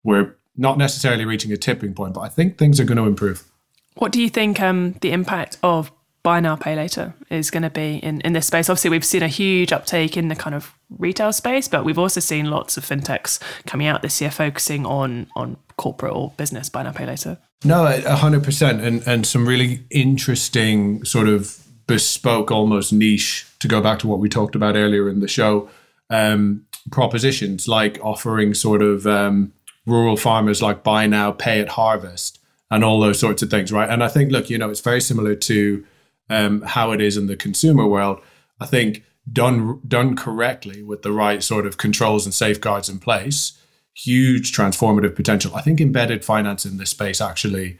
we're 0.02 0.34
not 0.56 0.78
necessarily 0.78 1.24
reaching 1.24 1.52
a 1.52 1.56
tipping 1.56 1.94
point, 1.94 2.14
but 2.14 2.20
I 2.20 2.28
think 2.28 2.58
things 2.58 2.80
are 2.80 2.84
going 2.84 2.98
to 2.98 3.06
improve. 3.06 3.51
What 3.94 4.12
do 4.12 4.20
you 4.20 4.28
think 4.28 4.60
um, 4.60 4.92
the 5.00 5.12
impact 5.12 5.58
of 5.62 5.92
buy 6.22 6.38
now, 6.38 6.54
pay 6.54 6.76
later 6.76 7.14
is 7.30 7.50
going 7.50 7.64
to 7.64 7.70
be 7.70 7.96
in, 7.96 8.20
in 8.20 8.32
this 8.32 8.46
space? 8.46 8.68
Obviously, 8.68 8.90
we've 8.90 9.04
seen 9.04 9.22
a 9.22 9.28
huge 9.28 9.72
uptake 9.72 10.16
in 10.16 10.28
the 10.28 10.36
kind 10.36 10.54
of 10.54 10.74
retail 10.98 11.32
space, 11.32 11.68
but 11.68 11.84
we've 11.84 11.98
also 11.98 12.20
seen 12.20 12.50
lots 12.50 12.76
of 12.76 12.84
fintechs 12.84 13.40
coming 13.66 13.86
out 13.86 14.02
this 14.02 14.20
year 14.20 14.30
focusing 14.30 14.86
on 14.86 15.26
on 15.36 15.56
corporate 15.76 16.14
or 16.14 16.32
business 16.36 16.68
buy 16.68 16.82
now, 16.82 16.92
pay 16.92 17.06
later. 17.06 17.38
No, 17.64 17.84
hundred 18.06 18.44
percent, 18.44 18.80
and 18.80 19.06
and 19.06 19.26
some 19.26 19.46
really 19.46 19.84
interesting 19.90 21.04
sort 21.04 21.28
of 21.28 21.58
bespoke, 21.86 22.50
almost 22.50 22.92
niche. 22.92 23.46
To 23.60 23.68
go 23.68 23.80
back 23.80 24.00
to 24.00 24.08
what 24.08 24.18
we 24.18 24.28
talked 24.28 24.56
about 24.56 24.74
earlier 24.74 25.08
in 25.08 25.20
the 25.20 25.28
show, 25.28 25.68
um, 26.10 26.66
propositions 26.90 27.68
like 27.68 27.98
offering 28.02 28.54
sort 28.54 28.82
of 28.82 29.06
um, 29.06 29.52
rural 29.86 30.16
farmers 30.16 30.60
like 30.60 30.82
buy 30.82 31.06
now, 31.06 31.30
pay 31.30 31.60
at 31.60 31.68
harvest, 31.70 32.40
and 32.72 32.82
all 32.82 32.98
those 32.98 33.20
sorts 33.20 33.42
of 33.42 33.50
things, 33.50 33.70
right? 33.70 33.88
And 33.88 34.02
I 34.02 34.08
think, 34.08 34.32
look, 34.32 34.48
you 34.48 34.56
know, 34.56 34.70
it's 34.70 34.80
very 34.80 35.00
similar 35.00 35.34
to 35.34 35.84
um, 36.30 36.62
how 36.62 36.90
it 36.92 37.02
is 37.02 37.18
in 37.18 37.26
the 37.26 37.36
consumer 37.36 37.86
world. 37.86 38.18
I 38.60 38.66
think 38.66 39.04
done 39.30 39.80
done 39.86 40.16
correctly 40.16 40.82
with 40.82 41.02
the 41.02 41.12
right 41.12 41.42
sort 41.42 41.66
of 41.66 41.76
controls 41.76 42.24
and 42.24 42.32
safeguards 42.32 42.88
in 42.88 42.98
place, 42.98 43.58
huge 43.94 44.56
transformative 44.56 45.14
potential. 45.14 45.54
I 45.54 45.60
think 45.60 45.82
embedded 45.82 46.24
finance 46.24 46.64
in 46.64 46.78
this 46.78 46.90
space 46.90 47.20
actually 47.20 47.78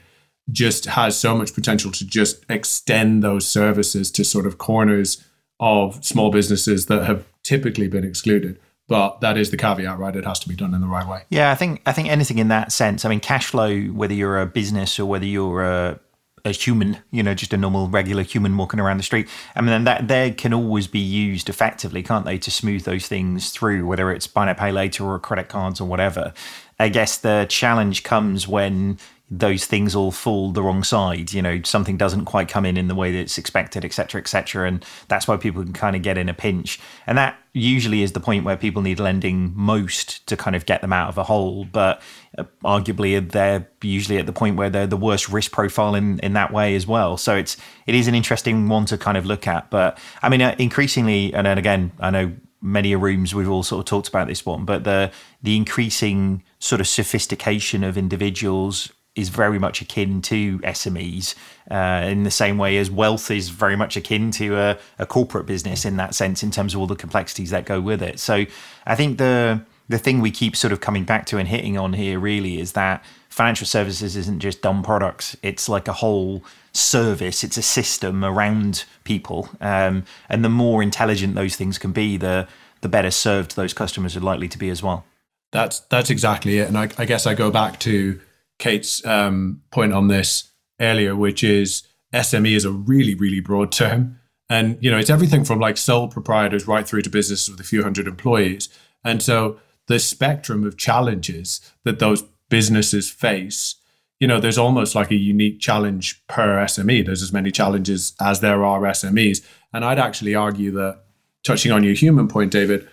just 0.51 0.85
has 0.85 1.17
so 1.17 1.35
much 1.35 1.55
potential 1.55 1.91
to 1.91 2.05
just 2.05 2.45
extend 2.47 3.23
those 3.23 3.47
services 3.47 4.11
to 4.11 4.23
sort 4.23 4.45
of 4.45 4.59
corners 4.59 5.25
of 5.59 6.05
small 6.05 6.29
businesses 6.29 6.85
that 6.85 7.05
have 7.05 7.25
typically 7.41 7.87
been 7.87 8.03
excluded. 8.03 8.59
But 8.93 9.21
that 9.21 9.37
is 9.39 9.49
the 9.49 9.57
caveat, 9.57 9.97
right? 9.97 10.15
It 10.15 10.23
has 10.23 10.37
to 10.41 10.47
be 10.47 10.55
done 10.55 10.75
in 10.75 10.81
the 10.81 10.85
right 10.85 11.07
way. 11.07 11.23
Yeah, 11.31 11.49
I 11.51 11.55
think 11.55 11.81
I 11.87 11.93
think 11.93 12.09
anything 12.09 12.37
in 12.37 12.49
that 12.49 12.71
sense. 12.71 13.05
I 13.05 13.09
mean, 13.09 13.21
cash 13.21 13.47
flow, 13.47 13.85
whether 13.85 14.13
you're 14.13 14.39
a 14.39 14.45
business 14.45 14.99
or 14.99 15.07
whether 15.07 15.25
you're 15.25 15.63
a 15.63 15.99
a 16.45 16.51
human, 16.51 16.97
you 17.09 17.23
know, 17.23 17.33
just 17.33 17.53
a 17.53 17.57
normal, 17.57 17.87
regular 17.87 18.21
human 18.21 18.55
walking 18.55 18.79
around 18.79 18.97
the 18.97 19.03
street. 19.03 19.27
I 19.55 19.61
mean, 19.61 19.83
that 19.85 20.07
they 20.07 20.29
can 20.29 20.53
always 20.53 20.85
be 20.85 20.99
used 20.99 21.49
effectively, 21.49 22.03
can't 22.03 22.23
they, 22.23 22.37
to 22.37 22.51
smooth 22.51 22.83
those 22.83 23.07
things 23.07 23.49
through, 23.49 23.87
whether 23.87 24.11
it's 24.11 24.27
buy 24.27 24.45
now, 24.45 24.53
pay 24.53 24.71
later 24.71 25.05
or 25.05 25.17
credit 25.17 25.49
cards 25.49 25.81
or 25.81 25.87
whatever. 25.87 26.31
I 26.79 26.89
guess 26.89 27.17
the 27.17 27.47
challenge 27.49 28.03
comes 28.03 28.47
when 28.47 28.99
those 29.31 29.65
things 29.65 29.95
all 29.95 30.11
fall 30.11 30.51
the 30.51 30.61
wrong 30.61 30.83
side. 30.83 31.33
You 31.33 31.41
know, 31.41 31.61
something 31.63 31.97
doesn't 31.97 32.25
quite 32.25 32.47
come 32.47 32.65
in 32.65 32.77
in 32.77 32.87
the 32.87 32.95
way 32.95 33.11
that 33.11 33.19
it's 33.19 33.37
expected, 33.37 33.83
etc., 33.83 34.21
etc., 34.21 34.67
and 34.67 34.85
that's 35.07 35.27
why 35.27 35.37
people 35.37 35.63
can 35.63 35.73
kind 35.73 35.95
of 35.95 36.01
get 36.01 36.17
in 36.17 36.29
a 36.29 36.33
pinch. 36.33 36.79
And 37.07 37.17
that 37.17 37.37
usually 37.53 38.03
is 38.03 38.11
the 38.11 38.19
point 38.19 38.43
where 38.43 38.57
people 38.57 38.81
need 38.81 38.99
lending 38.99 39.53
most 39.55 40.25
to 40.27 40.35
kind 40.35 40.55
of 40.55 40.65
get 40.65 40.81
them 40.81 40.93
out 40.93 41.09
of 41.09 41.17
a 41.17 41.23
hole. 41.23 41.65
But 41.65 42.01
uh, 42.37 42.43
arguably, 42.63 43.31
they're 43.31 43.67
usually 43.81 44.17
at 44.17 44.25
the 44.25 44.33
point 44.33 44.55
where 44.55 44.69
they're 44.69 44.87
the 44.87 44.97
worst 44.97 45.29
risk 45.29 45.51
profile 45.51 45.95
in 45.95 46.19
in 46.19 46.33
that 46.33 46.51
way 46.51 46.75
as 46.75 46.85
well. 46.85 47.17
So 47.17 47.35
it's 47.35 47.57
it 47.87 47.95
is 47.95 48.07
an 48.07 48.15
interesting 48.15 48.67
one 48.67 48.85
to 48.85 48.97
kind 48.97 49.17
of 49.17 49.25
look 49.25 49.47
at. 49.47 49.69
But 49.69 49.97
I 50.21 50.29
mean, 50.29 50.41
uh, 50.41 50.55
increasingly, 50.59 51.33
and 51.33 51.47
then 51.47 51.57
again, 51.57 51.91
I 51.99 52.09
know 52.09 52.33
many 52.61 52.95
rooms 52.95 53.35
we've 53.35 53.49
all 53.49 53.63
sort 53.63 53.79
of 53.79 53.85
talked 53.85 54.07
about 54.07 54.27
this 54.27 54.45
one, 54.45 54.65
but 54.65 54.83
the 54.83 55.11
the 55.41 55.57
increasing 55.57 56.43
sort 56.59 56.81
of 56.81 56.87
sophistication 56.87 57.83
of 57.83 57.97
individuals 57.97 58.91
is 59.15 59.29
very 59.29 59.59
much 59.59 59.81
akin 59.81 60.21
to 60.23 60.59
SMEs 60.59 61.35
uh, 61.69 62.05
in 62.07 62.23
the 62.23 62.31
same 62.31 62.57
way 62.57 62.77
as 62.77 62.89
wealth 62.89 63.29
is 63.29 63.49
very 63.49 63.75
much 63.75 63.95
akin 63.95 64.31
to 64.31 64.57
a, 64.57 64.77
a, 64.97 65.05
corporate 65.05 65.45
business 65.45 65.85
in 65.85 65.97
that 65.97 66.15
sense 66.15 66.41
in 66.41 66.49
terms 66.49 66.73
of 66.73 66.79
all 66.79 66.87
the 66.87 66.95
complexities 66.95 67.51
that 67.51 67.65
go 67.65 67.79
with 67.79 68.01
it. 68.01 68.19
So 68.19 68.45
I 68.85 68.95
think 68.95 69.17
the 69.17 69.61
the 69.89 69.97
thing 69.99 70.21
we 70.21 70.31
keep 70.31 70.55
sort 70.55 70.71
of 70.71 70.79
coming 70.79 71.03
back 71.03 71.25
to 71.27 71.37
and 71.37 71.47
hitting 71.47 71.77
on 71.77 71.93
here 71.93 72.17
really 72.17 72.59
is 72.59 72.71
that 72.71 73.03
financial 73.29 73.67
services 73.67 74.15
isn't 74.15 74.39
just 74.39 74.61
dumb 74.61 74.81
products. 74.81 75.35
It's 75.43 75.67
like 75.67 75.87
a 75.87 75.93
whole 75.93 76.43
service. 76.71 77.43
It's 77.43 77.57
a 77.57 77.61
system 77.61 78.23
around 78.23 78.85
people, 79.03 79.49
um, 79.59 80.05
and 80.29 80.43
the 80.43 80.49
more 80.49 80.81
intelligent 80.81 81.35
those 81.35 81.55
things 81.55 81.77
can 81.77 81.91
be, 81.91 82.17
the 82.17 82.47
the 82.81 82.89
better 82.89 83.11
served 83.11 83.55
those 83.55 83.73
customers 83.73 84.15
are 84.17 84.21
likely 84.21 84.47
to 84.49 84.57
be 84.57 84.69
as 84.69 84.81
well. 84.81 85.05
That's 85.51 85.81
that's 85.81 86.09
exactly 86.09 86.59
it. 86.59 86.67
And 86.67 86.77
I, 86.77 86.89
I 86.97 87.05
guess 87.05 87.27
I 87.27 87.33
go 87.33 87.51
back 87.51 87.79
to 87.81 88.19
Kate's 88.59 89.05
um, 89.05 89.61
point 89.71 89.93
on 89.93 90.07
this 90.07 90.51
earlier, 90.79 91.15
which 91.15 91.43
is 91.43 91.83
SME 92.13 92.55
is 92.55 92.65
a 92.65 92.71
really, 92.71 93.15
really 93.15 93.39
broad 93.39 93.71
term. 93.71 94.19
And, 94.49 94.77
you 94.81 94.91
know, 94.91 94.97
it's 94.97 95.09
everything 95.09 95.43
from 95.43 95.59
like 95.59 95.77
sole 95.77 96.07
proprietors 96.07 96.67
right 96.67 96.87
through 96.87 97.01
to 97.03 97.09
businesses 97.09 97.49
with 97.49 97.59
a 97.59 97.63
few 97.63 97.83
hundred 97.83 98.07
employees. 98.07 98.69
And 99.03 99.21
so 99.21 99.59
the 99.87 99.99
spectrum 99.99 100.63
of 100.63 100.77
challenges 100.77 101.59
that 101.83 101.99
those 101.99 102.23
businesses 102.49 103.09
face, 103.09 103.75
you 104.19 104.27
know, 104.27 104.39
there's 104.39 104.57
almost 104.57 104.95
like 104.95 105.11
a 105.11 105.15
unique 105.15 105.59
challenge 105.59 106.25
per 106.27 106.63
SME. 106.65 107.05
There's 107.05 107.23
as 107.23 107.33
many 107.33 107.51
challenges 107.51 108.13
as 108.21 108.41
there 108.41 108.63
are 108.63 108.81
SMEs. 108.81 109.43
And 109.73 109.83
I'd 109.83 109.99
actually 109.99 110.35
argue 110.35 110.71
that, 110.71 110.99
touching 111.43 111.71
on 111.71 111.83
your 111.83 111.93
human 111.93 112.27
point, 112.27 112.51
David, 112.51 112.87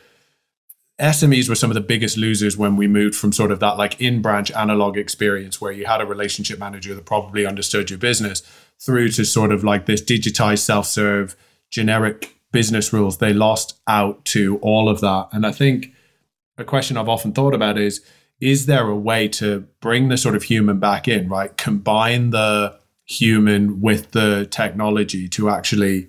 SMEs 1.00 1.48
were 1.48 1.54
some 1.54 1.70
of 1.70 1.74
the 1.74 1.80
biggest 1.80 2.16
losers 2.16 2.56
when 2.56 2.76
we 2.76 2.86
moved 2.86 3.14
from 3.14 3.32
sort 3.32 3.50
of 3.50 3.58
that 3.60 3.78
like 3.78 4.00
in 4.00 4.20
branch 4.20 4.52
analog 4.52 4.96
experience 4.96 5.60
where 5.60 5.72
you 5.72 5.86
had 5.86 6.00
a 6.00 6.06
relationship 6.06 6.58
manager 6.58 6.94
that 6.94 7.06
probably 7.06 7.46
understood 7.46 7.90
your 7.90 7.98
business 7.98 8.42
through 8.78 9.08
to 9.10 9.24
sort 9.24 9.50
of 9.50 9.64
like 9.64 9.86
this 9.86 10.02
digitized 10.02 10.60
self 10.60 10.86
serve 10.86 11.36
generic 11.70 12.36
business 12.52 12.92
rules. 12.92 13.18
They 13.18 13.32
lost 13.32 13.78
out 13.86 14.24
to 14.26 14.58
all 14.58 14.88
of 14.88 15.00
that. 15.00 15.28
And 15.32 15.46
I 15.46 15.52
think 15.52 15.92
a 16.58 16.64
question 16.64 16.96
I've 16.96 17.08
often 17.08 17.32
thought 17.32 17.54
about 17.54 17.78
is 17.78 18.04
is 18.40 18.66
there 18.66 18.88
a 18.88 18.96
way 18.96 19.28
to 19.28 19.66
bring 19.80 20.08
the 20.08 20.16
sort 20.16 20.34
of 20.34 20.44
human 20.44 20.78
back 20.78 21.06
in, 21.06 21.28
right? 21.28 21.54
Combine 21.56 22.30
the 22.30 22.78
human 23.04 23.80
with 23.80 24.12
the 24.12 24.46
technology 24.50 25.28
to 25.28 25.50
actually 25.50 26.08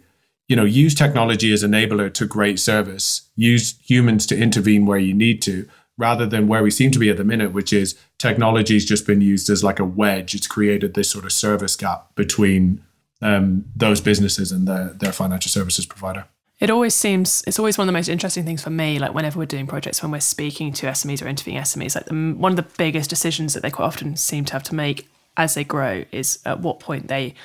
you 0.51 0.57
know, 0.57 0.65
use 0.65 0.93
technology 0.93 1.53
as 1.53 1.63
enabler 1.63 2.13
to 2.13 2.25
great 2.25 2.59
service. 2.59 3.21
Use 3.37 3.75
humans 3.85 4.25
to 4.25 4.37
intervene 4.37 4.85
where 4.85 4.99
you 4.99 5.13
need 5.13 5.41
to, 5.43 5.65
rather 5.97 6.25
than 6.25 6.49
where 6.49 6.61
we 6.61 6.69
seem 6.69 6.91
to 6.91 6.99
be 6.99 7.09
at 7.09 7.15
the 7.15 7.23
minute, 7.23 7.53
which 7.53 7.71
is 7.71 7.97
technology's 8.17 8.83
just 8.83 9.07
been 9.07 9.21
used 9.21 9.49
as 9.49 9.63
like 9.63 9.79
a 9.79 9.85
wedge. 9.85 10.35
It's 10.35 10.47
created 10.47 10.93
this 10.93 11.09
sort 11.09 11.23
of 11.23 11.31
service 11.31 11.77
gap 11.77 12.13
between 12.15 12.83
um, 13.21 13.63
those 13.73 14.01
businesses 14.01 14.51
and 14.51 14.67
their, 14.67 14.89
their 14.89 15.13
financial 15.13 15.49
services 15.49 15.85
provider. 15.85 16.25
It 16.59 16.69
always 16.69 16.95
seems 16.95 17.45
it's 17.47 17.57
always 17.57 17.77
one 17.77 17.87
of 17.87 17.93
the 17.93 17.97
most 17.97 18.09
interesting 18.09 18.43
things 18.43 18.61
for 18.61 18.71
me. 18.71 18.99
Like 18.99 19.13
whenever 19.13 19.39
we're 19.39 19.45
doing 19.45 19.67
projects, 19.67 20.03
when 20.03 20.11
we're 20.11 20.19
speaking 20.19 20.73
to 20.73 20.87
SMEs 20.87 21.23
or 21.23 21.29
interviewing 21.29 21.61
SMEs, 21.61 21.95
like 21.95 22.07
the, 22.07 22.33
one 22.37 22.51
of 22.51 22.57
the 22.57 22.75
biggest 22.77 23.09
decisions 23.09 23.53
that 23.53 23.63
they 23.63 23.71
quite 23.71 23.85
often 23.85 24.17
seem 24.17 24.43
to 24.43 24.53
have 24.53 24.63
to 24.63 24.75
make 24.75 25.07
as 25.37 25.53
they 25.53 25.63
grow 25.63 26.03
is 26.11 26.39
at 26.45 26.59
what 26.59 26.81
point 26.81 27.07
they 27.07 27.35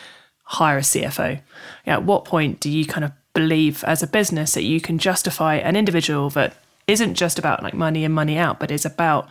hire 0.47 0.79
a 0.79 0.83
CFO? 0.83 1.41
at 1.87 2.03
what 2.03 2.25
point 2.25 2.59
do 2.59 2.69
you 2.69 2.85
kind 2.85 3.05
of 3.05 3.13
believe 3.33 3.85
as 3.85 4.03
a 4.03 4.07
business 4.07 4.55
that 4.55 4.65
you 4.65 4.81
can 4.81 4.99
justify 4.99 5.57
an 5.57 5.77
individual 5.77 6.31
that 6.31 6.57
isn't 6.87 7.15
just 7.15 7.39
about 7.39 7.63
like 7.63 7.75
money 7.75 8.05
in, 8.05 8.13
money 8.13 8.39
out, 8.39 8.59
but 8.59 8.71
is 8.71 8.85
about 8.85 9.29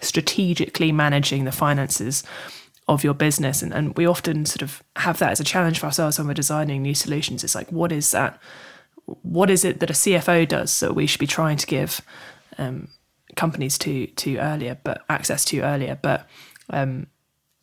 strategically 0.00 0.90
managing 0.90 1.44
the 1.44 1.52
finances 1.52 2.24
of 2.88 3.04
your 3.04 3.14
business? 3.14 3.62
And, 3.62 3.72
and 3.72 3.96
we 3.96 4.06
often 4.06 4.44
sort 4.44 4.62
of 4.62 4.82
have 4.96 5.18
that 5.18 5.32
as 5.32 5.40
a 5.40 5.44
challenge 5.44 5.78
for 5.78 5.86
ourselves 5.86 6.18
when 6.18 6.26
we're 6.26 6.34
designing 6.34 6.82
new 6.82 6.94
solutions. 6.94 7.44
It's 7.44 7.54
like, 7.54 7.70
what 7.70 7.92
is 7.92 8.10
that? 8.10 8.40
What 9.06 9.50
is 9.50 9.64
it 9.64 9.80
that 9.80 9.90
a 9.90 9.94
CFO 9.94 10.48
does 10.48 10.80
that 10.80 10.94
we 10.94 11.06
should 11.06 11.20
be 11.20 11.26
trying 11.26 11.58
to 11.58 11.66
give 11.66 12.00
um, 12.58 12.88
companies 13.36 13.76
to 13.78 14.06
to 14.06 14.38
earlier, 14.38 14.78
but 14.82 15.02
access 15.08 15.44
to 15.46 15.60
earlier? 15.60 15.98
But 16.00 16.26
um, 16.70 17.06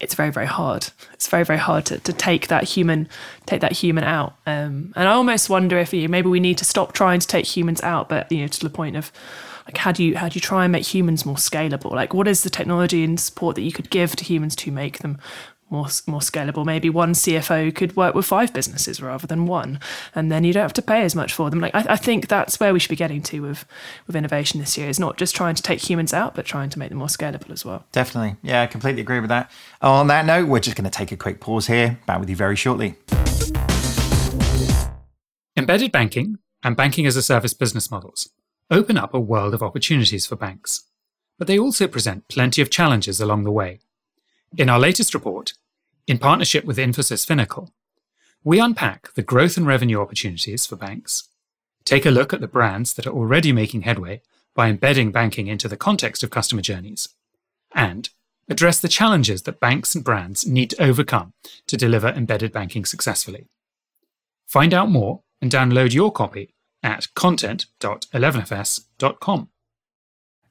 it's 0.02 0.16
very 0.16 0.32
very 0.32 0.48
hard. 0.48 0.88
It's 1.14 1.28
very 1.28 1.46
very 1.46 1.60
hard 1.60 1.86
to, 1.86 2.00
to 2.00 2.14
take 2.14 2.48
that 2.48 2.64
human 2.64 3.08
take 3.46 3.62
that 3.62 3.72
human 3.72 4.04
out. 4.04 4.36
Um, 4.46 4.94
and 4.96 5.08
i 5.08 5.12
almost 5.12 5.50
wonder 5.50 5.78
if 5.78 5.94
you 5.94 6.10
maybe 6.10 6.30
we 6.30 6.40
need 6.40 6.58
to 6.58 6.66
stop 6.66 6.94
trying 6.94 7.20
to 7.20 7.28
take 7.28 7.46
humans 7.46 7.82
out 7.84 8.10
but 8.10 8.32
you 8.32 8.42
know 8.42 8.48
to 8.48 8.60
the 8.60 8.70
point 8.70 8.96
of 8.96 9.12
like 9.66 9.78
how 9.78 9.92
do 9.92 10.04
you 10.04 10.18
how 10.18 10.28
do 10.28 10.36
you 10.36 10.42
try 10.42 10.66
and 10.66 10.72
make 10.72 10.86
humans 10.86 11.26
more 11.26 11.36
scalable? 11.36 11.92
Like 11.92 12.14
what 12.14 12.28
is 12.28 12.44
the 12.44 12.50
technology 12.50 13.04
and 13.04 13.20
support 13.20 13.56
that 13.56 13.62
you 13.62 13.72
could 13.72 13.90
give 13.90 14.16
to 14.18 14.24
humans 14.24 14.56
to 14.58 14.72
make 14.72 15.00
them 15.00 15.20
more 15.72 15.88
more 16.06 16.20
scalable. 16.20 16.66
Maybe 16.66 16.90
one 16.90 17.14
CFO 17.14 17.74
could 17.74 17.96
work 17.96 18.14
with 18.14 18.26
five 18.26 18.54
businesses 18.54 19.02
rather 19.02 19.26
than 19.26 19.46
one, 19.46 19.80
and 20.14 20.32
then 20.32 20.44
you 20.44 20.54
don't 20.54 20.62
have 20.62 20.74
to 20.74 20.82
pay 20.82 21.04
as 21.04 21.16
much 21.16 21.34
for 21.34 21.50
them. 21.50 21.60
Like 21.60 21.74
I, 21.74 21.86
I 21.90 21.96
think 21.96 22.28
that's 22.28 22.60
where 22.60 22.74
we 22.74 22.80
should 22.80 22.90
be 22.90 22.96
getting 22.96 23.22
to 23.24 23.42
with 23.42 23.66
with 24.06 24.16
innovation 24.16 24.60
this 24.60 24.78
year. 24.78 24.90
Is 24.90 25.00
not 25.00 25.18
just 25.18 25.36
trying 25.36 25.56
to 25.56 25.64
take 25.64 25.90
humans 25.90 26.14
out, 26.14 26.36
but 26.36 26.46
trying 26.46 26.70
to 26.70 26.80
make 26.80 26.90
them 26.90 26.98
more 27.00 27.08
scalable 27.08 27.52
as 27.52 27.66
well. 27.66 27.86
Definitely, 27.92 28.36
yeah, 28.44 28.62
I 28.62 28.68
completely 28.68 29.02
agree 29.02 29.20
with 29.20 29.30
that. 29.30 29.50
Oh, 29.82 29.94
on 29.94 30.08
that 30.08 30.26
note, 30.26 30.48
we're 30.48 30.60
just 30.60 30.78
going 30.78 30.90
to 30.90 30.96
take 30.96 31.12
a 31.12 31.18
quick 31.18 31.40
pause 31.40 31.68
here. 31.68 32.00
Back 32.06 32.20
with 32.20 32.30
you 32.30 32.36
very 32.36 32.56
shortly. 32.56 32.96
Embedded 35.58 35.92
banking 35.92 36.38
and 36.64 36.76
banking 36.76 37.06
as 37.06 37.16
a 37.16 37.22
service 37.22 37.54
business 37.54 37.90
models 37.90 38.30
open 38.72 38.98
up 38.98 39.14
a 39.14 39.20
world 39.20 39.54
of 39.54 39.62
opportunities 39.62 40.26
for 40.26 40.38
banks, 40.38 40.86
but 41.38 41.46
they 41.46 41.60
also 41.60 41.88
present 41.88 42.28
plenty 42.30 42.62
of 42.62 42.70
challenges 42.70 43.20
along 43.20 43.44
the 43.44 43.52
way. 43.52 43.80
In 44.58 44.70
our 44.70 44.80
latest 44.80 45.14
report, 45.14 45.54
in 46.08 46.18
partnership 46.18 46.66
with 46.66 46.78
Infosys 46.78 47.26
Finacle, 47.26 47.70
we 48.44 48.60
unpack 48.60 49.14
the 49.14 49.22
growth 49.22 49.58
and 49.58 49.68
revenue 49.68 50.02
opportunities 50.02 50.66
for 50.66 50.76
banks, 50.76 51.30
take 51.86 52.06
a 52.06 52.12
look 52.12 52.34
at 52.34 52.42
the 52.42 52.48
brands 52.48 52.94
that 52.94 53.06
are 53.06 53.14
already 53.14 53.52
making 53.52 53.82
headway 53.82 54.22
by 54.56 54.68
embedding 54.68 55.12
banking 55.12 55.48
into 55.48 55.68
the 55.68 55.78
context 55.78 56.24
of 56.24 56.30
customer 56.30 56.62
journeys, 56.62 57.10
and 57.74 58.10
address 58.50 58.80
the 58.80 58.88
challenges 58.88 59.44
that 59.44 59.60
banks 59.60 59.94
and 59.96 60.04
brands 60.04 60.48
need 60.48 60.72
to 60.72 60.84
overcome 60.84 61.34
to 61.68 61.78
deliver 61.78 62.08
embedded 62.10 62.52
banking 62.52 62.84
successfully. 62.84 63.48
Find 64.48 64.74
out 64.74 64.90
more 64.90 65.22
and 65.42 65.52
download 65.52 65.94
your 65.94 66.12
copy 66.12 66.56
at 66.84 67.08
content.11fs.com. 67.16 69.51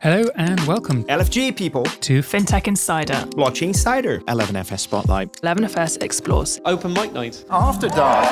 Hello 0.03 0.25
and 0.37 0.59
welcome 0.67 1.05
LFG 1.05 1.55
people, 1.55 1.85
To 1.85 2.21
FinTech 2.21 2.67
Insider, 2.67 3.13
Blockchain 3.37 3.65
Insider, 3.65 4.21
11FS 4.21 4.79
Spotlight. 4.79 5.31
11FS 5.43 6.03
explores. 6.03 6.59
Open 6.65 6.95
Mic 6.95 7.13
Night. 7.13 7.45
After 7.51 7.87
Dark. 7.91 8.25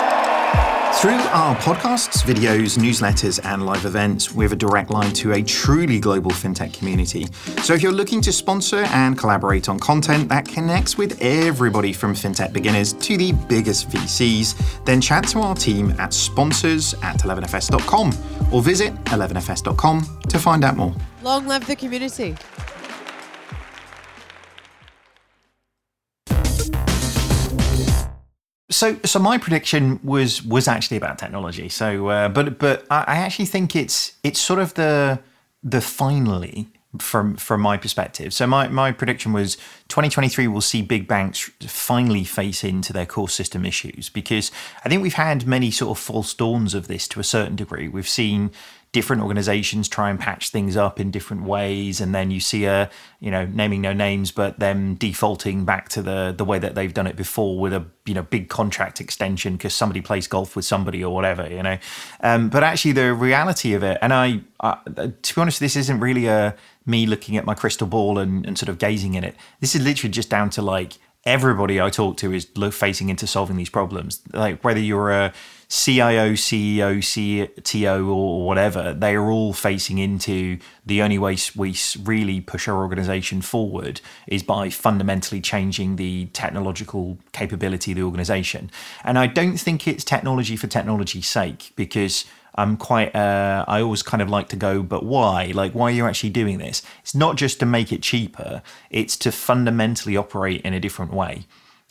Through 0.94 1.10
our 1.10 1.54
podcasts, 1.56 2.22
videos, 2.22 2.78
newsletters, 2.78 3.38
and 3.44 3.66
live 3.66 3.84
events, 3.84 4.34
we 4.34 4.46
have 4.46 4.52
a 4.52 4.56
direct 4.56 4.88
line 4.88 5.12
to 5.12 5.34
a 5.34 5.42
truly 5.42 6.00
global 6.00 6.30
fintech 6.30 6.72
community. 6.72 7.26
So 7.62 7.74
if 7.74 7.82
you're 7.82 7.92
looking 7.92 8.22
to 8.22 8.32
sponsor 8.32 8.84
and 8.94 9.18
collaborate 9.18 9.68
on 9.68 9.78
content 9.78 10.30
that 10.30 10.48
connects 10.48 10.96
with 10.96 11.20
everybody 11.20 11.92
from 11.92 12.14
fintech 12.14 12.54
beginners 12.54 12.94
to 12.94 13.18
the 13.18 13.32
biggest 13.46 13.90
VCs, 13.90 14.86
then 14.86 15.02
chat 15.02 15.28
to 15.28 15.40
our 15.40 15.54
team 15.54 15.94
at 15.98 16.14
sponsors 16.14 16.94
at 17.02 17.18
11fs.com 17.18 18.54
or 18.54 18.62
visit 18.62 18.94
11fs.com 19.04 20.20
to 20.30 20.38
find 20.38 20.64
out 20.64 20.78
more. 20.78 20.94
Long 21.22 21.46
live 21.48 21.66
the 21.66 21.74
community. 21.74 22.36
So, 28.70 28.98
so 29.04 29.18
my 29.18 29.38
prediction 29.38 29.98
was 30.04 30.44
was 30.44 30.68
actually 30.68 30.98
about 30.98 31.18
technology. 31.18 31.68
So, 31.68 32.08
uh, 32.08 32.28
but 32.28 32.58
but 32.58 32.86
I 32.90 33.16
actually 33.16 33.46
think 33.46 33.74
it's 33.74 34.12
it's 34.22 34.38
sort 34.38 34.60
of 34.60 34.74
the 34.74 35.18
the 35.62 35.80
finally 35.80 36.68
from 36.98 37.36
from 37.36 37.60
my 37.60 37.76
perspective. 37.76 38.32
So 38.32 38.46
my 38.46 38.68
my 38.68 38.92
prediction 38.92 39.32
was 39.32 39.56
2023 39.88 40.48
will 40.48 40.60
see 40.60 40.82
big 40.82 41.06
banks 41.06 41.50
finally 41.60 42.24
face 42.24 42.64
into 42.64 42.92
their 42.92 43.06
core 43.06 43.28
system 43.28 43.64
issues 43.64 44.08
because 44.08 44.50
I 44.84 44.88
think 44.88 45.02
we've 45.02 45.14
had 45.14 45.46
many 45.46 45.70
sort 45.70 45.96
of 45.96 46.02
false 46.02 46.32
dawns 46.32 46.74
of 46.74 46.88
this 46.88 47.06
to 47.08 47.20
a 47.20 47.24
certain 47.24 47.56
degree. 47.56 47.88
We've 47.88 48.08
seen 48.08 48.50
different 48.93 49.22
organizations 49.22 49.89
try 49.89 50.09
and 50.09 50.18
patch 50.18 50.49
things 50.49 50.76
up 50.76 50.99
in 50.99 51.11
different 51.11 51.43
ways 51.43 52.01
and 52.01 52.14
then 52.14 52.30
you 52.30 52.41
see 52.41 52.64
a 52.64 52.91
you 53.20 53.30
know 53.30 53.45
naming 53.47 53.82
no 53.82 53.93
names 53.93 54.30
but 54.30 54.59
them 54.59 54.95
defaulting 54.95 55.64
back 55.64 55.89
to 55.89 56.01
the 56.01 56.34
the 56.36 56.45
way 56.45 56.59
that 56.59 56.74
they've 56.74 56.95
done 56.95 57.07
it 57.07 57.14
before 57.14 57.59
with 57.59 57.72
a 57.72 57.84
you 58.07 58.14
know 58.14 58.22
big 58.22 58.49
contract 58.49 59.01
extension 59.01 59.55
because 59.57 59.74
somebody 59.74 60.01
plays 60.01 60.26
golf 60.26 60.57
with 60.57 60.64
somebody 60.64 61.05
or 61.05 61.14
whatever 61.14 61.47
you 61.51 61.62
know 61.62 61.76
um, 62.20 62.49
but 62.49 62.62
actually 62.62 62.93
the 62.93 63.12
reality 63.12 63.74
of 63.74 63.82
it 63.82 63.99
and 64.01 64.12
I, 64.12 64.41
I 64.61 64.78
to 64.84 65.34
be 65.34 65.41
honest 65.41 65.61
this 65.61 65.76
isn't 65.76 66.01
really 66.01 66.26
a 66.26 66.57
me 66.86 67.05
looking 67.05 67.36
at 67.36 67.45
my 67.45 67.55
crystal 67.55 67.86
ball 67.86 68.18
and, 68.18 68.47
and 68.47 68.57
sort 68.57 68.70
of 68.70 68.78
gazing 68.78 69.14
in 69.14 69.24
it 69.24 69.36
this 69.61 69.74
is 69.74 69.82
literally 69.82 70.11
just 70.11 70.30
down 70.30 70.49
to 70.51 70.62
like 70.62 70.95
everybody 71.24 71.80
I 71.80 71.91
talk 71.91 72.16
to 72.18 72.32
is 72.32 72.47
facing 72.72 73.11
into 73.11 73.26
solving 73.26 73.57
these 73.57 73.68
problems. 73.68 74.22
Like 74.32 74.62
whether 74.64 74.80
you're 74.80 75.11
a 75.11 75.32
CIO, 75.68 76.32
CEO, 76.32 76.96
CTO, 76.98 78.08
or 78.08 78.46
whatever, 78.46 78.94
they 78.94 79.14
are 79.14 79.30
all 79.30 79.52
facing 79.52 79.98
into 79.98 80.58
the 80.86 81.02
only 81.02 81.18
way 81.18 81.36
we 81.54 81.76
really 82.02 82.40
push 82.40 82.66
our 82.68 82.76
organization 82.78 83.42
forward 83.42 84.00
is 84.26 84.42
by 84.42 84.70
fundamentally 84.70 85.42
changing 85.42 85.96
the 85.96 86.26
technological 86.32 87.18
capability 87.32 87.92
of 87.92 87.96
the 87.96 88.02
organization. 88.02 88.70
And 89.04 89.18
I 89.18 89.26
don't 89.26 89.58
think 89.58 89.86
it's 89.86 90.04
technology 90.04 90.56
for 90.56 90.68
technology's 90.68 91.28
sake 91.28 91.72
because 91.76 92.24
I'm 92.54 92.78
quite. 92.78 93.14
Uh, 93.14 93.64
I 93.68 93.82
always 93.82 94.02
kind 94.02 94.22
of 94.22 94.30
like 94.30 94.48
to 94.48 94.56
go, 94.56 94.82
but 94.82 95.04
why? 95.04 95.52
Like, 95.54 95.72
why 95.72 95.90
are 95.90 95.94
you 95.94 96.06
actually 96.06 96.30
doing 96.30 96.58
this? 96.58 96.82
It's 97.02 97.14
not 97.14 97.36
just 97.36 97.60
to 97.60 97.66
make 97.66 97.92
it 97.92 98.02
cheaper; 98.02 98.62
it's 98.90 99.16
to 99.18 99.30
fundamentally 99.30 100.16
operate 100.16 100.62
in 100.62 100.74
a 100.74 100.80
different 100.80 101.12
way. 101.12 101.46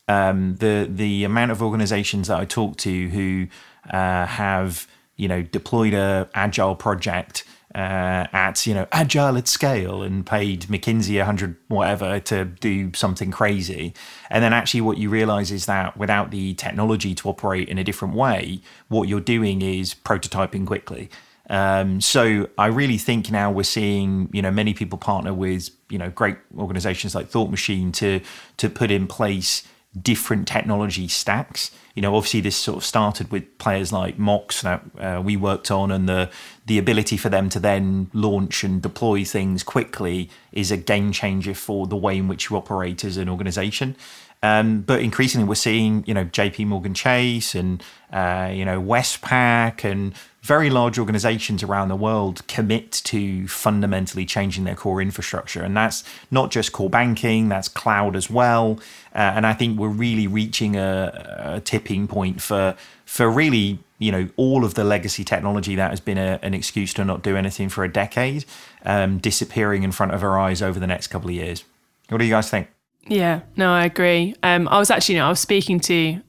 Um, 0.07 0.55
the 0.55 0.87
the 0.89 1.23
amount 1.23 1.51
of 1.51 1.61
organisations 1.61 2.29
that 2.29 2.39
I 2.39 2.45
talk 2.45 2.77
to 2.77 3.09
who 3.09 3.47
uh, 3.91 4.25
have 4.25 4.87
you 5.17 5.27
know 5.27 5.41
deployed 5.41 5.93
a 5.93 6.29
agile 6.33 6.75
project 6.75 7.43
uh, 7.75 8.25
at 8.31 8.65
you 8.65 8.73
know 8.73 8.87
agile 8.91 9.37
at 9.37 9.47
scale 9.47 10.01
and 10.01 10.25
paid 10.25 10.61
McKinsey 10.63 11.19
a 11.21 11.25
hundred 11.25 11.57
whatever 11.67 12.19
to 12.21 12.45
do 12.45 12.91
something 12.93 13.31
crazy, 13.31 13.93
and 14.29 14.43
then 14.43 14.53
actually 14.53 14.81
what 14.81 14.97
you 14.97 15.09
realize 15.09 15.51
is 15.51 15.65
that 15.65 15.97
without 15.97 16.31
the 16.31 16.53
technology 16.53 17.13
to 17.15 17.29
operate 17.29 17.67
in 17.67 17.77
a 17.77 17.83
different 17.83 18.15
way, 18.15 18.61
what 18.87 19.07
you're 19.09 19.19
doing 19.19 19.61
is 19.61 19.93
prototyping 19.93 20.65
quickly. 20.65 21.09
Um, 21.49 22.01
so 22.01 22.49
I 22.57 22.67
really 22.67 22.97
think 22.97 23.31
now 23.31 23.51
we're 23.51 23.63
seeing 23.63 24.29
you 24.31 24.41
know 24.41 24.51
many 24.51 24.73
people 24.73 24.97
partner 24.97 25.33
with 25.33 25.69
you 25.89 25.97
know 25.97 26.09
great 26.09 26.37
organizations 26.57 27.13
like 27.13 27.27
Thought 27.27 27.51
Machine 27.51 27.91
to 27.93 28.21
to 28.57 28.69
put 28.69 28.91
in 28.91 29.07
place 29.07 29.63
different 30.01 30.47
technology 30.47 31.07
stacks. 31.07 31.71
You 31.95 32.01
know, 32.01 32.15
obviously 32.15 32.41
this 32.41 32.55
sort 32.55 32.77
of 32.77 32.85
started 32.85 33.31
with 33.31 33.57
players 33.57 33.91
like 33.91 34.19
Mox 34.19 34.61
that 34.61 34.83
uh, 34.99 35.21
we 35.23 35.35
worked 35.35 35.71
on, 35.71 35.91
and 35.91 36.07
the 36.07 36.29
the 36.65 36.77
ability 36.77 37.17
for 37.17 37.29
them 37.29 37.49
to 37.49 37.59
then 37.59 38.09
launch 38.13 38.63
and 38.63 38.81
deploy 38.81 39.23
things 39.23 39.63
quickly 39.63 40.29
is 40.51 40.71
a 40.71 40.77
game 40.77 41.11
changer 41.11 41.53
for 41.53 41.87
the 41.87 41.95
way 41.95 42.17
in 42.17 42.27
which 42.27 42.49
you 42.49 42.57
operate 42.57 43.03
as 43.03 43.17
an 43.17 43.29
organization. 43.29 43.95
Um, 44.43 44.81
but 44.81 45.01
increasingly, 45.01 45.47
we're 45.47 45.55
seeing 45.55 46.03
you 46.05 46.13
know 46.13 46.23
J.P. 46.25 46.65
Morgan 46.65 46.93
Chase 46.93 47.55
and 47.55 47.83
uh, 48.11 48.51
you 48.53 48.65
know 48.65 48.81
Westpac 48.81 49.83
and 49.83 50.13
very 50.41 50.69
large 50.69 50.97
organizations 50.97 51.63
around 51.63 51.89
the 51.89 51.95
world 51.95 52.47
commit 52.47 52.91
to 52.91 53.47
fundamentally 53.47 54.25
changing 54.25 54.63
their 54.63 54.75
core 54.75 55.01
infrastructure, 55.01 55.63
and 55.63 55.75
that's 55.75 56.03
not 56.29 56.51
just 56.51 56.71
core 56.71 56.89
banking; 56.89 57.49
that's 57.49 57.67
cloud 57.67 58.15
as 58.15 58.29
well. 58.29 58.79
Uh, 59.13 59.33
and 59.35 59.47
I 59.47 59.53
think 59.53 59.79
we're 59.79 59.89
really 59.89 60.27
reaching 60.27 60.75
a, 60.75 61.55
a 61.55 61.61
tipping 61.61 62.07
point 62.07 62.41
for 62.41 62.75
for 63.05 63.29
really 63.29 63.79
you 63.97 64.11
know 64.11 64.29
all 64.37 64.63
of 64.63 64.75
the 64.75 64.83
legacy 64.83 65.23
technology 65.23 65.75
that 65.75 65.89
has 65.89 65.99
been 65.99 66.19
a, 66.19 66.39
an 66.43 66.53
excuse 66.53 66.93
to 66.93 67.03
not 67.03 67.23
do 67.23 67.35
anything 67.35 67.69
for 67.69 67.83
a 67.83 67.91
decade 67.91 68.45
um, 68.85 69.17
disappearing 69.17 69.81
in 69.81 69.91
front 69.91 70.13
of 70.13 70.23
our 70.23 70.37
eyes 70.37 70.61
over 70.61 70.79
the 70.79 70.87
next 70.87 71.07
couple 71.07 71.29
of 71.29 71.35
years. 71.35 71.63
What 72.09 72.19
do 72.19 72.25
you 72.25 72.31
guys 72.31 72.49
think? 72.49 72.67
Yeah, 73.09 73.41
no, 73.55 73.71
I 73.71 73.85
agree. 73.85 74.35
Um, 74.43 74.67
I 74.67 74.79
was 74.79 74.91
actually, 74.91 75.15
you 75.15 75.21
know, 75.21 75.27
I 75.27 75.29
was 75.29 75.39
speaking 75.39 75.79
to 75.81 76.21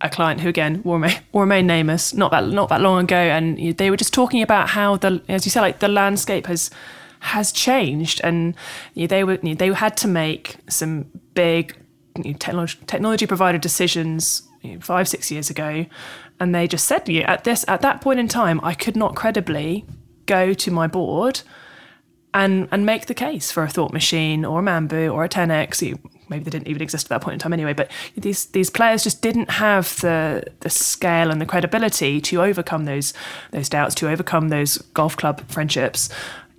a 0.00 0.08
client 0.08 0.40
who, 0.40 0.48
again, 0.48 0.82
will 0.82 0.94
remain, 0.94 1.18
will 1.32 1.42
remain 1.42 1.66
nameless, 1.66 2.14
not 2.14 2.30
that 2.32 2.48
not 2.48 2.68
that 2.68 2.80
long 2.80 3.04
ago, 3.04 3.16
and 3.16 3.76
they 3.76 3.90
were 3.90 3.96
just 3.96 4.14
talking 4.14 4.42
about 4.42 4.70
how 4.70 4.96
the, 4.96 5.22
as 5.28 5.44
you 5.44 5.50
said, 5.50 5.60
like 5.60 5.80
the 5.80 5.88
landscape 5.88 6.46
has 6.46 6.70
has 7.20 7.52
changed, 7.52 8.20
and 8.24 8.54
you 8.94 9.02
know, 9.02 9.06
they 9.08 9.24
were 9.24 9.34
you 9.42 9.50
know, 9.50 9.54
they 9.54 9.72
had 9.72 9.96
to 9.98 10.08
make 10.08 10.56
some 10.68 11.06
big 11.34 11.76
you 12.16 12.32
know, 12.32 12.38
technology 12.38 12.78
technology 12.86 13.26
provider 13.26 13.58
decisions 13.58 14.42
five 14.80 15.08
six 15.08 15.30
years 15.30 15.50
ago, 15.50 15.86
and 16.38 16.54
they 16.54 16.66
just 16.66 16.86
said, 16.86 17.08
you 17.08 17.22
at 17.22 17.44
this 17.44 17.64
at 17.68 17.82
that 17.82 18.00
point 18.00 18.18
in 18.18 18.28
time, 18.28 18.60
I 18.62 18.74
could 18.74 18.96
not 18.96 19.14
credibly 19.14 19.84
go 20.26 20.54
to 20.54 20.70
my 20.70 20.86
board 20.86 21.42
and 22.34 22.68
and 22.70 22.86
make 22.86 23.06
the 23.06 23.14
case 23.14 23.50
for 23.50 23.62
a 23.62 23.68
thought 23.68 23.92
machine 23.92 24.44
or 24.44 24.60
a 24.60 24.62
Mambu 24.62 25.12
or 25.12 25.24
a 25.24 25.28
10x. 25.28 25.98
Maybe 26.28 26.44
they 26.44 26.50
didn't 26.50 26.68
even 26.68 26.82
exist 26.82 27.06
at 27.06 27.08
that 27.08 27.22
point 27.22 27.34
in 27.34 27.38
time 27.40 27.52
anyway. 27.52 27.72
But 27.72 27.90
these 28.16 28.46
these 28.46 28.70
players 28.70 29.02
just 29.02 29.20
didn't 29.20 29.50
have 29.50 30.00
the 30.00 30.44
the 30.60 30.70
scale 30.70 31.30
and 31.30 31.40
the 31.40 31.46
credibility 31.46 32.20
to 32.20 32.42
overcome 32.42 32.84
those 32.84 33.12
those 33.50 33.68
doubts, 33.68 33.94
to 33.96 34.08
overcome 34.08 34.48
those 34.48 34.78
golf 34.94 35.16
club 35.16 35.42
friendships. 35.48 36.08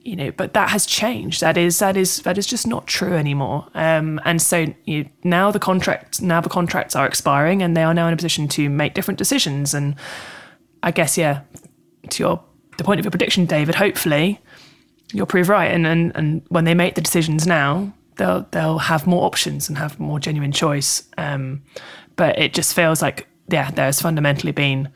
You 0.04 0.16
know, 0.16 0.32
but 0.32 0.54
that 0.54 0.72
has 0.72 0.88
changed. 0.88 1.42
That 1.42 1.58
is 1.58 1.80
that 1.80 1.96
is 1.96 2.24
that 2.24 2.38
is 2.38 2.48
just 2.48 2.66
not 2.66 2.88
true 2.88 3.14
anymore. 3.14 3.68
Um, 3.76 4.20
and 4.26 4.42
so 4.42 4.74
you 4.86 5.08
now 5.24 5.52
the 5.52 5.60
contract 5.60 6.22
now 6.22 6.42
the 6.42 6.50
contracts 6.50 6.96
are 6.96 7.06
expiring, 7.06 7.62
and 7.62 7.78
they 7.78 7.84
are 7.84 7.94
now 7.94 8.08
in 8.08 8.14
a 8.14 8.18
position 8.18 8.48
to 8.50 8.70
make 8.70 8.94
different 8.96 9.20
decisions. 9.20 9.74
And 9.74 9.96
I 10.82 10.90
guess 10.92 11.18
yeah, 11.20 11.42
to 12.10 12.24
your 12.24 12.44
the 12.78 12.84
point 12.84 13.00
of 13.00 13.06
your 13.06 13.12
prediction, 13.12 13.46
David. 13.46 13.76
Hopefully, 13.76 14.40
you'll 15.14 15.26
prove 15.26 15.50
right. 15.50 15.72
And, 15.72 15.86
and 15.86 16.12
and 16.16 16.42
when 16.50 16.66
they 16.66 16.74
make 16.74 16.96
the 16.96 17.02
decisions 17.02 17.48
now, 17.48 17.94
they'll 18.16 18.48
they'll 18.52 18.80
have 18.80 19.08
more 19.08 19.26
options 19.26 19.70
and 19.70 19.78
have 19.78 20.00
more 20.00 20.20
genuine 20.20 20.52
choice. 20.52 21.04
Um, 21.18 21.64
but 22.16 22.38
it 22.38 22.54
just 22.54 22.74
feels 22.74 23.02
like 23.02 23.28
yeah, 23.50 23.72
there's 23.72 24.02
fundamentally 24.02 24.52
been 24.52 24.90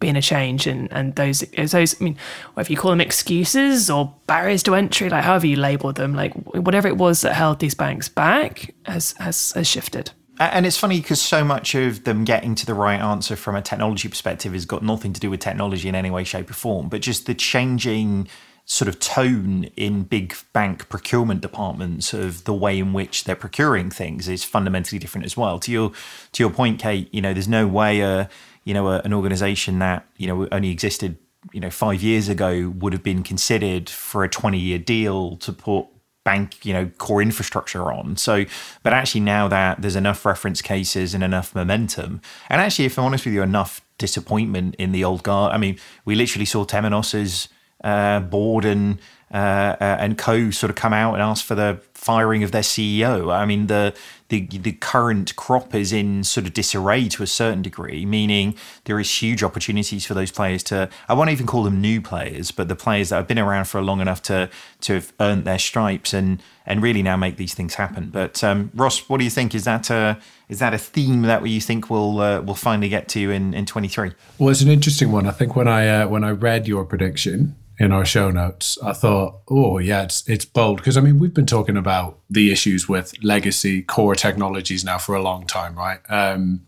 been 0.00 0.16
a 0.16 0.22
change 0.22 0.66
and 0.66 0.90
and 0.92 1.14
those 1.16 1.40
those 1.56 2.00
I 2.00 2.04
mean 2.04 2.16
whether 2.54 2.72
you 2.72 2.76
call 2.76 2.90
them 2.90 3.02
excuses 3.02 3.90
or 3.90 4.14
barriers 4.26 4.62
to 4.64 4.74
entry 4.74 5.10
like 5.10 5.22
however 5.22 5.46
you 5.46 5.56
label 5.56 5.92
them 5.92 6.14
like 6.14 6.32
whatever 6.54 6.88
it 6.88 6.96
was 6.96 7.20
that 7.20 7.34
held 7.34 7.58
these 7.58 7.74
banks 7.74 8.08
back 8.08 8.74
has 8.86 9.12
has, 9.18 9.52
has 9.52 9.68
shifted 9.68 10.10
and 10.38 10.64
it's 10.64 10.78
funny 10.78 11.02
because 11.02 11.20
so 11.20 11.44
much 11.44 11.74
of 11.74 12.04
them 12.04 12.24
getting 12.24 12.54
to 12.54 12.64
the 12.64 12.72
right 12.72 12.98
answer 12.98 13.36
from 13.36 13.54
a 13.54 13.60
technology 13.60 14.08
perspective 14.08 14.54
has 14.54 14.64
got 14.64 14.82
nothing 14.82 15.12
to 15.12 15.20
do 15.20 15.28
with 15.28 15.40
technology 15.40 15.86
in 15.86 15.94
any 15.94 16.10
way 16.10 16.24
shape 16.24 16.48
or 16.48 16.54
form 16.54 16.88
but 16.88 17.02
just 17.02 17.26
the 17.26 17.34
changing 17.34 18.26
sort 18.64 18.88
of 18.88 19.00
tone 19.00 19.64
in 19.76 20.04
big 20.04 20.34
bank 20.52 20.88
procurement 20.88 21.40
departments 21.40 22.12
of 22.12 22.44
the 22.44 22.54
way 22.54 22.78
in 22.78 22.92
which 22.92 23.24
they're 23.24 23.34
procuring 23.34 23.90
things 23.90 24.28
is 24.28 24.44
fundamentally 24.44 24.98
different 24.98 25.24
as 25.24 25.36
well. 25.36 25.58
To 25.60 25.72
your 25.72 25.92
to 26.32 26.42
your 26.42 26.50
point, 26.50 26.78
Kate, 26.78 27.12
you 27.12 27.20
know, 27.20 27.32
there's 27.32 27.48
no 27.48 27.66
way 27.66 28.00
a 28.00 28.28
you 28.64 28.74
know 28.74 28.88
a, 28.88 29.00
an 29.00 29.12
organization 29.12 29.78
that 29.80 30.06
you 30.16 30.26
know 30.26 30.48
only 30.52 30.70
existed 30.70 31.18
you 31.52 31.60
know 31.60 31.70
five 31.70 32.02
years 32.02 32.28
ago 32.28 32.72
would 32.78 32.92
have 32.92 33.02
been 33.02 33.22
considered 33.22 33.88
for 33.88 34.24
a 34.24 34.28
20 34.28 34.58
year 34.58 34.78
deal 34.78 35.36
to 35.38 35.52
put 35.52 35.86
bank 36.22 36.64
you 36.66 36.72
know 36.72 36.86
core 36.98 37.22
infrastructure 37.22 37.90
on 37.90 38.16
so 38.16 38.44
but 38.82 38.92
actually 38.92 39.22
now 39.22 39.48
that 39.48 39.80
there's 39.80 39.96
enough 39.96 40.26
reference 40.26 40.60
cases 40.60 41.14
and 41.14 41.24
enough 41.24 41.54
momentum 41.54 42.20
and 42.50 42.60
actually 42.60 42.84
if 42.84 42.98
i'm 42.98 43.06
honest 43.06 43.24
with 43.24 43.32
you 43.32 43.42
enough 43.42 43.80
disappointment 43.96 44.74
in 44.74 44.92
the 44.92 45.02
old 45.02 45.22
guard 45.22 45.52
i 45.52 45.56
mean 45.56 45.78
we 46.04 46.14
literally 46.14 46.44
saw 46.44 46.64
temenos's 46.64 47.48
uh, 47.82 48.20
board 48.20 48.64
and 48.64 48.98
uh, 49.32 49.76
uh, 49.80 49.96
and 50.00 50.18
co 50.18 50.50
sort 50.50 50.70
of 50.70 50.76
come 50.76 50.92
out 50.92 51.14
and 51.14 51.22
ask 51.22 51.44
for 51.44 51.54
the 51.54 51.80
firing 51.94 52.42
of 52.42 52.50
their 52.50 52.62
CEO. 52.62 53.32
I 53.32 53.46
mean, 53.46 53.68
the, 53.68 53.94
the 54.28 54.46
the 54.46 54.72
current 54.72 55.36
crop 55.36 55.72
is 55.72 55.92
in 55.92 56.24
sort 56.24 56.46
of 56.46 56.52
disarray 56.52 57.08
to 57.10 57.22
a 57.22 57.28
certain 57.28 57.62
degree, 57.62 58.04
meaning 58.04 58.56
there 58.86 58.98
is 58.98 59.22
huge 59.22 59.44
opportunities 59.44 60.04
for 60.04 60.14
those 60.14 60.32
players 60.32 60.64
to. 60.64 60.88
I 61.08 61.14
won't 61.14 61.30
even 61.30 61.46
call 61.46 61.62
them 61.62 61.80
new 61.80 62.00
players, 62.00 62.50
but 62.50 62.66
the 62.66 62.74
players 62.74 63.10
that 63.10 63.16
have 63.16 63.28
been 63.28 63.38
around 63.38 63.66
for 63.66 63.80
long 63.80 64.00
enough 64.00 64.20
to 64.22 64.50
to 64.80 64.94
have 64.94 65.12
earned 65.20 65.44
their 65.44 65.60
stripes 65.60 66.12
and 66.12 66.42
and 66.66 66.82
really 66.82 67.02
now 67.02 67.16
make 67.16 67.36
these 67.36 67.54
things 67.54 67.74
happen. 67.74 68.10
But 68.10 68.42
um, 68.42 68.72
Ross, 68.74 69.08
what 69.08 69.18
do 69.18 69.24
you 69.24 69.30
think? 69.30 69.54
Is 69.54 69.62
that 69.62 69.90
a 69.90 70.18
is 70.48 70.58
that 70.58 70.74
a 70.74 70.78
theme 70.78 71.22
that 71.22 71.46
you 71.46 71.60
think 71.60 71.88
we'll 71.88 72.18
uh, 72.18 72.40
we'll 72.40 72.56
finally 72.56 72.88
get 72.88 73.08
to 73.10 73.30
in 73.30 73.54
in 73.54 73.64
twenty 73.64 73.86
three? 73.86 74.10
Well, 74.38 74.48
it's 74.48 74.60
an 74.60 74.70
interesting 74.70 75.12
one. 75.12 75.28
I 75.28 75.30
think 75.30 75.54
when 75.54 75.68
I 75.68 75.86
uh, 75.86 76.08
when 76.08 76.24
I 76.24 76.30
read 76.30 76.66
your 76.66 76.84
prediction 76.84 77.54
in 77.80 77.92
our 77.92 78.04
show 78.04 78.30
notes, 78.30 78.76
I 78.82 78.92
thought, 78.92 79.40
oh 79.48 79.78
yeah, 79.78 80.02
it's 80.02 80.28
it's 80.28 80.44
bold 80.44 80.76
because 80.76 80.98
I 80.98 81.00
mean 81.00 81.18
we've 81.18 81.32
been 81.32 81.46
talking 81.46 81.78
about 81.78 82.18
the 82.28 82.52
issues 82.52 82.88
with 82.88 83.14
legacy 83.24 83.82
core 83.82 84.14
technologies 84.14 84.84
now 84.84 84.98
for 84.98 85.14
a 85.14 85.22
long 85.22 85.46
time, 85.46 85.74
right? 85.76 85.98
Um, 86.10 86.66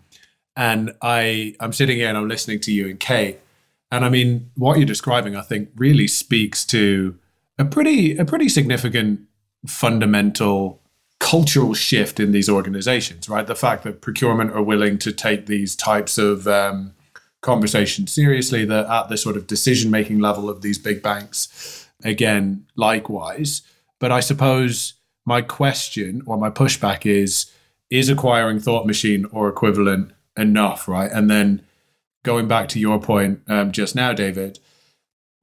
and 0.57 0.95
I 1.03 1.55
I'm 1.61 1.75
sitting 1.75 1.99
here 1.99 2.09
and 2.09 2.17
I'm 2.17 2.29
listening 2.29 2.61
to 2.61 2.73
you 2.73 2.89
and 2.89 2.99
Kate, 2.99 3.39
and 3.91 4.07
I 4.07 4.09
mean 4.09 4.51
what 4.55 4.79
you're 4.79 4.87
describing, 4.87 5.37
I 5.37 5.43
think, 5.43 5.69
really 5.77 6.09
speaks 6.09 6.65
to 6.67 7.19
a 7.59 7.67
pretty 7.67 8.17
a 8.17 8.25
pretty 8.25 8.49
significant 8.49 9.21
fundamental 9.67 10.81
cultural 11.19 11.75
shift 11.75 12.21
in 12.21 12.33
these 12.33 12.49
organizations, 12.49 13.29
right? 13.29 13.47
The 13.47 13.55
fact 13.55 13.85
that 13.85 14.01
procurement 14.01 14.53
are 14.53 14.63
willing 14.63 14.97
to 14.99 15.13
take 15.13 15.45
these 15.45 15.77
types 15.77 16.17
of 16.17 16.49
um, 16.49 16.95
conversation 17.43 18.07
seriously 18.07 18.65
that 18.65 18.87
at 18.87 19.09
the 19.09 19.17
sort 19.17 19.37
of 19.37 19.47
decision 19.47 19.91
making 19.91 20.21
level 20.21 20.49
of 20.49 20.63
these 20.63 20.79
big 20.79 21.03
banks 21.03 21.89
again 22.03 22.67
likewise. 22.77 23.63
But 24.01 24.11
i 24.11 24.21
suppose 24.21 24.95
my 25.27 25.43
question 25.43 26.23
or 26.27 26.39
my 26.39 26.51
pushback 26.51 27.05
is 27.05 27.53
is 27.91 28.09
acquiring 28.09 28.59
thought 28.59 28.87
machine 28.87 29.27
or 29.27 29.49
equivalent 29.49 30.13
enough 30.37 30.89
right? 30.89 31.11
And 31.13 31.31
then 31.31 31.63
going 32.25 32.49
back 32.49 32.69
to 32.71 32.81
your 32.81 33.01
point 33.01 33.41
um, 33.49 33.73
just 33.73 33.95
now 33.95 34.13
david 34.13 34.59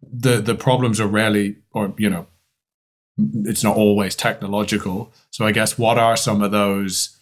the 0.01 0.41
the 0.41 0.55
problems 0.55 0.99
are 0.99 1.07
rarely 1.07 1.57
or 1.71 1.93
you 1.97 2.09
know 2.09 2.25
it's 3.43 3.65
not 3.65 3.75
always 3.75 4.15
technological. 4.15 5.11
So 5.31 5.45
i 5.45 5.51
guess 5.51 5.77
what 5.77 5.97
are 5.97 6.15
some 6.15 6.41
of 6.41 6.51
those 6.51 7.18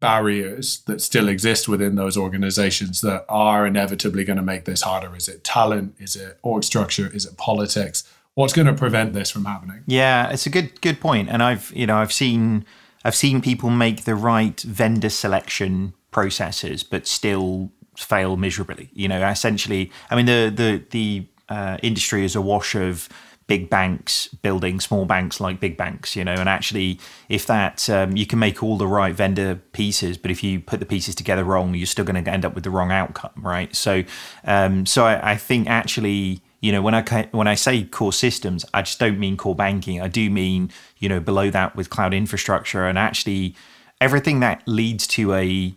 barriers 0.00 0.82
that 0.86 1.00
still 1.00 1.28
exist 1.28 1.68
within 1.68 1.94
those 1.94 2.16
organizations 2.16 3.02
that 3.02 3.24
are 3.28 3.66
inevitably 3.66 4.24
going 4.24 4.38
to 4.38 4.42
make 4.42 4.64
this 4.64 4.82
harder? 4.82 5.14
Is 5.14 5.28
it 5.28 5.44
talent? 5.44 5.94
Is 5.98 6.16
it 6.16 6.38
org 6.42 6.64
structure? 6.64 7.10
Is 7.14 7.26
it 7.26 7.36
politics? 7.36 8.04
What's 8.34 8.52
going 8.52 8.66
to 8.66 8.74
prevent 8.74 9.12
this 9.12 9.30
from 9.30 9.44
happening? 9.44 9.82
Yeah, 9.86 10.30
it's 10.30 10.46
a 10.46 10.50
good 10.50 10.80
good 10.80 11.00
point. 11.00 11.28
And 11.28 11.42
I've 11.42 11.70
you 11.74 11.86
know 11.86 11.96
I've 11.96 12.12
seen 12.12 12.64
I've 13.04 13.14
seen 13.14 13.40
people 13.40 13.70
make 13.70 14.04
the 14.04 14.14
right 14.14 14.58
vendor 14.60 15.10
selection 15.10 15.94
processes, 16.10 16.82
but 16.82 17.06
still 17.06 17.70
fail 17.96 18.36
miserably. 18.36 18.90
You 18.94 19.08
know, 19.08 19.22
essentially, 19.28 19.92
I 20.10 20.16
mean 20.16 20.26
the 20.26 20.52
the 20.54 20.82
the 20.90 21.26
uh, 21.48 21.78
industry 21.82 22.24
is 22.24 22.34
a 22.34 22.40
wash 22.40 22.74
of 22.74 23.08
big 23.50 23.68
banks 23.68 24.28
building 24.28 24.78
small 24.78 25.04
banks 25.04 25.40
like 25.40 25.58
big 25.58 25.76
banks, 25.76 26.14
you 26.14 26.22
know, 26.22 26.34
and 26.34 26.48
actually, 26.48 27.00
if 27.28 27.48
that 27.48 27.90
um, 27.90 28.16
you 28.16 28.24
can 28.24 28.38
make 28.38 28.62
all 28.62 28.78
the 28.78 28.86
right 28.86 29.12
vendor 29.12 29.56
pieces, 29.72 30.16
but 30.16 30.30
if 30.30 30.44
you 30.44 30.60
put 30.60 30.78
the 30.78 30.86
pieces 30.86 31.16
together 31.16 31.42
wrong, 31.42 31.74
you're 31.74 31.84
still 31.84 32.04
going 32.04 32.22
to 32.24 32.30
end 32.30 32.44
up 32.44 32.54
with 32.54 32.62
the 32.62 32.70
wrong 32.70 32.92
outcome, 32.92 33.32
right? 33.38 33.74
So, 33.74 34.04
um, 34.44 34.86
so 34.86 35.04
I, 35.04 35.32
I 35.32 35.36
think 35.36 35.68
actually 35.68 36.42
you 36.60 36.70
know 36.70 36.82
when 36.82 36.94
i 36.94 37.28
when 37.32 37.48
i 37.48 37.54
say 37.54 37.84
core 37.84 38.12
systems 38.12 38.66
i 38.74 38.82
just 38.82 38.98
don't 38.98 39.18
mean 39.18 39.34
core 39.34 39.54
banking 39.54 39.98
i 39.98 40.08
do 40.08 40.28
mean 40.28 40.70
you 40.98 41.08
know 41.08 41.18
below 41.18 41.48
that 41.48 41.74
with 41.74 41.88
cloud 41.88 42.12
infrastructure 42.12 42.84
and 42.84 42.98
actually 42.98 43.54
everything 43.98 44.40
that 44.40 44.62
leads 44.66 45.06
to 45.06 45.32
a 45.32 45.74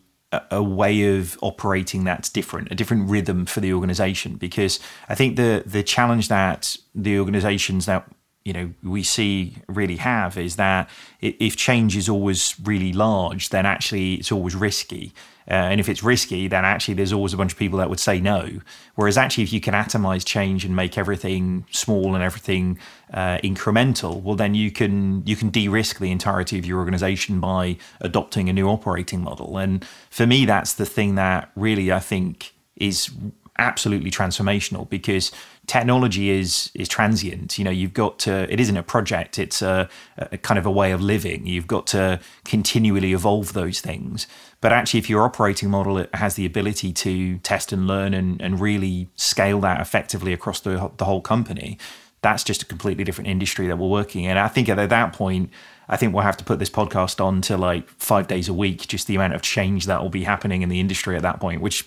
a 0.51 0.63
way 0.63 1.17
of 1.17 1.37
operating 1.41 2.03
that's 2.03 2.29
different, 2.29 2.71
a 2.71 2.75
different 2.75 3.09
rhythm 3.09 3.45
for 3.45 3.59
the 3.59 3.73
organization. 3.73 4.35
Because 4.35 4.79
I 5.09 5.15
think 5.15 5.35
the 5.35 5.63
the 5.65 5.83
challenge 5.83 6.27
that 6.27 6.77
the 6.95 7.19
organizations 7.19 7.85
that 7.85 8.09
you 8.45 8.53
know 8.53 8.73
we 8.83 9.03
see 9.03 9.57
really 9.67 9.97
have 9.97 10.37
is 10.37 10.55
that 10.57 10.89
if 11.21 11.55
change 11.55 11.95
is 11.95 12.09
always 12.09 12.55
really 12.63 12.93
large, 12.93 13.49
then 13.49 13.65
actually 13.65 14.15
it's 14.15 14.31
always 14.31 14.55
risky. 14.55 15.13
Uh, 15.49 15.53
and 15.53 15.79
if 15.79 15.89
it's 15.89 16.03
risky, 16.03 16.47
then 16.47 16.65
actually 16.65 16.93
there's 16.93 17.13
always 17.13 17.33
a 17.33 17.37
bunch 17.37 17.51
of 17.51 17.59
people 17.59 17.79
that 17.79 17.89
would 17.89 17.99
say 17.99 18.19
no. 18.19 18.61
Whereas 18.95 19.17
actually, 19.17 19.43
if 19.43 19.53
you 19.53 19.59
can 19.59 19.73
atomize 19.73 20.25
change 20.25 20.63
and 20.65 20.75
make 20.75 20.97
everything 20.97 21.65
small 21.71 22.15
and 22.15 22.23
everything 22.23 22.79
uh, 23.13 23.37
incremental, 23.39 24.21
well, 24.21 24.35
then 24.35 24.55
you 24.55 24.71
can 24.71 25.25
you 25.25 25.35
can 25.35 25.49
de-risk 25.49 25.99
the 25.99 26.11
entirety 26.11 26.57
of 26.57 26.65
your 26.65 26.79
organization 26.79 27.39
by 27.39 27.77
adopting 27.99 28.49
a 28.49 28.53
new 28.53 28.67
operating 28.67 29.21
model. 29.21 29.57
And 29.57 29.85
for 30.09 30.25
me, 30.25 30.45
that's 30.45 30.73
the 30.73 30.85
thing 30.85 31.15
that 31.15 31.51
really 31.55 31.91
I 31.91 31.99
think 31.99 32.53
is 32.75 33.11
absolutely 33.59 34.09
transformational 34.09 34.89
because 34.89 35.31
technology 35.67 36.29
is 36.29 36.71
is 36.73 36.87
transient. 36.87 37.57
You 37.57 37.65
know, 37.65 37.71
you've 37.71 37.93
got 37.93 38.19
to. 38.19 38.51
It 38.51 38.59
isn't 38.59 38.77
a 38.77 38.83
project. 38.83 39.39
It's 39.39 39.61
a, 39.61 39.89
a, 40.17 40.37
kind 40.37 40.57
of 40.57 40.65
a 40.65 40.71
way 40.71 40.91
of 40.91 41.01
living. 41.01 41.45
You've 41.45 41.67
got 41.67 41.87
to 41.87 42.19
continually 42.45 43.13
evolve 43.13 43.53
those 43.53 43.79
things. 43.81 44.27
But 44.63 44.71
actually, 44.71 45.01
if 45.01 45.09
your 45.09 45.23
operating 45.23 45.69
model 45.69 46.05
has 46.13 46.35
the 46.35 46.45
ability 46.45 46.93
to 46.93 47.37
test 47.39 47.73
and 47.73 47.85
learn 47.85 48.13
and, 48.13 48.41
and 48.41 48.61
really 48.61 49.09
scale 49.17 49.59
that 49.59 49.81
effectively 49.81 50.31
across 50.31 50.61
the 50.61 50.89
the 50.95 51.03
whole 51.03 51.19
company, 51.19 51.77
that's 52.21 52.45
just 52.45 52.63
a 52.63 52.65
completely 52.65 53.03
different 53.03 53.29
industry 53.29 53.67
that 53.67 53.77
we're 53.77 53.89
working 53.89 54.23
in. 54.23 54.37
I 54.37 54.47
think 54.47 54.69
at 54.69 54.89
that 54.89 55.11
point. 55.13 55.49
I 55.89 55.97
think 55.97 56.13
we'll 56.13 56.23
have 56.23 56.37
to 56.37 56.45
put 56.45 56.59
this 56.59 56.69
podcast 56.69 57.19
on 57.23 57.41
to 57.41 57.57
like 57.57 57.89
five 57.89 58.27
days 58.27 58.47
a 58.47 58.53
week, 58.53 58.87
just 58.87 59.05
the 59.05 59.15
amount 59.15 59.33
of 59.33 59.41
change 59.41 59.85
that 59.87 60.01
will 60.01 60.09
be 60.09 60.23
happening 60.23 60.61
in 60.61 60.69
the 60.69 60.79
industry 60.79 61.17
at 61.17 61.23
that 61.23 61.41
point, 61.41 61.59
which 61.61 61.83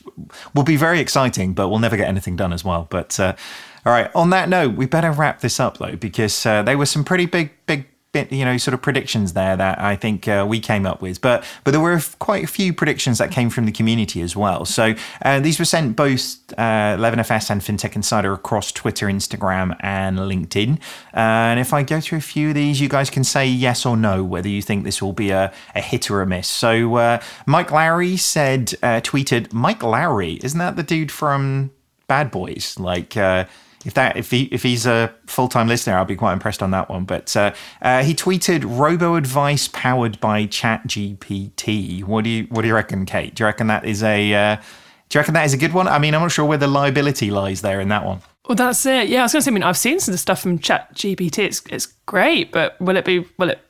will 0.55 0.65
be 0.65 0.77
very 0.77 1.01
exciting, 1.01 1.55
but 1.55 1.71
we'll 1.71 1.79
never 1.79 1.97
get 1.97 2.07
anything 2.07 2.37
done 2.37 2.53
as 2.53 2.63
well. 2.63 2.87
But 2.91 3.19
uh, 3.19 3.35
all 3.87 3.93
right, 3.93 4.11
on 4.15 4.29
that 4.31 4.51
note, 4.51 4.77
we 4.77 4.85
better 4.85 5.11
wrap 5.11 5.41
this 5.41 5.59
up 5.59 5.79
though, 5.79 5.97
because 5.97 6.45
uh, 6.45 6.63
there 6.63 6.77
were 6.77 6.85
some 6.85 7.05
pretty 7.05 7.25
big, 7.25 7.53
big 7.65 7.87
you 8.31 8.45
know 8.45 8.57
sort 8.57 8.75
of 8.75 8.83
predictions 8.83 9.33
there 9.33 9.57
that 9.57 9.81
I 9.81 9.97
think 9.97 10.29
uh, 10.29 10.47
we 10.49 10.61
came 10.61 10.87
up 10.87 11.01
with. 11.01 11.21
But 11.21 11.45
but 11.65 11.71
there 11.71 11.81
were 11.81 12.01
quite 12.19 12.45
a 12.45 12.47
few 12.47 12.73
predictions 12.73 13.19
that 13.19 13.31
came 13.31 13.51
from 13.51 13.67
the 13.67 13.73
community 13.73 14.21
as 14.21 14.37
well. 14.37 14.65
So 14.65 14.95
uh, 15.25 15.41
these 15.41 15.59
were 15.59 15.65
sent 15.65 15.97
both 15.97 16.39
uh, 16.53 16.97
11FS 16.97 17.51
and 17.51 17.61
FinTech 17.61 17.97
Insider 17.97 18.33
across 18.33 18.73
Twitter, 18.73 19.07
Instagram, 19.07 19.77
and 19.81 20.19
LinkedIn. 20.19 20.79
Uh, 21.15 21.53
and 21.53 21.61
if 21.61 21.73
I 21.73 21.83
go 21.83 22.01
through 22.01 22.19
a 22.19 22.23
few 22.23 22.49
of 22.49 22.55
these, 22.55 22.81
you 22.81 22.89
guys 22.89 23.11
can 23.11 23.25
say 23.25 23.47
yes 23.47 23.87
or 23.87 23.97
no 23.97 24.23
whether 24.25 24.49
you 24.49 24.63
think 24.63 24.85
this 24.85 25.01
will 25.03 25.13
be 25.13 25.31
a, 25.31 25.53
a 25.75 25.81
hit 25.81 26.11
or 26.11 26.23
a 26.23 26.27
miss. 26.27 26.49
So 26.49 26.97
uh, 26.97 27.21
Mike 27.47 27.71
Lowry 27.71 28.17
said, 28.17 28.75
uh, 28.83 29.01
tweeted, 29.01 29.53
Mike 29.53 29.83
Lowry, 29.83 30.39
isn't 30.43 30.59
that 30.59 30.77
the 30.77 30.83
dude 30.83 31.13
from 31.13 31.71
Bad 32.07 32.31
Boys? 32.31 32.79
Like 32.79 33.17
if 33.87 33.95
that 33.95 34.17
if 34.17 34.33
he 34.33 34.45
if 34.47 34.65
he's 34.65 34.85
a 34.85 35.15
full 35.27 35.49
time 35.49 35.69
listener, 35.69 35.97
I'll 35.97 36.05
be 36.05 36.17
quite 36.17 36.33
impressed 36.33 36.63
on 36.63 36.73
that 36.73 36.89
one. 36.89 37.05
But 37.05 37.35
uh, 37.37 37.55
uh, 37.81 38.03
he 38.03 38.15
tweeted 38.15 38.65
robo 38.67 39.15
advice 39.15 39.69
powered 39.69 40.21
by 40.21 40.47
Chat 40.47 40.87
GPT. 40.89 42.03
What 42.03 42.25
do 42.25 42.31
you 42.31 42.45
what 42.51 42.63
do 42.63 42.69
you 42.69 42.75
reckon, 42.75 43.07
Kate? 43.07 43.35
Do 43.35 43.43
you 43.43 43.47
reckon 43.47 43.69
that 43.69 43.85
is 43.87 44.03
a 44.03 44.35
uh, 44.35 44.57
do 45.09 45.17
you 45.17 45.21
reckon 45.21 45.35
that 45.35 45.47
is 45.47 45.55
a 45.55 45.57
good 45.57 45.73
one? 45.73 45.87
I 45.87 46.01
mean, 46.01 46.15
I'm 46.15 46.21
not 46.21 46.33
sure 46.33 46.45
where 46.45 46.59
the 46.59 46.67
liability 46.67 47.31
lies 47.31 47.63
there 47.63 47.81
in 47.81 47.89
that 47.89 48.05
one. 48.05 48.23
Well, 48.49 48.57
that's 48.57 48.85
it. 48.87 49.09
Yeah, 49.09 49.21
I 49.21 49.23
was 49.23 49.33
going 49.33 49.41
to 49.41 49.45
say. 49.45 49.51
I 49.51 49.55
mean, 49.55 49.63
I've 49.63 49.77
seen 49.77 50.01
some 50.01 50.13
of 50.13 50.15
the 50.15 50.19
stuff 50.19 50.41
from 50.41 50.59
Chat 50.59 50.93
GPT. 50.95 51.39
It's 51.45 51.63
it's 51.71 51.87
great, 52.07 52.51
but 52.51 52.81
will 52.81 52.97
it 52.97 53.05
be 53.05 53.25
will 53.39 53.51
it 53.51 53.61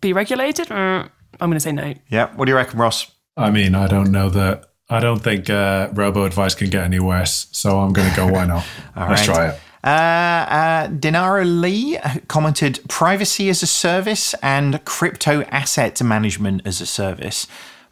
be 0.00 0.14
regulated? 0.14 0.68
Mm, 0.68 1.10
I'm 1.40 1.50
going 1.50 1.54
to 1.54 1.60
say 1.60 1.72
no. 1.72 1.92
Yeah. 2.08 2.34
What 2.36 2.46
do 2.46 2.52
you 2.52 2.56
reckon, 2.56 2.78
Ross? 2.78 3.10
I 3.36 3.50
mean, 3.50 3.74
I 3.74 3.86
don't 3.86 4.10
know 4.10 4.30
that. 4.30 4.67
I 4.90 5.00
don't 5.00 5.20
think 5.20 5.50
uh, 5.50 5.90
robo 5.92 6.24
advice 6.24 6.54
can 6.54 6.70
get 6.70 6.84
any 6.84 6.98
worse. 6.98 7.48
So 7.52 7.80
I'm 7.80 7.92
going 7.92 8.08
to 8.08 8.16
go. 8.16 8.26
Why 8.26 8.46
not? 8.46 8.64
Let's 8.96 9.28
right. 9.28 9.34
try 9.34 9.48
it. 9.50 9.60
Uh, 9.84 9.88
uh, 9.88 10.88
Dinara 10.88 11.60
Lee 11.60 11.98
commented 12.26 12.80
privacy 12.88 13.48
as 13.48 13.62
a 13.62 13.66
service 13.66 14.34
and 14.42 14.84
crypto 14.84 15.42
asset 15.44 16.02
management 16.02 16.62
as 16.64 16.80
a 16.80 16.86
service. 16.86 17.46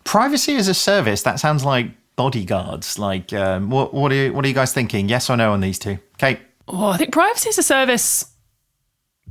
Privacy 0.05 0.57
as 0.57 0.69
a 0.69 0.75
service, 0.75 1.23
that 1.23 1.39
sounds 1.39 1.65
like 1.65 1.91
bodyguards. 2.17 2.99
Like, 2.99 3.33
um, 3.33 3.71
what, 3.71 3.95
what, 3.95 4.11
are 4.11 4.15
you, 4.15 4.33
what 4.33 4.45
are 4.45 4.49
you 4.49 4.55
guys 4.55 4.73
thinking? 4.73 5.09
Yes 5.09 5.31
or 5.31 5.37
no 5.37 5.53
on 5.53 5.61
these 5.61 5.79
two? 5.79 5.99
Kate? 6.19 6.41
Oh, 6.67 6.89
I 6.89 6.97
think 6.97 7.13
privacy 7.13 7.51
as 7.51 7.59
a 7.59 7.63
service. 7.63 8.33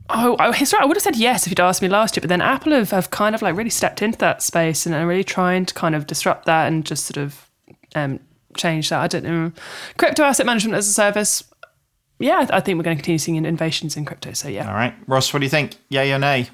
Oh, 0.09 0.35
I, 0.39 0.51
sorry, 0.63 0.83
I 0.83 0.85
would 0.85 0.95
have 0.95 1.03
said 1.03 1.17
yes 1.17 1.45
if 1.45 1.51
you'd 1.51 1.59
asked 1.59 1.81
me 1.81 1.87
last 1.89 2.15
year, 2.15 2.21
but 2.21 2.29
then 2.29 2.41
Apple 2.41 2.73
have, 2.73 2.91
have 2.91 3.09
kind 3.09 3.33
of 3.33 3.41
like 3.41 3.55
really 3.55 3.71
stepped 3.71 4.01
into 4.01 4.19
that 4.19 4.43
space 4.43 4.85
and 4.85 4.93
are 4.93 5.07
really 5.07 5.23
trying 5.23 5.65
to 5.65 5.73
kind 5.73 5.95
of 5.95 6.05
disrupt 6.05 6.45
that 6.45 6.67
and 6.67 6.85
just 6.85 7.05
sort 7.05 7.17
of 7.17 7.44
um, 7.95 8.19
change 8.55 8.89
that. 8.89 9.01
I 9.01 9.07
don't 9.07 9.23
know. 9.23 9.51
Crypto 9.97 10.23
asset 10.23 10.45
management 10.45 10.75
as 10.75 10.87
a 10.87 10.93
service. 10.93 11.43
Yeah, 12.19 12.47
I 12.49 12.59
think 12.59 12.77
we're 12.77 12.83
going 12.83 12.97
to 12.97 13.01
continue 13.01 13.17
seeing 13.17 13.37
innovations 13.37 13.97
in 13.97 14.05
crypto. 14.05 14.33
So 14.33 14.47
yeah. 14.47 14.67
All 14.67 14.75
right. 14.75 14.95
Ross, 15.07 15.33
what 15.33 15.39
do 15.39 15.45
you 15.45 15.49
think? 15.49 15.75
Yay 15.89 16.13
or 16.13 16.19
nay? 16.19 16.47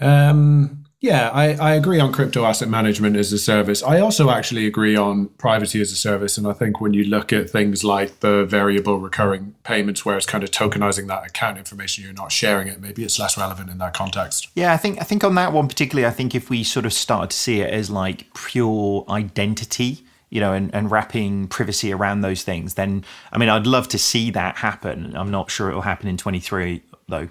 Um, 0.00 0.84
yeah, 1.00 1.30
I, 1.30 1.54
I 1.54 1.74
agree 1.74 2.00
on 2.00 2.12
crypto 2.12 2.44
asset 2.44 2.68
management 2.68 3.16
as 3.16 3.32
a 3.32 3.38
service. 3.38 3.84
I 3.84 4.00
also 4.00 4.30
actually 4.30 4.66
agree 4.66 4.96
on 4.96 5.28
privacy 5.38 5.80
as 5.80 5.92
a 5.92 5.96
service. 5.96 6.36
And 6.36 6.46
I 6.46 6.52
think 6.52 6.80
when 6.80 6.92
you 6.92 7.04
look 7.04 7.32
at 7.32 7.48
things 7.48 7.84
like 7.84 8.18
the 8.18 8.44
variable 8.44 8.98
recurring 8.98 9.54
payments, 9.62 10.04
where 10.04 10.16
it's 10.16 10.26
kind 10.26 10.42
of 10.42 10.50
tokenizing 10.50 11.06
that 11.06 11.24
account 11.24 11.56
information, 11.56 12.02
you're 12.02 12.12
not 12.12 12.32
sharing 12.32 12.66
it, 12.66 12.80
maybe 12.80 13.04
it's 13.04 13.18
less 13.18 13.38
relevant 13.38 13.70
in 13.70 13.78
that 13.78 13.94
context. 13.94 14.48
Yeah, 14.56 14.72
I 14.72 14.76
think 14.76 15.00
I 15.00 15.04
think 15.04 15.22
on 15.22 15.36
that 15.36 15.52
one 15.52 15.68
particularly, 15.68 16.06
I 16.06 16.10
think 16.10 16.34
if 16.34 16.50
we 16.50 16.64
sort 16.64 16.84
of 16.84 16.92
started 16.92 17.30
to 17.30 17.36
see 17.36 17.60
it 17.60 17.72
as 17.72 17.90
like 17.90 18.26
pure 18.34 19.04
identity, 19.08 20.04
you 20.30 20.40
know, 20.40 20.52
and, 20.52 20.74
and 20.74 20.90
wrapping 20.90 21.48
privacy 21.48 21.92
around 21.92 22.20
those 22.20 22.42
things, 22.42 22.74
then 22.74 23.04
I 23.32 23.38
mean, 23.38 23.48
I'd 23.48 23.66
love 23.66 23.88
to 23.88 23.98
see 23.98 24.30
that 24.32 24.56
happen. 24.56 25.16
I'm 25.16 25.30
not 25.30 25.50
sure 25.50 25.68
it'll 25.68 25.82
happen 25.82 26.08
in 26.08 26.16
23 26.16 26.82
though. 27.08 27.28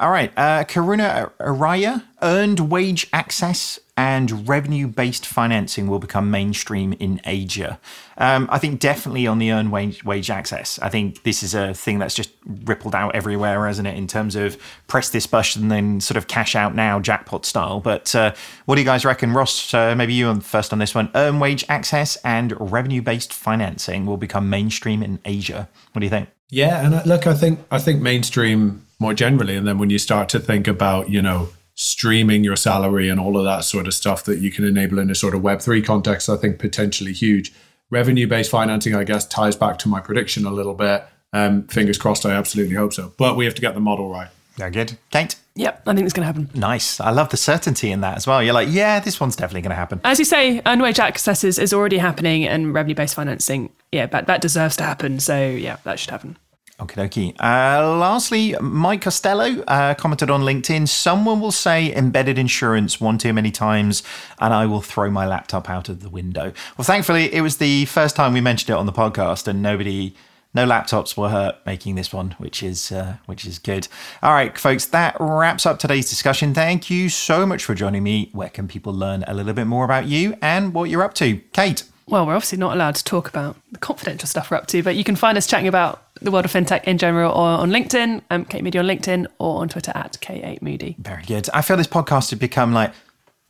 All 0.00 0.10
right, 0.10 0.32
uh, 0.36 0.62
Karuna 0.62 1.32
Araya, 1.40 2.04
earned 2.22 2.60
wage 2.70 3.08
access 3.12 3.80
and 3.98 4.48
revenue 4.48 4.86
based 4.86 5.26
financing 5.26 5.88
will 5.88 5.98
become 5.98 6.30
mainstream 6.30 6.92
in 7.00 7.20
Asia. 7.24 7.80
Um, 8.16 8.48
I 8.48 8.58
think 8.58 8.78
definitely 8.78 9.26
on 9.26 9.40
the 9.40 9.50
earned 9.50 9.72
wage, 9.72 10.04
wage 10.04 10.30
access. 10.30 10.78
I 10.78 10.88
think 10.88 11.24
this 11.24 11.42
is 11.42 11.52
a 11.52 11.74
thing 11.74 11.98
that's 11.98 12.14
just 12.14 12.30
rippled 12.46 12.94
out 12.94 13.16
everywhere, 13.16 13.66
hasn't 13.66 13.88
it, 13.88 13.96
in 13.96 14.06
terms 14.06 14.36
of 14.36 14.56
press 14.86 15.10
this 15.10 15.26
button 15.26 15.62
and 15.62 15.70
then 15.72 16.00
sort 16.00 16.16
of 16.16 16.28
cash 16.28 16.54
out 16.54 16.76
now, 16.76 17.00
jackpot 17.00 17.44
style. 17.44 17.80
But 17.80 18.14
uh, 18.14 18.34
what 18.66 18.76
do 18.76 18.80
you 18.80 18.84
guys 18.84 19.04
reckon, 19.04 19.32
Ross? 19.32 19.74
Uh, 19.74 19.96
maybe 19.96 20.14
you 20.14 20.28
on 20.28 20.42
first 20.42 20.72
on 20.72 20.78
this 20.78 20.94
one. 20.94 21.10
Earned 21.16 21.40
wage 21.40 21.64
access 21.68 22.14
and 22.24 22.54
revenue 22.60 23.02
based 23.02 23.32
financing 23.32 24.06
will 24.06 24.16
become 24.16 24.48
mainstream 24.48 25.02
in 25.02 25.18
Asia. 25.24 25.68
What 25.90 26.00
do 26.00 26.06
you 26.06 26.10
think? 26.10 26.28
Yeah, 26.50 26.86
and 26.86 26.94
uh, 26.94 27.02
look, 27.04 27.26
I 27.26 27.34
think 27.34 27.58
I 27.72 27.80
think 27.80 28.00
mainstream 28.00 28.86
more 29.00 29.12
generally, 29.12 29.56
and 29.56 29.66
then 29.66 29.78
when 29.78 29.90
you 29.90 29.98
start 29.98 30.28
to 30.28 30.38
think 30.38 30.68
about 30.68 31.10
you 31.10 31.20
know 31.20 31.48
streaming 31.80 32.42
your 32.42 32.56
salary 32.56 33.08
and 33.08 33.20
all 33.20 33.38
of 33.38 33.44
that 33.44 33.62
sort 33.64 33.86
of 33.86 33.94
stuff 33.94 34.24
that 34.24 34.40
you 34.40 34.50
can 34.50 34.64
enable 34.64 34.98
in 34.98 35.08
a 35.10 35.14
sort 35.14 35.32
of 35.32 35.42
Web 35.42 35.60
three 35.60 35.80
context, 35.80 36.28
I 36.28 36.36
think 36.36 36.58
potentially 36.58 37.12
huge. 37.12 37.52
Revenue 37.88 38.26
based 38.26 38.50
financing, 38.50 38.96
I 38.96 39.04
guess, 39.04 39.24
ties 39.24 39.54
back 39.54 39.78
to 39.78 39.88
my 39.88 40.00
prediction 40.00 40.44
a 40.44 40.50
little 40.50 40.74
bit. 40.74 41.06
Um, 41.32 41.68
fingers 41.68 41.96
crossed, 41.96 42.26
I 42.26 42.32
absolutely 42.32 42.74
hope 42.74 42.92
so. 42.92 43.12
But 43.16 43.36
we 43.36 43.44
have 43.44 43.54
to 43.54 43.60
get 43.60 43.74
the 43.74 43.80
model 43.80 44.10
right. 44.10 44.26
Very 44.56 44.72
good, 44.72 44.98
Kate. 45.12 45.36
Yep, 45.54 45.82
I 45.86 45.94
think 45.94 46.04
it's 46.04 46.12
going 46.12 46.22
to 46.22 46.26
happen. 46.26 46.50
Nice. 46.52 46.98
I 46.98 47.10
love 47.10 47.28
the 47.28 47.36
certainty 47.36 47.92
in 47.92 48.00
that 48.00 48.16
as 48.16 48.26
well. 48.26 48.42
You're 48.42 48.54
like, 48.54 48.68
yeah, 48.72 48.98
this 48.98 49.20
one's 49.20 49.36
definitely 49.36 49.60
going 49.60 49.70
to 49.70 49.76
happen. 49.76 50.00
As 50.02 50.18
you 50.18 50.24
say, 50.24 50.60
earned 50.66 50.82
wage 50.82 50.98
access 50.98 51.44
is, 51.44 51.60
is 51.60 51.72
already 51.72 51.98
happening, 51.98 52.44
and 52.44 52.74
revenue 52.74 52.96
based 52.96 53.14
financing, 53.14 53.70
yeah, 53.92 54.06
that, 54.06 54.26
that 54.26 54.40
deserves 54.40 54.74
to 54.78 54.82
happen. 54.82 55.20
So 55.20 55.48
yeah, 55.48 55.76
that 55.84 56.00
should 56.00 56.10
happen. 56.10 56.36
Okay, 56.80 57.08
dokie. 57.08 57.34
Uh, 57.40 57.96
lastly, 57.96 58.54
Mike 58.60 59.02
Costello 59.02 59.62
uh, 59.62 59.94
commented 59.94 60.30
on 60.30 60.42
LinkedIn 60.42 60.86
Someone 60.88 61.40
will 61.40 61.50
say 61.50 61.92
embedded 61.92 62.38
insurance 62.38 63.00
one 63.00 63.18
too 63.18 63.32
many 63.32 63.50
times, 63.50 64.04
and 64.38 64.54
I 64.54 64.64
will 64.66 64.80
throw 64.80 65.10
my 65.10 65.26
laptop 65.26 65.68
out 65.68 65.88
of 65.88 66.02
the 66.02 66.08
window. 66.08 66.52
Well, 66.76 66.84
thankfully, 66.84 67.34
it 67.34 67.40
was 67.40 67.56
the 67.56 67.86
first 67.86 68.14
time 68.14 68.32
we 68.32 68.40
mentioned 68.40 68.70
it 68.70 68.78
on 68.78 68.86
the 68.86 68.92
podcast, 68.92 69.48
and 69.48 69.60
nobody. 69.60 70.14
No 70.54 70.66
laptops 70.66 71.14
were 71.14 71.28
hurt 71.28 71.56
making 71.66 71.96
this 71.96 72.10
one, 72.10 72.34
which 72.38 72.62
is 72.62 72.90
uh, 72.90 73.16
which 73.26 73.44
is 73.44 73.58
good. 73.58 73.86
All 74.22 74.32
right, 74.32 74.56
folks, 74.56 74.86
that 74.86 75.14
wraps 75.20 75.66
up 75.66 75.78
today's 75.78 76.08
discussion. 76.08 76.54
Thank 76.54 76.88
you 76.88 77.10
so 77.10 77.44
much 77.44 77.64
for 77.64 77.74
joining 77.74 78.02
me. 78.02 78.30
Where 78.32 78.48
can 78.48 78.66
people 78.66 78.94
learn 78.94 79.24
a 79.26 79.34
little 79.34 79.52
bit 79.52 79.66
more 79.66 79.84
about 79.84 80.06
you 80.06 80.36
and 80.40 80.72
what 80.72 80.88
you're 80.88 81.02
up 81.02 81.14
to, 81.14 81.38
Kate? 81.52 81.82
Well, 82.08 82.26
we're 82.26 82.34
obviously 82.34 82.58
not 82.58 82.74
allowed 82.74 82.94
to 82.96 83.04
talk 83.04 83.28
about 83.28 83.56
the 83.70 83.78
confidential 83.78 84.26
stuff 84.26 84.50
we're 84.50 84.56
up 84.56 84.66
to, 84.68 84.82
but 84.82 84.96
you 84.96 85.04
can 85.04 85.14
find 85.14 85.36
us 85.36 85.46
chatting 85.46 85.68
about 85.68 86.02
the 86.22 86.30
world 86.30 86.44
of 86.44 86.52
fintech 86.52 86.84
in 86.84 86.98
general 86.98 87.30
or 87.32 87.46
on 87.46 87.70
LinkedIn, 87.70 88.22
um, 88.30 88.44
Kate 88.46 88.64
Moody 88.64 88.78
on 88.78 88.86
LinkedIn, 88.86 89.26
or 89.38 89.60
on 89.60 89.68
Twitter 89.68 89.92
at 89.94 90.14
K8 90.20 90.62
Moody. 90.62 90.96
Very 90.98 91.22
good. 91.24 91.48
I 91.52 91.62
feel 91.62 91.76
this 91.76 91.86
podcast 91.86 92.30
has 92.30 92.38
become 92.38 92.72
like, 92.72 92.92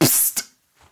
Psst, 0.01 0.49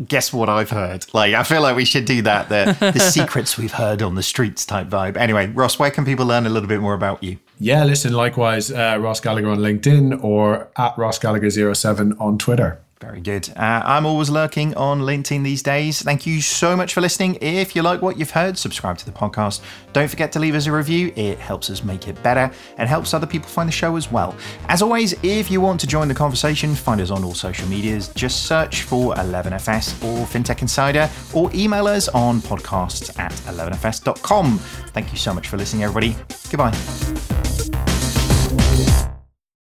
guess 0.07 0.33
what 0.33 0.49
I've 0.49 0.71
heard? 0.71 1.07
Like, 1.13 1.35
I 1.35 1.43
feel 1.43 1.61
like 1.61 1.77
we 1.77 1.85
should 1.85 2.05
do 2.05 2.23
that. 2.23 2.49
The, 2.49 2.93
the 2.93 3.01
secrets 3.11 3.59
we've 3.59 3.73
heard 3.73 4.01
on 4.01 4.15
the 4.15 4.23
streets 4.23 4.65
type 4.65 4.89
vibe. 4.89 5.17
Anyway, 5.17 5.49
Ross, 5.49 5.79
where 5.79 5.91
can 5.91 6.05
people 6.05 6.27
learn 6.27 6.47
a 6.47 6.51
little 6.51 6.69
bit 6.69 6.81
more 6.81 6.95
about 6.95 7.23
you? 7.23 7.39
Yeah, 7.59 7.85
listen, 7.85 8.13
likewise, 8.13 8.71
uh, 8.71 8.99
Ross 9.01 9.21
Gallagher 9.21 9.49
on 9.49 9.59
LinkedIn 9.59 10.23
or 10.23 10.69
at 10.77 10.97
Ross 10.97 11.19
Gallagher07 11.19 12.21
on 12.21 12.39
Twitter. 12.39 12.81
Very 13.01 13.21
good. 13.21 13.51
Uh, 13.51 13.83
I'm 13.85 14.07
always 14.07 14.31
lurking 14.31 14.75
on 14.75 15.01
LinkedIn 15.01 15.45
these 15.45 15.63
days. 15.63 16.01
Thank 16.01 16.27
you 16.27 16.41
so 16.41 16.75
much 16.75 16.95
for 16.95 17.03
listening. 17.03 17.37
If 17.43 17.77
you 17.77 17.83
like 17.83 18.01
what 18.01 18.19
you've 18.19 18.31
heard, 18.31 18.57
subscribe 18.57 18.97
to 18.99 19.05
the 19.05 19.13
podcast. 19.13 19.61
Don't 19.93 20.09
forget 20.09 20.33
to 20.33 20.39
leave 20.39 20.55
us 20.55 20.67
a 20.67 20.73
review, 20.73 21.13
it 21.15 21.39
helps 21.39 21.69
us 21.69 21.85
make 21.85 22.09
it 22.09 22.21
better 22.23 22.51
and 22.79 22.89
helps 22.89 23.13
other 23.13 23.27
people 23.27 23.49
find 23.49 23.69
the 23.69 23.73
show 23.73 23.97
as 23.97 24.11
well. 24.11 24.35
As 24.69 24.81
always, 24.81 25.15
if 25.23 25.51
you 25.51 25.61
want 25.61 25.79
to 25.81 25.87
join 25.87 26.09
the 26.09 26.15
conversation, 26.15 26.75
find 26.75 27.01
us 27.03 27.11
on 27.11 27.23
all 27.23 27.35
social 27.35 27.69
medias. 27.69 28.09
Just 28.15 28.47
search 28.47 28.83
for 28.83 29.15
11FS 29.17 30.03
or 30.03 30.25
FinTech 30.25 30.63
Insider 30.63 31.11
or 31.35 31.51
email 31.55 31.87
us 31.87 32.09
on 32.09 32.41
podcasts 32.41 33.17
at 33.19 33.33
11FS.com. 33.33 34.59
Thank 34.59 35.13
you 35.13 35.19
so 35.19 35.35
much 35.35 35.49
for 35.49 35.59
listening, 35.59 35.85
everybody. 35.85 36.17
Goodbye. 36.51 37.56